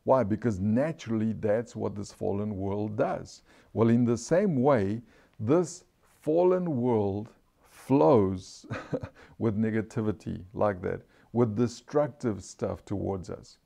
Why? 0.05 0.23
Because 0.23 0.59
naturally 0.59 1.33
that's 1.33 1.75
what 1.75 1.95
this 1.95 2.11
fallen 2.11 2.57
world 2.57 2.97
does. 2.97 3.43
Well, 3.73 3.89
in 3.89 4.05
the 4.05 4.17
same 4.17 4.61
way, 4.61 5.03
this 5.39 5.83
fallen 6.21 6.81
world 6.81 7.29
flows 7.69 8.65
with 9.37 9.57
negativity 9.57 10.43
like 10.53 10.81
that, 10.81 11.01
with 11.33 11.55
destructive 11.55 12.43
stuff 12.43 12.83
towards 12.85 13.29
us. 13.29 13.57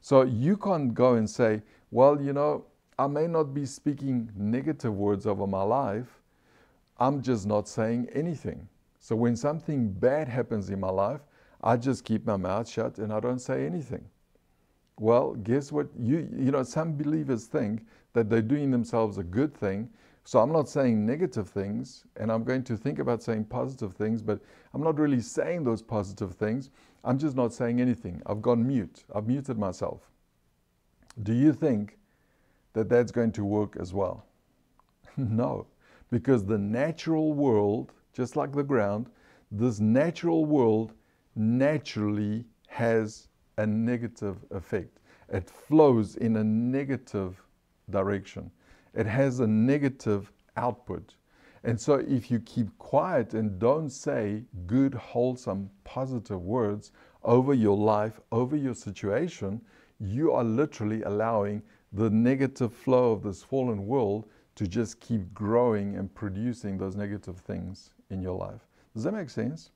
So 0.00 0.22
you 0.22 0.56
can't 0.56 0.94
go 0.94 1.14
and 1.14 1.28
say, 1.28 1.62
well, 1.90 2.20
you 2.20 2.32
know, 2.32 2.66
I 2.98 3.06
may 3.06 3.26
not 3.26 3.54
be 3.54 3.66
speaking 3.66 4.30
negative 4.36 4.94
words 4.94 5.26
over 5.26 5.46
my 5.46 5.62
life, 5.62 6.20
I'm 6.98 7.22
just 7.22 7.46
not 7.46 7.68
saying 7.68 8.08
anything. 8.12 8.68
So 8.98 9.16
when 9.16 9.36
something 9.36 9.90
bad 9.90 10.28
happens 10.28 10.70
in 10.70 10.80
my 10.80 10.90
life, 10.90 11.20
I 11.62 11.76
just 11.76 12.04
keep 12.04 12.26
my 12.26 12.36
mouth 12.36 12.68
shut 12.68 12.98
and 12.98 13.12
I 13.12 13.20
don't 13.20 13.40
say 13.40 13.66
anything. 13.66 14.04
Well, 14.98 15.34
guess 15.34 15.72
what? 15.72 15.88
You, 15.98 16.28
you 16.36 16.52
know, 16.52 16.62
some 16.62 16.96
believers 16.96 17.46
think 17.46 17.84
that 18.12 18.30
they're 18.30 18.42
doing 18.42 18.70
themselves 18.70 19.18
a 19.18 19.24
good 19.24 19.52
thing. 19.54 19.90
So 20.24 20.38
I'm 20.38 20.52
not 20.52 20.68
saying 20.68 21.04
negative 21.04 21.48
things, 21.48 22.04
and 22.16 22.32
I'm 22.32 22.44
going 22.44 22.62
to 22.64 22.76
think 22.76 22.98
about 22.98 23.22
saying 23.22 23.44
positive 23.44 23.94
things, 23.94 24.22
but 24.22 24.40
I'm 24.72 24.82
not 24.82 24.98
really 24.98 25.20
saying 25.20 25.64
those 25.64 25.82
positive 25.82 26.34
things. 26.34 26.70
I'm 27.04 27.18
just 27.18 27.36
not 27.36 27.52
saying 27.52 27.80
anything. 27.80 28.22
I've 28.24 28.40
gone 28.40 28.66
mute. 28.66 29.04
I've 29.14 29.26
muted 29.26 29.58
myself. 29.58 30.00
Do 31.22 31.34
you 31.34 31.52
think 31.52 31.98
that 32.72 32.88
that's 32.88 33.12
going 33.12 33.32
to 33.32 33.44
work 33.44 33.76
as 33.78 33.92
well? 33.92 34.24
no, 35.16 35.66
because 36.10 36.44
the 36.44 36.58
natural 36.58 37.34
world, 37.34 37.92
just 38.14 38.36
like 38.36 38.52
the 38.52 38.64
ground, 38.64 39.10
this 39.50 39.80
natural 39.80 40.46
world 40.46 40.92
naturally 41.36 42.46
has 42.68 43.28
a 43.58 43.66
negative 43.66 44.38
effect. 44.50 44.98
It 45.28 45.48
flows 45.48 46.16
in 46.16 46.36
a 46.36 46.44
negative 46.44 47.40
direction. 47.90 48.50
It 48.94 49.06
has 49.06 49.40
a 49.40 49.46
negative 49.46 50.32
output. 50.56 51.14
And 51.66 51.80
so, 51.80 51.94
if 51.94 52.30
you 52.30 52.40
keep 52.40 52.76
quiet 52.76 53.32
and 53.32 53.58
don't 53.58 53.88
say 53.88 54.44
good, 54.66 54.92
wholesome, 54.92 55.70
positive 55.82 56.42
words 56.42 56.92
over 57.22 57.54
your 57.54 57.76
life, 57.76 58.20
over 58.30 58.54
your 58.54 58.74
situation, 58.74 59.62
you 59.98 60.30
are 60.30 60.44
literally 60.44 61.02
allowing 61.04 61.62
the 61.90 62.10
negative 62.10 62.74
flow 62.74 63.12
of 63.12 63.22
this 63.22 63.42
fallen 63.42 63.86
world 63.86 64.28
to 64.56 64.68
just 64.68 65.00
keep 65.00 65.32
growing 65.32 65.96
and 65.96 66.14
producing 66.14 66.76
those 66.76 66.96
negative 66.96 67.38
things 67.38 67.94
in 68.10 68.20
your 68.20 68.36
life. 68.36 68.68
Does 68.92 69.04
that 69.04 69.14
make 69.14 69.30
sense? 69.30 69.70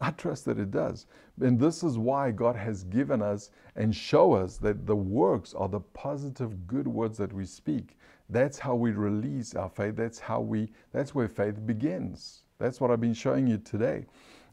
I 0.00 0.10
trust 0.10 0.46
that 0.46 0.58
it 0.58 0.70
does. 0.70 1.06
And 1.40 1.60
this 1.60 1.84
is 1.84 1.98
why 1.98 2.30
God 2.30 2.56
has 2.56 2.84
given 2.84 3.22
us 3.22 3.50
and 3.76 3.94
show 3.94 4.32
us 4.32 4.56
that 4.58 4.86
the 4.86 4.96
works 4.96 5.54
are 5.54 5.68
the 5.68 5.80
positive 5.80 6.66
good 6.66 6.88
words 6.88 7.18
that 7.18 7.32
we 7.32 7.44
speak. 7.44 7.98
That's 8.30 8.58
how 8.58 8.74
we 8.74 8.92
release 8.92 9.54
our 9.54 9.68
faith. 9.68 9.96
That's 9.96 10.18
how 10.18 10.40
we 10.40 10.70
that's 10.92 11.14
where 11.14 11.28
faith 11.28 11.66
begins. 11.66 12.44
That's 12.58 12.80
what 12.80 12.90
I've 12.90 13.00
been 13.00 13.14
showing 13.14 13.46
you 13.46 13.58
today. 13.58 14.06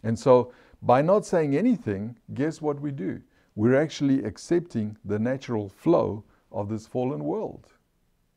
And 0.04 0.18
so 0.18 0.54
by 0.82 1.02
not 1.02 1.26
saying 1.26 1.56
anything, 1.56 2.18
guess 2.34 2.62
what 2.62 2.80
we 2.80 2.92
do? 2.92 3.22
We're 3.56 3.76
actually 3.76 4.24
accepting 4.24 4.98
the 5.06 5.20
natural 5.20 5.70
flow 5.70 6.24
of 6.52 6.70
this 6.70 6.88
fallen 6.88 7.24
world. 7.24 7.68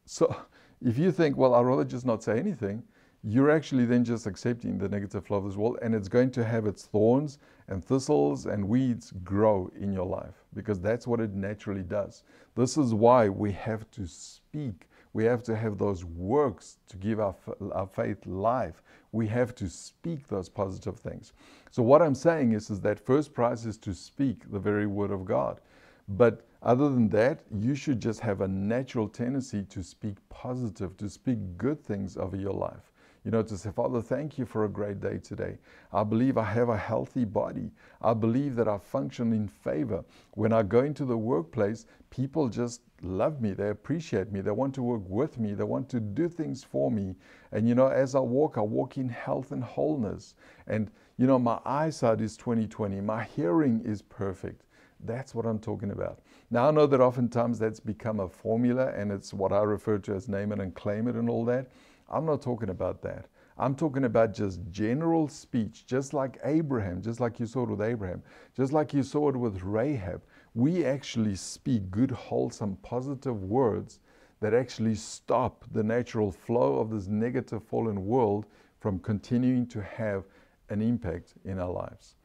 So 0.07 0.34
if 0.82 0.99
you 0.99 1.12
think, 1.12 1.36
well, 1.36 1.55
I'd 1.55 1.66
rather 1.66 1.84
just 1.84 2.07
not 2.07 2.22
say 2.22 2.38
anything, 2.38 2.82
you're 3.22 3.51
actually 3.51 3.84
then 3.84 4.03
just 4.03 4.26
accepting 4.26 4.78
the 4.78 4.88
negative 4.88 5.26
flow 5.26 5.38
of 5.38 5.45
this 5.45 5.57
world 5.57 5.78
and 5.82 5.95
it's 5.95 6.09
going 6.09 6.30
to 6.30 6.45
have 6.45 6.66
its 6.66 6.86
thorns 6.86 7.38
and 7.68 7.84
thistles 7.84 8.47
and 8.47 8.66
weeds 8.66 9.12
grow 9.22 9.70
in 9.78 9.93
your 9.93 10.07
life 10.07 10.45
because 10.55 10.80
that's 10.80 11.07
what 11.07 11.20
it 11.20 11.34
naturally 11.34 11.82
does. 11.82 12.22
This 12.57 12.78
is 12.78 12.95
why 12.95 13.28
we 13.28 13.53
have 13.53 13.91
to 13.93 14.07
speak. 14.07 14.88
We 15.12 15.24
have 15.24 15.42
to 15.44 15.56
have 15.56 15.78
those 15.78 16.04
works 16.04 16.78
to 16.88 16.96
give 16.96 17.20
our, 17.20 17.34
our 17.72 17.86
faith 17.86 18.26
life. 18.26 18.82
We 19.12 19.26
have 19.28 19.54
to 19.56 19.68
speak 19.68 20.28
those 20.28 20.48
positive 20.48 20.98
things. 20.98 21.32
So, 21.70 21.82
what 21.82 22.02
I'm 22.02 22.14
saying 22.14 22.52
is, 22.52 22.70
is 22.70 22.80
that 22.82 23.00
first 23.04 23.34
prize 23.34 23.66
is 23.66 23.78
to 23.78 23.94
speak 23.94 24.50
the 24.50 24.58
very 24.61 24.86
word 24.86 25.11
of 25.11 25.24
God. 25.24 25.61
But 26.08 26.46
other 26.62 26.88
than 26.90 27.08
that, 27.11 27.40
you 27.52 27.74
should 27.74 28.00
just 28.00 28.20
have 28.20 28.40
a 28.40 28.48
natural 28.48 29.08
tendency 29.08 29.64
to 29.64 29.82
speak 29.82 30.16
positive, 30.28 30.96
to 30.98 31.08
speak 31.08 31.38
good 31.56 31.82
things 31.84 32.16
over 32.16 32.36
your 32.36 32.52
life. 32.52 32.89
You 33.24 33.30
know, 33.30 33.42
to 33.42 33.58
say, 33.58 33.70
Father, 33.70 34.00
thank 34.00 34.38
you 34.38 34.46
for 34.46 34.64
a 34.64 34.68
great 34.68 35.00
day 35.00 35.18
today. 35.18 35.58
I 35.92 36.04
believe 36.04 36.38
I 36.38 36.44
have 36.44 36.70
a 36.70 36.76
healthy 36.76 37.26
body. 37.26 37.70
I 38.00 38.14
believe 38.14 38.56
that 38.56 38.66
I 38.66 38.78
function 38.78 39.34
in 39.34 39.46
favor. 39.46 40.02
When 40.32 40.54
I 40.54 40.62
go 40.62 40.80
into 40.80 41.04
the 41.04 41.18
workplace, 41.18 41.84
people 42.08 42.48
just 42.48 42.80
love 43.02 43.42
me. 43.42 43.52
They 43.52 43.68
appreciate 43.68 44.32
me. 44.32 44.40
They 44.40 44.50
want 44.50 44.74
to 44.76 44.82
work 44.82 45.02
with 45.06 45.38
me. 45.38 45.52
They 45.52 45.64
want 45.64 45.90
to 45.90 46.00
do 46.00 46.30
things 46.30 46.64
for 46.64 46.90
me. 46.90 47.14
And, 47.52 47.68
you 47.68 47.74
know, 47.74 47.88
as 47.88 48.14
I 48.14 48.20
walk, 48.20 48.56
I 48.56 48.62
walk 48.62 48.96
in 48.96 49.10
health 49.10 49.52
and 49.52 49.62
wholeness. 49.62 50.34
And, 50.66 50.90
you 51.18 51.26
know, 51.26 51.38
my 51.38 51.58
eyesight 51.66 52.22
is 52.22 52.38
2020. 52.38 53.02
My 53.02 53.24
hearing 53.24 53.82
is 53.84 54.00
perfect. 54.00 54.64
That's 55.04 55.34
what 55.34 55.44
I'm 55.44 55.58
talking 55.58 55.90
about. 55.90 56.20
Now, 56.50 56.68
I 56.68 56.70
know 56.70 56.86
that 56.86 57.00
oftentimes 57.00 57.58
that's 57.58 57.80
become 57.80 58.20
a 58.20 58.28
formula 58.28 58.92
and 58.96 59.12
it's 59.12 59.32
what 59.32 59.52
I 59.52 59.62
refer 59.62 59.98
to 59.98 60.14
as 60.14 60.28
name 60.28 60.52
it 60.52 60.60
and 60.60 60.74
claim 60.74 61.06
it 61.06 61.16
and 61.16 61.28
all 61.28 61.44
that. 61.46 61.68
I'm 62.11 62.26
not 62.26 62.42
talking 62.42 62.70
about 62.70 63.02
that. 63.02 63.26
I'm 63.56 63.74
talking 63.74 64.04
about 64.04 64.32
just 64.34 64.61
general 64.70 65.28
speech, 65.28 65.86
just 65.86 66.14
like 66.14 66.38
Abraham, 66.44 67.02
just 67.02 67.20
like 67.20 67.38
you 67.38 67.46
saw 67.46 67.64
it 67.64 67.68
with 67.68 67.82
Abraham, 67.82 68.22
just 68.56 68.72
like 68.72 68.94
you 68.94 69.02
saw 69.02 69.28
it 69.28 69.36
with 69.36 69.62
Rahab. 69.62 70.22
We 70.54 70.84
actually 70.84 71.36
speak 71.36 71.90
good, 71.90 72.11
wholesome, 72.11 72.76
positive 72.76 73.44
words 73.44 74.00
that 74.40 74.54
actually 74.54 74.94
stop 74.94 75.64
the 75.72 75.82
natural 75.82 76.32
flow 76.32 76.78
of 76.78 76.90
this 76.90 77.06
negative 77.06 77.62
fallen 77.62 78.06
world 78.06 78.46
from 78.80 78.98
continuing 78.98 79.66
to 79.68 79.82
have 79.82 80.24
an 80.70 80.80
impact 80.80 81.34
in 81.44 81.58
our 81.58 81.70
lives 81.70 82.16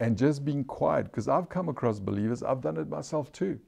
and 0.00 0.16
just 0.16 0.44
being 0.44 0.64
quiet. 0.64 1.04
Because 1.04 1.28
I've 1.28 1.48
come 1.48 1.68
across 1.68 2.00
believers, 2.00 2.42
I've 2.42 2.62
done 2.62 2.78
it 2.78 2.88
myself 2.88 3.30
too. 3.30 3.60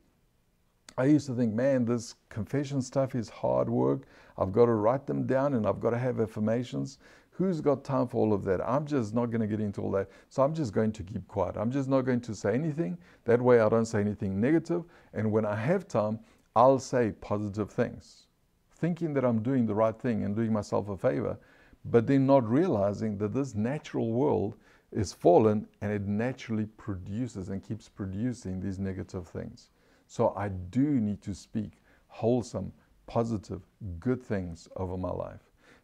I 0.98 1.04
used 1.04 1.26
to 1.26 1.34
think, 1.34 1.54
man, 1.54 1.84
this 1.84 2.14
confession 2.28 2.82
stuff 2.82 3.14
is 3.14 3.28
hard 3.28 3.68
work. 3.68 4.02
I've 4.36 4.52
got 4.52 4.66
to 4.66 4.72
write 4.72 5.06
them 5.06 5.26
down 5.26 5.54
and 5.54 5.66
I've 5.66 5.80
got 5.80 5.90
to 5.90 5.98
have 5.98 6.20
affirmations. 6.20 6.98
Who's 7.30 7.60
got 7.60 7.84
time 7.84 8.08
for 8.08 8.18
all 8.18 8.32
of 8.32 8.44
that? 8.44 8.60
I'm 8.68 8.86
just 8.86 9.14
not 9.14 9.26
going 9.26 9.40
to 9.40 9.46
get 9.46 9.60
into 9.60 9.80
all 9.80 9.90
that. 9.92 10.10
So 10.28 10.42
I'm 10.42 10.54
just 10.54 10.72
going 10.72 10.92
to 10.92 11.02
keep 11.02 11.26
quiet. 11.28 11.56
I'm 11.56 11.70
just 11.70 11.88
not 11.88 12.02
going 12.02 12.20
to 12.22 12.34
say 12.34 12.54
anything. 12.54 12.98
That 13.24 13.40
way 13.40 13.60
I 13.60 13.68
don't 13.68 13.86
say 13.86 14.00
anything 14.00 14.40
negative. 14.40 14.84
And 15.14 15.30
when 15.32 15.46
I 15.46 15.56
have 15.56 15.88
time, 15.88 16.18
I'll 16.56 16.78
say 16.78 17.12
positive 17.20 17.70
things, 17.70 18.26
thinking 18.72 19.14
that 19.14 19.24
I'm 19.24 19.42
doing 19.42 19.66
the 19.66 19.74
right 19.74 19.98
thing 19.98 20.24
and 20.24 20.34
doing 20.34 20.52
myself 20.52 20.88
a 20.88 20.96
favor, 20.96 21.38
but 21.84 22.06
then 22.06 22.26
not 22.26 22.46
realizing 22.48 23.16
that 23.18 23.32
this 23.32 23.54
natural 23.54 24.12
world 24.12 24.56
is 24.92 25.12
fallen 25.12 25.68
and 25.80 25.92
it 25.92 26.02
naturally 26.02 26.66
produces 26.76 27.48
and 27.48 27.62
keeps 27.62 27.88
producing 27.88 28.60
these 28.60 28.78
negative 28.78 29.28
things. 29.28 29.70
So 30.10 30.32
I 30.36 30.48
do 30.48 30.98
need 30.98 31.22
to 31.22 31.32
speak 31.32 31.70
wholesome, 32.08 32.72
positive, 33.06 33.62
good 34.00 34.20
things 34.20 34.68
over 34.74 34.96
my 34.96 35.12
life, 35.12 35.38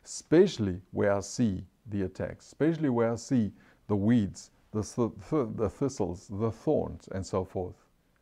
especially 0.04 0.80
where 0.90 1.12
I 1.12 1.20
see 1.20 1.64
the 1.90 2.02
attacks, 2.02 2.44
especially 2.46 2.88
where 2.88 3.12
I 3.12 3.14
see 3.14 3.52
the 3.86 3.94
weeds, 3.94 4.50
the, 4.72 4.82
th- 4.82 5.12
the 5.54 5.70
thistles, 5.70 6.26
the 6.28 6.50
thorns, 6.50 7.08
and 7.12 7.24
so 7.24 7.44
forth, 7.44 7.76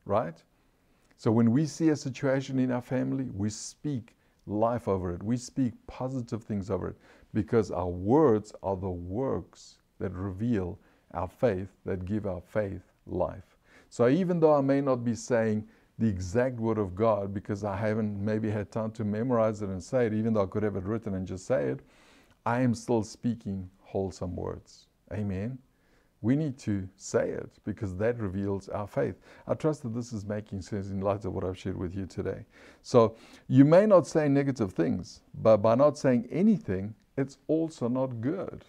right? 0.04 0.36
So 1.16 1.32
when 1.32 1.50
we 1.50 1.64
see 1.64 1.88
a 1.88 1.96
situation 1.96 2.58
in 2.58 2.70
our 2.70 2.82
family, 2.82 3.30
we 3.34 3.48
speak 3.48 4.14
life 4.46 4.88
over 4.88 5.10
it. 5.14 5.22
We 5.22 5.38
speak 5.38 5.72
positive 5.86 6.44
things 6.44 6.70
over 6.70 6.88
it 6.88 6.96
because 7.32 7.70
our 7.70 7.88
words 7.88 8.52
are 8.62 8.76
the 8.76 8.90
works 8.90 9.78
that 10.00 10.12
reveal 10.12 10.78
our 11.14 11.28
faith, 11.28 11.70
that 11.86 12.04
give 12.04 12.26
our 12.26 12.42
faith 12.42 12.92
life. 13.06 13.56
So 13.88 14.08
even 14.08 14.38
though 14.38 14.54
I 14.54 14.60
may 14.60 14.82
not 14.82 15.02
be 15.02 15.14
saying 15.14 15.66
the 15.98 16.06
exact 16.06 16.58
word 16.58 16.78
of 16.78 16.94
God 16.94 17.32
because 17.32 17.64
I 17.64 17.76
haven't 17.76 18.18
maybe 18.22 18.50
had 18.50 18.70
time 18.72 18.90
to 18.92 19.04
memorize 19.04 19.62
it 19.62 19.68
and 19.68 19.82
say 19.82 20.06
it, 20.06 20.14
even 20.14 20.32
though 20.32 20.42
I 20.42 20.46
could 20.46 20.62
have 20.62 20.76
it 20.76 20.84
written 20.84 21.14
and 21.14 21.26
just 21.26 21.46
say 21.46 21.66
it, 21.66 21.80
I 22.44 22.60
am 22.60 22.74
still 22.74 23.02
speaking 23.02 23.70
wholesome 23.80 24.34
words. 24.34 24.86
Amen. 25.12 25.58
We 26.20 26.36
need 26.36 26.58
to 26.60 26.88
say 26.96 27.28
it 27.28 27.50
because 27.64 27.96
that 27.96 28.18
reveals 28.18 28.68
our 28.70 28.86
faith. 28.86 29.16
I 29.46 29.54
trust 29.54 29.82
that 29.82 29.94
this 29.94 30.12
is 30.12 30.24
making 30.24 30.62
sense 30.62 30.88
in 30.88 31.00
light 31.00 31.26
of 31.26 31.34
what 31.34 31.44
I've 31.44 31.58
shared 31.58 31.76
with 31.76 31.94
you 31.94 32.06
today. 32.06 32.46
So 32.82 33.16
you 33.46 33.64
may 33.64 33.86
not 33.86 34.06
say 34.06 34.28
negative 34.28 34.72
things, 34.72 35.20
but 35.34 35.58
by 35.58 35.74
not 35.74 35.98
saying 35.98 36.26
anything, 36.30 36.94
it's 37.16 37.36
also 37.46 37.88
not 37.88 38.22
good. 38.22 38.64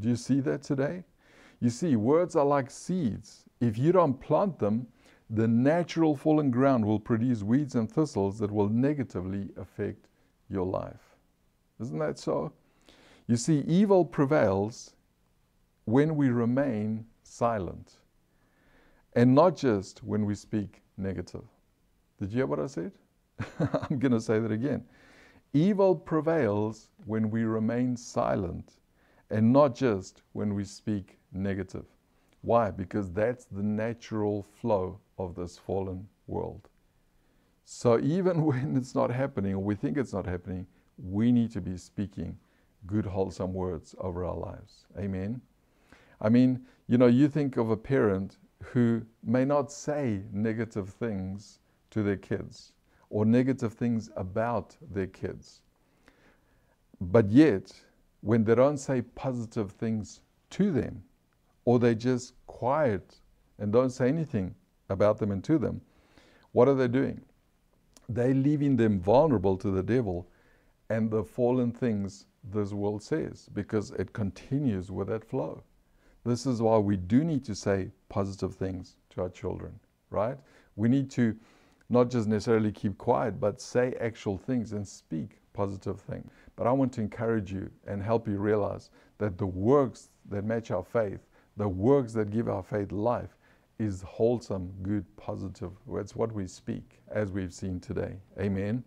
Do 0.00 0.08
you 0.08 0.16
see 0.16 0.40
that 0.40 0.62
today? 0.62 1.04
You 1.60 1.70
see, 1.70 1.94
words 1.94 2.36
are 2.36 2.44
like 2.44 2.70
seeds. 2.70 3.44
If 3.60 3.78
you 3.78 3.92
don't 3.92 4.18
plant 4.18 4.58
them, 4.58 4.86
the 5.30 5.48
natural 5.48 6.14
fallen 6.14 6.50
ground 6.50 6.84
will 6.84 7.00
produce 7.00 7.42
weeds 7.42 7.74
and 7.74 7.90
thistles 7.90 8.38
that 8.38 8.50
will 8.50 8.68
negatively 8.68 9.50
affect 9.56 10.08
your 10.48 10.66
life. 10.66 11.16
Isn't 11.80 11.98
that 11.98 12.18
so? 12.18 12.52
You 13.26 13.36
see, 13.36 13.60
evil 13.60 14.04
prevails 14.04 14.94
when 15.86 16.16
we 16.16 16.28
remain 16.28 17.06
silent, 17.22 17.96
and 19.14 19.34
not 19.34 19.56
just 19.56 20.02
when 20.02 20.26
we 20.26 20.34
speak 20.34 20.82
negative. 20.96 21.44
Did 22.18 22.30
you 22.30 22.38
hear 22.38 22.46
what 22.46 22.60
I 22.60 22.66
said? 22.66 22.92
I'm 23.58 23.98
going 23.98 24.12
to 24.12 24.20
say 24.20 24.38
that 24.38 24.52
again. 24.52 24.84
Evil 25.52 25.94
prevails 25.94 26.90
when 27.06 27.30
we 27.30 27.44
remain 27.44 27.96
silent, 27.96 28.72
and 29.30 29.52
not 29.52 29.74
just 29.74 30.22
when 30.32 30.54
we 30.54 30.64
speak 30.64 31.18
negative. 31.32 31.86
Why? 32.44 32.70
Because 32.70 33.10
that's 33.10 33.46
the 33.46 33.62
natural 33.62 34.42
flow 34.60 35.00
of 35.16 35.34
this 35.34 35.56
fallen 35.56 36.06
world. 36.26 36.68
So 37.64 37.98
even 37.98 38.44
when 38.44 38.76
it's 38.76 38.94
not 38.94 39.10
happening, 39.10 39.54
or 39.54 39.62
we 39.62 39.74
think 39.74 39.96
it's 39.96 40.12
not 40.12 40.26
happening, 40.26 40.66
we 40.98 41.32
need 41.32 41.50
to 41.52 41.62
be 41.62 41.78
speaking 41.78 42.36
good, 42.86 43.06
wholesome 43.06 43.54
words 43.54 43.94
over 43.98 44.26
our 44.26 44.36
lives. 44.36 44.84
Amen. 44.98 45.40
I 46.20 46.28
mean, 46.28 46.60
you 46.86 46.98
know, 46.98 47.06
you 47.06 47.28
think 47.28 47.56
of 47.56 47.70
a 47.70 47.76
parent 47.78 48.36
who 48.62 49.00
may 49.22 49.46
not 49.46 49.72
say 49.72 50.20
negative 50.30 50.90
things 50.90 51.60
to 51.92 52.02
their 52.02 52.16
kids 52.16 52.74
or 53.08 53.24
negative 53.24 53.72
things 53.72 54.10
about 54.16 54.76
their 54.92 55.06
kids. 55.06 55.62
But 57.00 57.30
yet, 57.30 57.72
when 58.20 58.44
they 58.44 58.54
don't 58.54 58.76
say 58.76 59.00
positive 59.00 59.72
things 59.72 60.20
to 60.50 60.70
them, 60.70 61.02
or 61.64 61.78
they 61.78 61.94
just 61.94 62.34
quiet 62.46 63.16
and 63.58 63.72
don't 63.72 63.90
say 63.90 64.08
anything 64.08 64.54
about 64.88 65.18
them 65.18 65.30
and 65.30 65.42
to 65.44 65.58
them, 65.58 65.80
what 66.52 66.68
are 66.68 66.74
they 66.74 66.88
doing? 66.88 67.20
They're 68.08 68.34
leaving 68.34 68.76
them 68.76 69.00
vulnerable 69.00 69.56
to 69.58 69.70
the 69.70 69.82
devil 69.82 70.28
and 70.90 71.10
the 71.10 71.24
fallen 71.24 71.72
things 71.72 72.26
this 72.52 72.72
world 72.72 73.02
says 73.02 73.48
because 73.54 73.90
it 73.92 74.12
continues 74.12 74.90
with 74.90 75.08
that 75.08 75.24
flow. 75.24 75.62
This 76.24 76.46
is 76.46 76.60
why 76.60 76.78
we 76.78 76.96
do 76.96 77.24
need 77.24 77.44
to 77.46 77.54
say 77.54 77.90
positive 78.08 78.54
things 78.54 78.96
to 79.10 79.22
our 79.22 79.28
children, 79.28 79.78
right? 80.10 80.38
We 80.76 80.88
need 80.88 81.10
to 81.12 81.36
not 81.88 82.10
just 82.10 82.28
necessarily 82.28 82.72
keep 82.72 82.96
quiet, 82.98 83.38
but 83.40 83.60
say 83.60 83.94
actual 84.00 84.38
things 84.38 84.72
and 84.72 84.86
speak 84.86 85.40
positive 85.52 86.00
things. 86.00 86.30
But 86.56 86.66
I 86.66 86.72
want 86.72 86.92
to 86.94 87.00
encourage 87.00 87.52
you 87.52 87.70
and 87.86 88.02
help 88.02 88.26
you 88.26 88.38
realize 88.38 88.90
that 89.18 89.38
the 89.38 89.46
works 89.46 90.08
that 90.30 90.44
match 90.44 90.70
our 90.70 90.82
faith 90.84 91.26
the 91.56 91.68
works 91.68 92.12
that 92.14 92.30
give 92.30 92.48
our 92.48 92.62
faith 92.62 92.92
life 92.92 93.36
is 93.78 94.02
wholesome, 94.02 94.72
good, 94.82 95.04
positive. 95.16 95.72
It's 95.94 96.14
what 96.14 96.32
we 96.32 96.46
speak, 96.46 97.00
as 97.10 97.32
we've 97.32 97.52
seen 97.52 97.80
today. 97.80 98.16
Amen. 98.38 98.84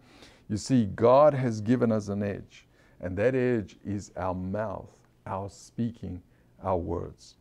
You 0.50 0.58
see, 0.58 0.86
God 0.96 1.34
has 1.34 1.60
given 1.60 1.92
us 1.92 2.08
an 2.08 2.24
edge, 2.24 2.66
and 3.02 3.18
that 3.18 3.36
edge 3.36 3.78
is 3.86 4.12
our 4.16 4.34
mouth, 4.34 4.90
our 5.26 5.50
speaking, 5.50 6.22
our 6.64 6.78
words. 6.78 7.36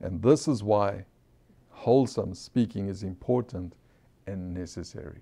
And 0.00 0.22
this 0.22 0.46
is 0.46 0.62
why 0.62 1.04
wholesome 1.70 2.34
speaking 2.34 2.88
is 2.88 3.02
important 3.02 3.74
and 4.26 4.54
necessary. 4.54 5.20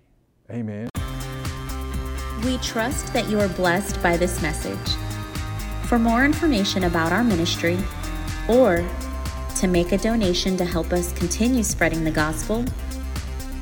Amen. 0.50 0.88
We 2.44 2.58
trust 2.58 3.12
that 3.12 3.28
you 3.28 3.40
are 3.40 3.48
blessed 3.48 4.02
by 4.02 4.16
this 4.16 4.42
message. 4.42 4.96
For 5.86 5.98
more 5.98 6.24
information 6.24 6.84
about 6.84 7.12
our 7.12 7.24
ministry 7.24 7.78
or 8.48 8.86
to 9.60 9.66
make 9.66 9.92
a 9.92 9.98
donation 9.98 10.56
to 10.56 10.64
help 10.64 10.90
us 10.92 11.12
continue 11.12 11.62
spreading 11.62 12.04
the 12.04 12.10
gospel, 12.10 12.64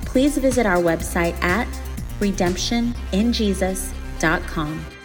please 0.04 0.38
visit 0.38 0.66
our 0.66 0.78
website 0.78 1.34
at 1.42 1.66
redemptioninjesus.com. 2.20 4.99